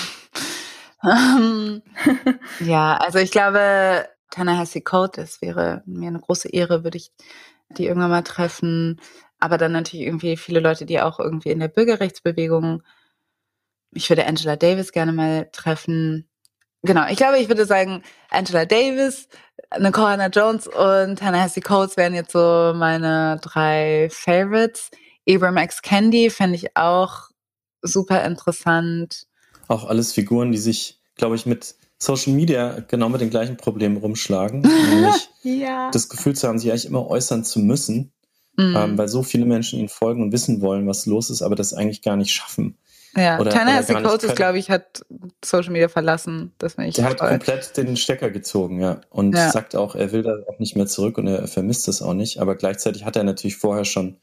[1.03, 1.81] Ähm,
[2.59, 7.11] ja, also ich glaube, Ta-Nehisi Coates, das wäre mir eine große Ehre, würde ich
[7.69, 8.99] die irgendwann mal treffen.
[9.39, 12.83] Aber dann natürlich irgendwie viele Leute, die auch irgendwie in der Bürgerrechtsbewegung,
[13.91, 16.29] ich würde Angela Davis gerne mal treffen.
[16.83, 19.27] Genau, ich glaube, ich würde sagen, Angela Davis,
[19.79, 24.89] Nicole Hannah Jones und Ta-Nehisi Coates wären jetzt so meine drei Favorites.
[25.25, 25.81] Ibram X.
[25.81, 27.29] Candy fände ich auch
[27.81, 29.26] super interessant.
[29.67, 33.97] Auch alles Figuren, die sich, glaube ich, mit Social Media genau mit den gleichen Problemen
[33.97, 34.61] rumschlagen.
[34.89, 35.89] nämlich ja.
[35.91, 38.11] das Gefühl zu haben, sich eigentlich immer äußern zu müssen,
[38.59, 38.75] Mhm.
[38.75, 41.75] ähm, weil so viele Menschen ihnen folgen und wissen wollen, was los ist, aber das
[41.75, 42.75] eigentlich gar nicht schaffen.
[43.15, 45.05] ja, oder- Ta-Nehisi oder Coates, glaube ich, hat
[45.45, 46.53] Social Media verlassen.
[46.57, 47.29] Das ich Der hat toll.
[47.29, 49.01] komplett den Stecker gezogen, ja.
[49.11, 49.51] Und Ja.
[49.51, 52.39] sagt auch, er will da auch nicht mehr zurück und er vermisst es auch nicht.
[52.39, 54.17] Aber gleichzeitig hat er natürlich vorher schon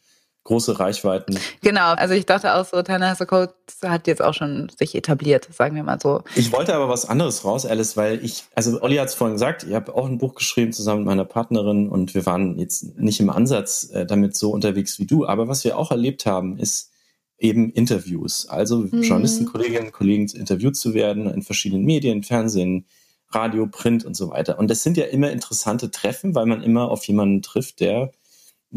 [0.45, 1.39] große Reichweiten.
[1.63, 5.75] Genau, also ich dachte auch so, Ta-Nehisi Coates hat jetzt auch schon sich etabliert, sagen
[5.75, 6.23] wir mal so.
[6.37, 9.65] Ich wollte aber was anderes raus, Alice, weil ich, also Olli hat es vorhin gesagt,
[9.65, 13.21] ich habe auch ein Buch geschrieben zusammen mit meiner Partnerin und wir waren jetzt nicht
[13.21, 15.27] im Ansatz äh, damit so unterwegs wie du.
[15.27, 16.91] Aber was wir auch erlebt haben, ist
[17.39, 18.47] eben Interviews.
[18.49, 19.03] Also Mhm.
[19.03, 22.87] Journalisten, Kolleginnen und Kollegen interviewt zu werden in verschiedenen Medien, Fernsehen,
[23.31, 24.59] Radio, Print und so weiter.
[24.59, 28.13] Und das sind ja immer interessante Treffen, weil man immer auf jemanden trifft, der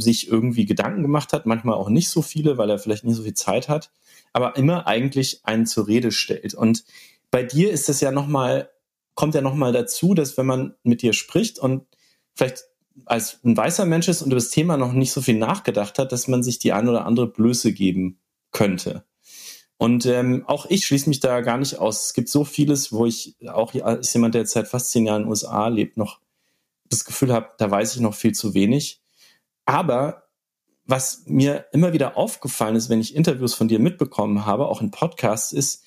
[0.02, 3.24] sich irgendwie Gedanken gemacht hat, manchmal auch nicht so viele, weil er vielleicht nicht so
[3.24, 3.92] viel Zeit hat,
[4.34, 6.54] aber immer eigentlich einen zur Rede stellt.
[6.54, 6.84] Und
[7.32, 8.70] bei dir ist es ja nochmal,
[9.16, 11.86] kommt ja nochmal dazu, dass wenn man mit dir spricht und
[12.34, 12.66] vielleicht
[13.06, 16.12] als ein weißer Mensch ist und über das Thema noch nicht so viel nachgedacht hat,
[16.12, 18.20] dass man sich die ein oder andere Blöße geben
[18.52, 19.04] könnte.
[19.78, 22.08] Und ähm, auch ich schließe mich da gar nicht aus.
[22.08, 25.22] Es gibt so vieles, wo ich auch als jemand, der jetzt seit fast zehn Jahren
[25.22, 26.20] in den USA lebt, noch
[26.90, 29.02] das Gefühl habe, da weiß ich noch viel zu wenig.
[29.68, 30.24] Aber
[30.86, 34.90] was mir immer wieder aufgefallen ist, wenn ich Interviews von dir mitbekommen habe, auch in
[34.90, 35.84] Podcasts, ist,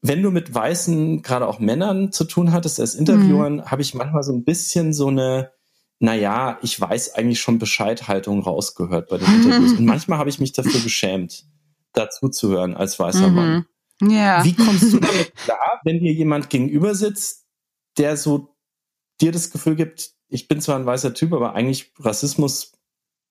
[0.00, 4.22] wenn du mit weißen, gerade auch Männern zu tun hattest als Interviewern, habe ich manchmal
[4.22, 5.50] so ein bisschen so eine,
[5.98, 9.72] naja, ich weiß eigentlich schon Bescheid Haltung rausgehört bei den Interviews.
[9.78, 11.46] Und manchmal habe ich mich dafür geschämt,
[11.92, 13.66] dazu zu hören als weißer Mann.
[14.00, 14.10] Mhm.
[14.10, 14.44] Ja.
[14.44, 17.46] Wie kommst du damit klar, wenn dir jemand gegenüber sitzt,
[17.98, 18.56] der so
[19.20, 22.73] dir das Gefühl gibt, ich bin zwar ein weißer Typ, aber eigentlich Rassismus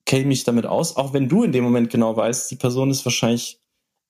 [0.05, 3.05] käme ich damit aus, auch wenn du in dem Moment genau weißt, die Person ist
[3.05, 3.59] wahrscheinlich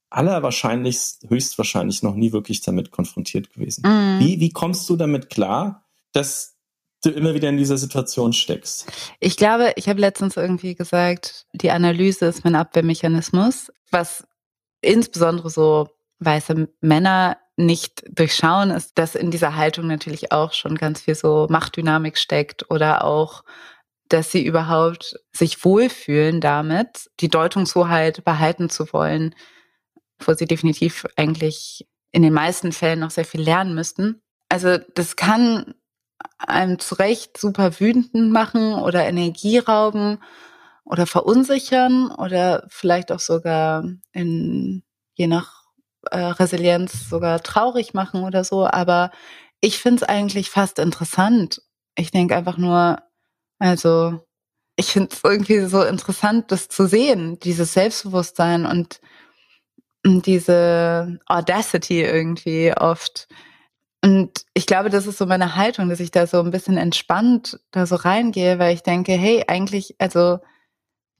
[0.09, 3.83] allerwahrscheinlichst, höchstwahrscheinlich noch nie wirklich damit konfrontiert gewesen.
[3.85, 4.19] Mhm.
[4.19, 6.55] Wie, wie kommst du damit klar, dass
[7.03, 8.91] du immer wieder in dieser Situation steckst?
[9.19, 14.25] Ich glaube, ich habe letztens irgendwie gesagt, die Analyse ist mein Abwehrmechanismus, was
[14.81, 15.89] insbesondere so
[16.19, 21.47] weiße Männer nicht durchschauen, ist, dass in dieser Haltung natürlich auch schon ganz viel so
[21.49, 23.43] Machtdynamik steckt oder auch,
[24.13, 29.33] dass sie überhaupt sich wohlfühlen damit, die Deutungshoheit behalten zu wollen,
[30.19, 34.21] wo sie definitiv eigentlich in den meisten Fällen noch sehr viel lernen müssten.
[34.49, 35.73] Also das kann
[36.37, 40.19] einem zu Recht super wütend machen oder Energie rauben
[40.85, 44.83] oder verunsichern oder vielleicht auch sogar in,
[45.15, 45.63] je nach
[46.11, 48.67] äh, Resilienz sogar traurig machen oder so.
[48.67, 49.09] Aber
[49.59, 51.63] ich finde es eigentlich fast interessant.
[51.95, 52.99] Ich denke einfach nur,
[53.59, 54.19] also
[54.75, 58.99] ich finde es irgendwie so interessant, das zu sehen, dieses Selbstbewusstsein und
[60.05, 63.27] diese Audacity irgendwie oft.
[64.03, 67.59] Und ich glaube, das ist so meine Haltung, dass ich da so ein bisschen entspannt
[67.71, 70.39] da so reingehe, weil ich denke, hey, eigentlich, also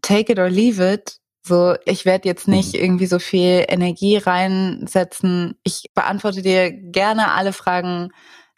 [0.01, 1.17] take it or leave it.
[1.45, 5.55] So, ich werde jetzt nicht irgendwie so viel Energie reinsetzen.
[5.63, 8.11] Ich beantworte dir gerne alle Fragen,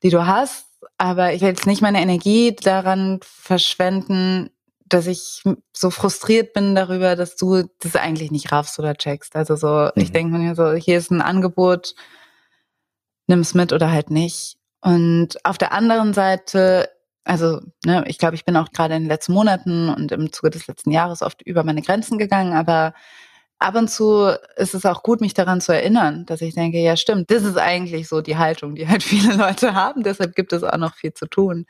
[0.03, 4.49] die du hast, aber ich will jetzt nicht meine Energie daran verschwenden,
[4.87, 5.43] dass ich
[5.73, 9.35] so frustriert bin darüber, dass du das eigentlich nicht raffst oder checkst.
[9.35, 10.13] Also so, ich Mhm.
[10.13, 11.95] denke mir so, hier ist ein Angebot,
[13.27, 14.57] nimm es mit oder halt nicht.
[14.81, 16.89] Und auf der anderen Seite,
[17.23, 20.51] also ne, ich glaube, ich bin auch gerade in den letzten Monaten und im Zuge
[20.51, 22.93] des letzten Jahres oft über meine Grenzen gegangen, aber
[23.59, 26.97] ab und zu ist es auch gut, mich daran zu erinnern, dass ich denke, ja
[26.97, 30.63] stimmt, das ist eigentlich so die Haltung, die halt viele Leute haben, deshalb gibt es
[30.63, 31.65] auch noch viel zu tun.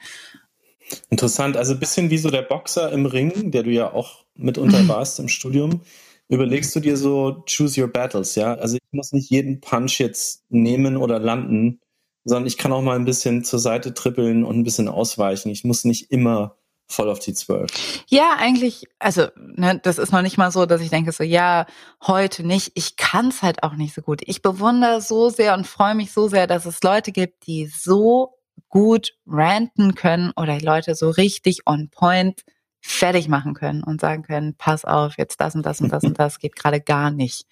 [1.09, 4.87] Interessant, also ein bisschen wie so der Boxer im Ring, der du ja auch mitunter
[4.87, 5.81] warst im Studium,
[6.29, 8.55] überlegst du dir so, choose your battles, ja?
[8.55, 11.79] Also ich muss nicht jeden Punch jetzt nehmen oder landen,
[12.23, 15.49] sondern ich kann auch mal ein bisschen zur Seite trippeln und ein bisschen ausweichen.
[15.49, 16.55] Ich muss nicht immer
[16.87, 17.69] voll auf die Zwölf.
[18.07, 21.65] Ja, eigentlich, also ne, das ist noch nicht mal so, dass ich denke so, ja,
[22.05, 22.71] heute nicht.
[22.75, 24.21] Ich kann es halt auch nicht so gut.
[24.25, 28.35] Ich bewundere so sehr und freue mich so sehr, dass es Leute gibt, die so
[28.69, 32.43] gut ranten können oder Leute so richtig on point
[32.81, 36.19] fertig machen können und sagen können, pass auf, jetzt das und das und das und
[36.19, 37.47] das geht gerade gar nicht.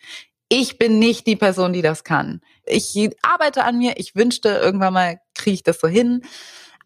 [0.49, 2.41] Ich bin nicht die Person, die das kann.
[2.65, 6.21] Ich arbeite an mir, ich wünschte, irgendwann mal kriege ich das so hin.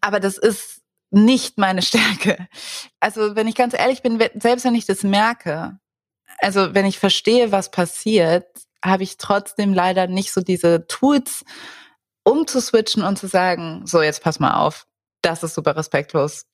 [0.00, 0.80] Aber das ist
[1.10, 2.48] nicht meine Stärke.
[3.00, 5.78] Also wenn ich ganz ehrlich bin, selbst wenn ich das merke,
[6.38, 8.46] also wenn ich verstehe, was passiert,
[8.84, 11.44] habe ich trotzdem leider nicht so diese Tools,
[12.22, 14.86] um zu switchen und zu sagen, so jetzt pass mal auf,
[15.22, 16.46] das ist super respektlos.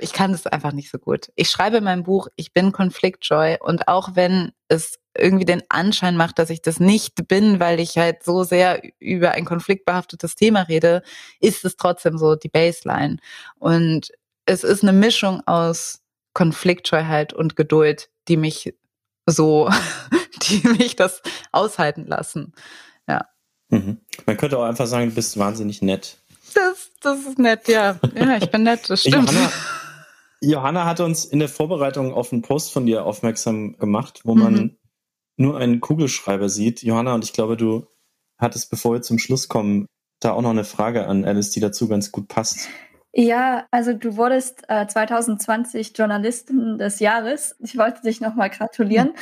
[0.00, 1.30] Ich kann das einfach nicht so gut.
[1.34, 6.16] Ich schreibe in meinem Buch, ich bin konfliktscheu und auch wenn es irgendwie den Anschein
[6.16, 10.62] macht, dass ich das nicht bin, weil ich halt so sehr über ein konfliktbehaftetes Thema
[10.62, 11.02] rede,
[11.40, 13.16] ist es trotzdem so die Baseline.
[13.58, 14.12] Und
[14.46, 18.74] es ist eine Mischung aus Konfliktscheuheit und Geduld, die mich
[19.26, 19.68] so,
[20.42, 21.22] die mich das
[21.52, 22.52] aushalten lassen.
[23.08, 23.26] Ja.
[23.68, 24.00] Mhm.
[24.26, 26.18] Man könnte auch einfach sagen, du bist wahnsinnig nett.
[26.54, 27.98] Das, das ist nett, ja.
[28.14, 29.30] Ja, ich bin nett, das stimmt.
[29.30, 29.52] Johanna,
[30.40, 34.54] Johanna hat uns in der Vorbereitung auf einen Post von dir aufmerksam gemacht, wo man
[34.54, 34.76] mhm.
[35.40, 36.82] Nur einen Kugelschreiber sieht.
[36.82, 37.86] Johanna, und ich glaube, du
[38.38, 39.86] hattest, bevor wir zum Schluss kommen,
[40.20, 42.68] da auch noch eine Frage an Alice, die dazu ganz gut passt.
[43.12, 47.56] Ja, also du wurdest äh, 2020 Journalistin des Jahres.
[47.58, 49.14] Ich wollte dich nochmal gratulieren.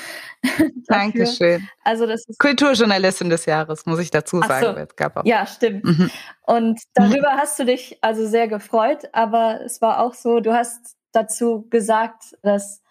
[0.89, 1.67] Dankeschön.
[1.85, 4.75] Also das ist Kulturjournalistin des Jahres, muss ich dazu sagen.
[4.75, 4.83] So.
[4.83, 5.25] Es gab auch.
[5.25, 5.85] Ja, stimmt.
[5.85, 6.11] Mhm.
[6.43, 7.39] Und darüber mhm.
[7.39, 12.37] hast du dich also sehr gefreut, aber es war auch so, du hast dazu gesagt,
[12.43, 12.83] dass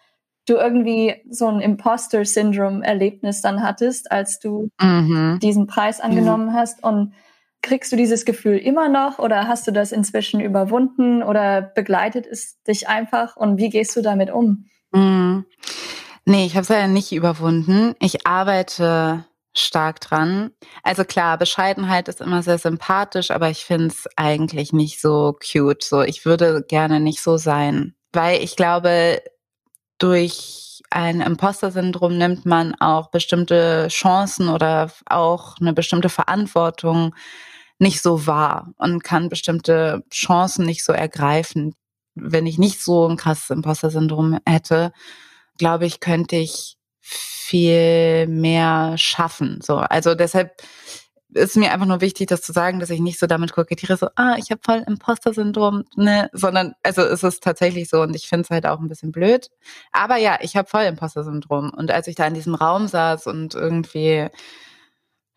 [0.48, 5.38] du irgendwie so ein Imposter-Syndrom-Erlebnis dann hattest, als du mhm.
[5.42, 6.52] diesen Preis angenommen mhm.
[6.54, 7.12] hast und
[7.60, 12.62] Kriegst du dieses Gefühl immer noch oder hast du das inzwischen überwunden oder begleitet es
[12.62, 14.66] dich einfach und wie gehst du damit um?
[14.92, 15.40] Mm.
[16.24, 17.94] Nee, ich habe es ja nicht überwunden.
[18.00, 20.50] Ich arbeite stark dran.
[20.84, 25.82] Also klar, Bescheidenheit ist immer sehr sympathisch, aber ich finde es eigentlich nicht so cute.
[25.82, 29.20] So, ich würde gerne nicht so sein, weil ich glaube,
[29.98, 37.14] durch ein Imposter-Syndrom nimmt man auch bestimmte Chancen oder auch eine bestimmte Verantwortung
[37.78, 41.74] nicht so wahr und kann bestimmte Chancen nicht so ergreifen.
[42.14, 44.92] Wenn ich nicht so ein krasses Imposter-Syndrom hätte,
[45.58, 49.60] glaube ich, könnte ich viel mehr schaffen.
[49.62, 50.62] So, also deshalb
[51.34, 54.08] ist mir einfach nur wichtig, das zu sagen, dass ich nicht so damit kokettiere, so,
[54.16, 58.44] ah, ich habe voll Imposter-Syndrom, ne, sondern, also es ist tatsächlich so und ich finde
[58.44, 59.50] es halt auch ein bisschen blöd.
[59.92, 61.70] Aber ja, ich habe voll Imposter-Syndrom.
[61.70, 64.28] Und als ich da in diesem Raum saß und irgendwie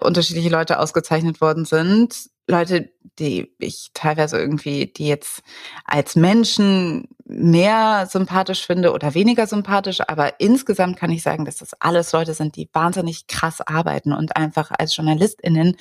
[0.02, 2.31] unterschiedliche Leute ausgezeichnet worden sind.
[2.48, 2.90] Leute,
[3.20, 5.42] die ich teilweise irgendwie, die jetzt
[5.86, 11.74] als Menschen mehr sympathisch finde oder weniger sympathisch, aber insgesamt kann ich sagen, dass das
[11.80, 15.78] alles Leute sind, die wahnsinnig krass arbeiten und einfach als JournalistInnen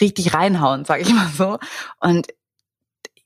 [0.00, 1.58] richtig reinhauen, sage ich mal so.
[2.00, 2.28] Und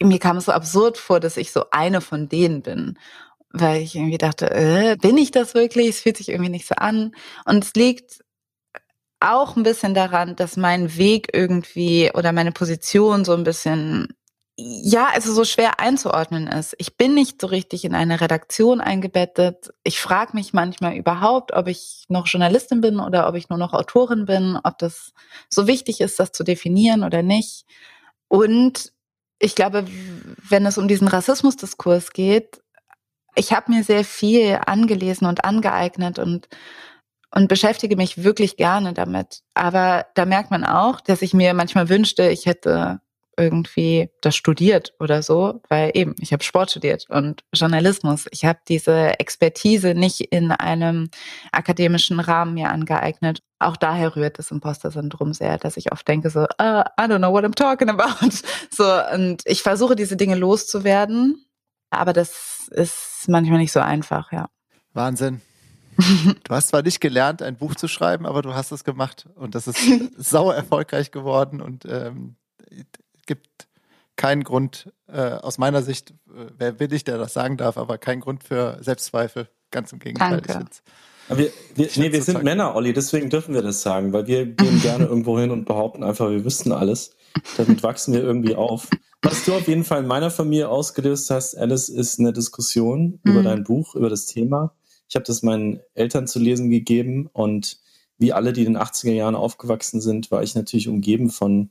[0.03, 2.99] mir kam es so absurd vor, dass ich so eine von denen bin
[3.53, 5.89] weil ich irgendwie dachte, äh, bin ich das wirklich?
[5.89, 7.15] Es fühlt sich irgendwie nicht so an.
[7.45, 8.25] Und es liegt
[9.23, 14.09] auch ein bisschen daran, dass mein Weg irgendwie oder meine Position so ein bisschen
[14.57, 16.75] ja, also so schwer einzuordnen ist.
[16.79, 19.73] Ich bin nicht so richtig in eine Redaktion eingebettet.
[19.83, 23.73] Ich frage mich manchmal überhaupt, ob ich noch Journalistin bin oder ob ich nur noch
[23.73, 25.13] Autorin bin, ob das
[25.49, 27.65] so wichtig ist, das zu definieren oder nicht.
[28.29, 28.93] Und
[29.39, 29.87] ich glaube,
[30.49, 32.61] wenn es um diesen Rassismusdiskurs geht,
[33.35, 36.49] ich habe mir sehr viel angelesen und angeeignet und
[37.35, 39.41] und beschäftige mich wirklich gerne damit.
[39.55, 43.01] Aber da merkt man auch, dass ich mir manchmal wünschte, ich hätte
[43.39, 48.27] irgendwie das studiert oder so, weil eben, ich habe Sport studiert und Journalismus.
[48.31, 51.09] Ich habe diese Expertise nicht in einem
[51.51, 53.43] akademischen Rahmen mir angeeignet.
[53.59, 57.33] Auch daher rührt das Imposter-Syndrom sehr, dass ich oft denke so, uh, I don't know
[57.33, 58.13] what I'm talking about.
[58.71, 58.85] So,
[59.15, 61.45] und ich versuche diese Dinge loszuwerden,
[61.91, 64.49] aber das ist manchmal nicht so einfach, ja.
[64.95, 65.43] Wahnsinn.
[65.97, 69.55] Du hast zwar nicht gelernt, ein Buch zu schreiben, aber du hast es gemacht und
[69.55, 69.79] das ist
[70.17, 72.37] sauer erfolgreich geworden und ähm,
[73.27, 73.69] gibt
[74.17, 77.99] keinen Grund, äh, aus meiner Sicht, äh, wer will ich, der das sagen darf, aber
[77.99, 79.49] keinen Grund für Selbstzweifel.
[79.71, 80.43] Ganz im Gegenteil.
[80.43, 80.67] Danke.
[81.29, 84.81] wir, wir, nee, wir sind Männer, Olli, deswegen dürfen wir das sagen, weil wir gehen
[84.83, 87.17] gerne irgendwo hin und behaupten einfach, wir wüssten alles.
[87.57, 88.89] Damit wachsen wir irgendwie auf.
[89.23, 93.33] Was du auf jeden Fall in meiner Familie ausgelöst hast, Alice, ist eine Diskussion mhm.
[93.33, 94.75] über dein Buch, über das Thema.
[95.13, 97.77] Ich habe das meinen Eltern zu lesen gegeben und
[98.17, 101.69] wie alle, die in den 80er Jahren aufgewachsen sind, war ich natürlich umgeben von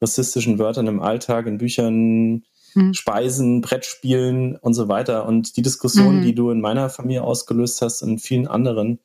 [0.00, 2.44] rassistischen Wörtern im Alltag, in Büchern,
[2.76, 2.94] mhm.
[2.94, 5.26] Speisen, Brettspielen und so weiter.
[5.26, 6.22] Und die Diskussion, mhm.
[6.22, 9.00] die du in meiner Familie ausgelöst hast und in vielen anderen,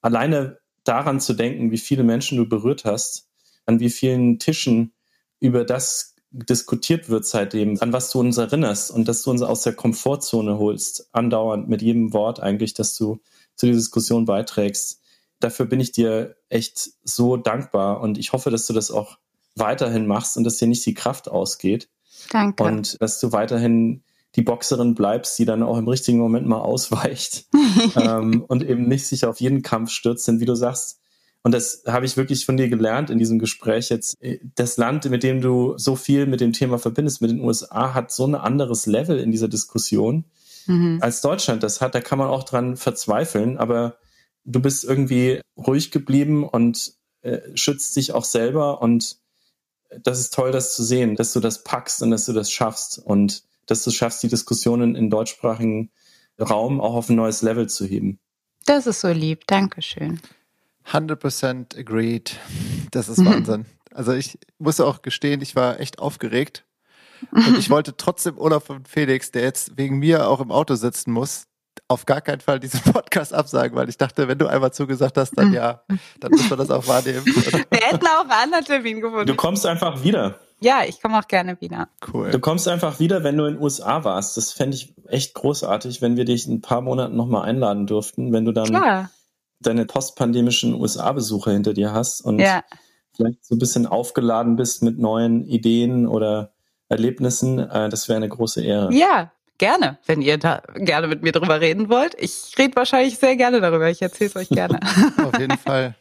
[0.00, 3.28] alleine daran zu denken, wie viele Menschen du berührt hast,
[3.66, 4.94] an wie vielen Tischen
[5.40, 9.62] über das diskutiert wird seitdem, an was du uns erinnerst und dass du uns aus
[9.62, 13.20] der Komfortzone holst, andauernd mit jedem Wort eigentlich, dass du
[13.54, 15.00] zu der Diskussion beiträgst.
[15.40, 19.18] Dafür bin ich dir echt so dankbar und ich hoffe, dass du das auch
[19.54, 21.88] weiterhin machst und dass dir nicht die Kraft ausgeht.
[22.30, 22.64] Danke.
[22.64, 24.02] Und dass du weiterhin
[24.34, 27.46] die Boxerin bleibst, die dann auch im richtigen Moment mal ausweicht
[27.96, 30.28] ähm, und eben nicht sich auf jeden Kampf stürzt.
[30.28, 31.00] Denn wie du sagst,
[31.46, 34.16] und das habe ich wirklich von dir gelernt in diesem Gespräch jetzt.
[34.56, 38.10] Das Land, mit dem du so viel mit dem Thema verbindest, mit den USA, hat
[38.10, 40.24] so ein anderes Level in dieser Diskussion
[40.66, 40.98] mhm.
[41.00, 41.94] als Deutschland das hat.
[41.94, 43.96] Da kann man auch dran verzweifeln, aber
[44.44, 48.82] du bist irgendwie ruhig geblieben und äh, schützt dich auch selber.
[48.82, 49.18] Und
[50.02, 52.98] das ist toll, das zu sehen, dass du das packst und dass du das schaffst
[52.98, 55.92] und dass du schaffst, die Diskussionen im deutschsprachigen
[56.40, 58.18] Raum auch auf ein neues Level zu heben.
[58.64, 59.46] Das ist so lieb.
[59.46, 60.20] Dankeschön.
[60.90, 62.38] 100% agreed.
[62.90, 63.66] Das ist Wahnsinn.
[63.92, 66.64] Also ich muss auch gestehen, ich war echt aufgeregt.
[67.30, 71.12] Und ich wollte trotzdem Olaf von Felix, der jetzt wegen mir auch im Auto sitzen
[71.12, 71.46] muss,
[71.88, 75.32] auf gar keinen Fall diesen Podcast absagen, weil ich dachte, wenn du einmal zugesagt hast,
[75.38, 75.82] dann ja,
[76.20, 77.24] dann muss man das auch wahrnehmen.
[77.26, 79.26] Wir hätten auch einen anderen Termin gefunden.
[79.26, 80.38] Du kommst einfach wieder.
[80.60, 81.88] Ja, ich komme auch gerne wieder.
[82.12, 82.30] Cool.
[82.30, 84.38] Du kommst einfach wieder, wenn du in den USA warst.
[84.38, 88.32] Das fände ich echt großartig, wenn wir dich in ein paar Monaten nochmal einladen dürften,
[88.32, 89.10] wenn du dann Klar
[89.60, 92.62] deine postpandemischen USA-Besuche hinter dir hast und ja.
[93.14, 96.52] vielleicht so ein bisschen aufgeladen bist mit neuen Ideen oder
[96.88, 97.58] Erlebnissen.
[97.58, 98.92] Äh, das wäre eine große Ehre.
[98.92, 102.14] Ja, gerne, wenn ihr da gerne mit mir drüber reden wollt.
[102.18, 103.88] Ich rede wahrscheinlich sehr gerne darüber.
[103.90, 104.80] Ich erzähle es euch gerne.
[105.24, 105.94] Auf jeden Fall.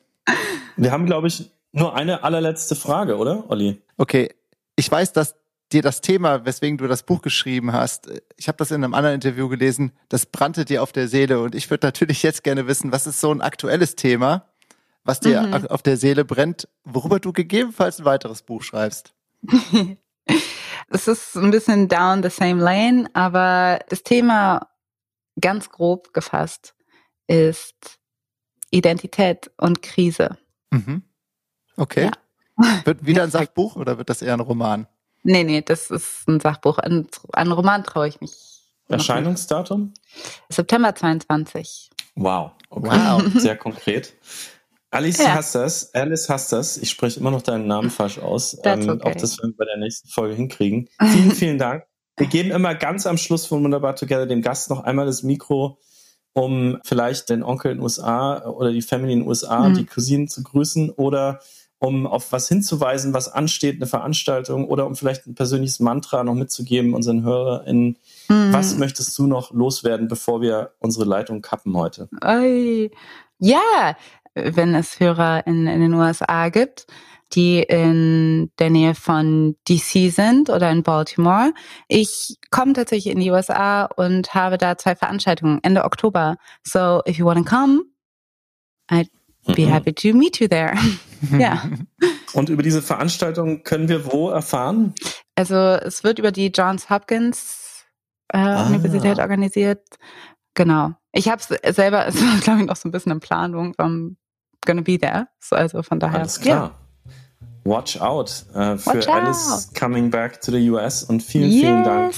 [0.76, 3.82] Wir haben, glaube ich, nur eine allerletzte Frage, oder, Olli?
[3.98, 4.30] Okay.
[4.76, 5.36] Ich weiß, dass
[5.76, 9.16] dir das Thema, weswegen du das Buch geschrieben hast, ich habe das in einem anderen
[9.16, 12.92] Interview gelesen, das brannte dir auf der Seele und ich würde natürlich jetzt gerne wissen,
[12.92, 14.50] was ist so ein aktuelles Thema,
[15.04, 15.68] was dir mhm.
[15.68, 19.14] auf der Seele brennt, worüber du gegebenenfalls ein weiteres Buch schreibst.
[20.90, 24.70] es ist ein bisschen down the same lane, aber das Thema
[25.40, 26.74] ganz grob gefasst
[27.28, 28.00] ist
[28.72, 30.38] Identität und Krise.
[30.72, 31.04] Mhm.
[31.76, 32.12] Okay.
[32.58, 32.86] Ja.
[32.86, 34.88] Wird wieder ein Sachbuch oder wird das eher ein Roman?
[35.26, 36.78] Nee, nee, das ist ein Sachbuch.
[36.78, 38.32] An, an Roman traue ich mich.
[38.90, 39.92] Erscheinungsdatum?
[40.50, 41.90] September 22.
[42.16, 42.52] Wow.
[42.70, 42.90] Okay.
[42.92, 43.24] Wow.
[43.36, 44.14] Sehr konkret.
[44.92, 45.34] Alice ja.
[45.34, 45.94] hasst das.
[45.96, 46.78] Alice hasst das.
[46.78, 48.56] Ich spreche immer noch deinen Namen falsch aus.
[48.64, 49.02] Ähm, okay.
[49.02, 50.90] Auch das werden wir bei der nächsten Folge hinkriegen.
[51.02, 51.86] Vielen, vielen Dank.
[52.18, 55.80] Wir geben immer ganz am Schluss von Wunderbar Together dem Gast noch einmal das Mikro,
[56.34, 59.74] um vielleicht den Onkel in den USA oder die Family in den USA, mhm.
[59.74, 61.40] die Cousinen zu grüßen oder
[61.80, 66.34] um auf was hinzuweisen, was ansteht, eine Veranstaltung oder um vielleicht ein persönliches Mantra noch
[66.34, 67.98] mitzugeben unseren HörerInnen.
[68.30, 68.54] Mhm.
[68.54, 72.10] Was möchtest du noch loswerden, bevor wir unsere Leitung kappen heute?
[72.24, 72.90] Oi.
[73.40, 73.96] Ja,
[74.34, 76.88] wenn es Hörer in, in den USA gibt,
[77.34, 81.54] die in der Nähe von DC sind oder in Baltimore.
[81.88, 86.38] Ich komme tatsächlich in die USA und habe da zwei Veranstaltungen Ende Oktober.
[86.64, 87.84] So if you want to come,
[88.90, 89.10] I'd
[89.54, 89.70] be mhm.
[89.70, 90.76] happy to meet you there.
[91.38, 91.64] ja.
[92.34, 94.94] Und über diese Veranstaltung können wir wo erfahren?
[95.36, 97.86] Also es wird über die Johns Hopkins
[98.34, 98.66] äh, ah.
[98.68, 99.82] Universität organisiert.
[100.54, 100.94] Genau.
[101.12, 103.74] Ich habe es selber, es war glaube ich noch so ein bisschen in Planung.
[103.76, 104.16] I'm
[104.66, 105.28] gonna be there.
[105.40, 106.20] So, also von daher.
[106.20, 106.72] Alles klar.
[106.72, 106.86] Ja.
[107.66, 109.80] Watch out äh, für Watch Alice out.
[109.80, 111.62] coming back to the US und vielen, yes.
[111.62, 112.14] vielen Dank.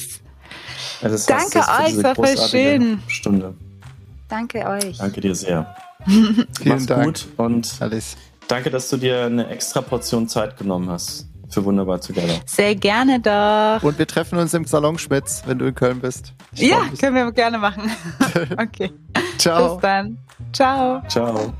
[1.01, 2.99] Das Danke euch, es war voll schön.
[3.07, 3.53] Stunde.
[4.27, 4.97] Danke euch.
[4.97, 5.73] Danke dir sehr.
[6.07, 7.03] Vielen Mach's Dank.
[7.05, 8.15] gut und Alice.
[8.47, 12.39] danke, dass du dir eine extra Portion Zeit genommen hast für Wunderbar Together.
[12.45, 13.83] Sehr gerne doch.
[13.83, 16.33] Und wir treffen uns im Salon Spitz, wenn du in Köln bist.
[16.53, 17.89] Ich ja, können wir gerne machen.
[18.57, 18.91] okay.
[19.37, 19.75] Ciao.
[19.75, 20.17] Bis dann.
[20.53, 21.01] Ciao.
[21.07, 21.53] Ciao.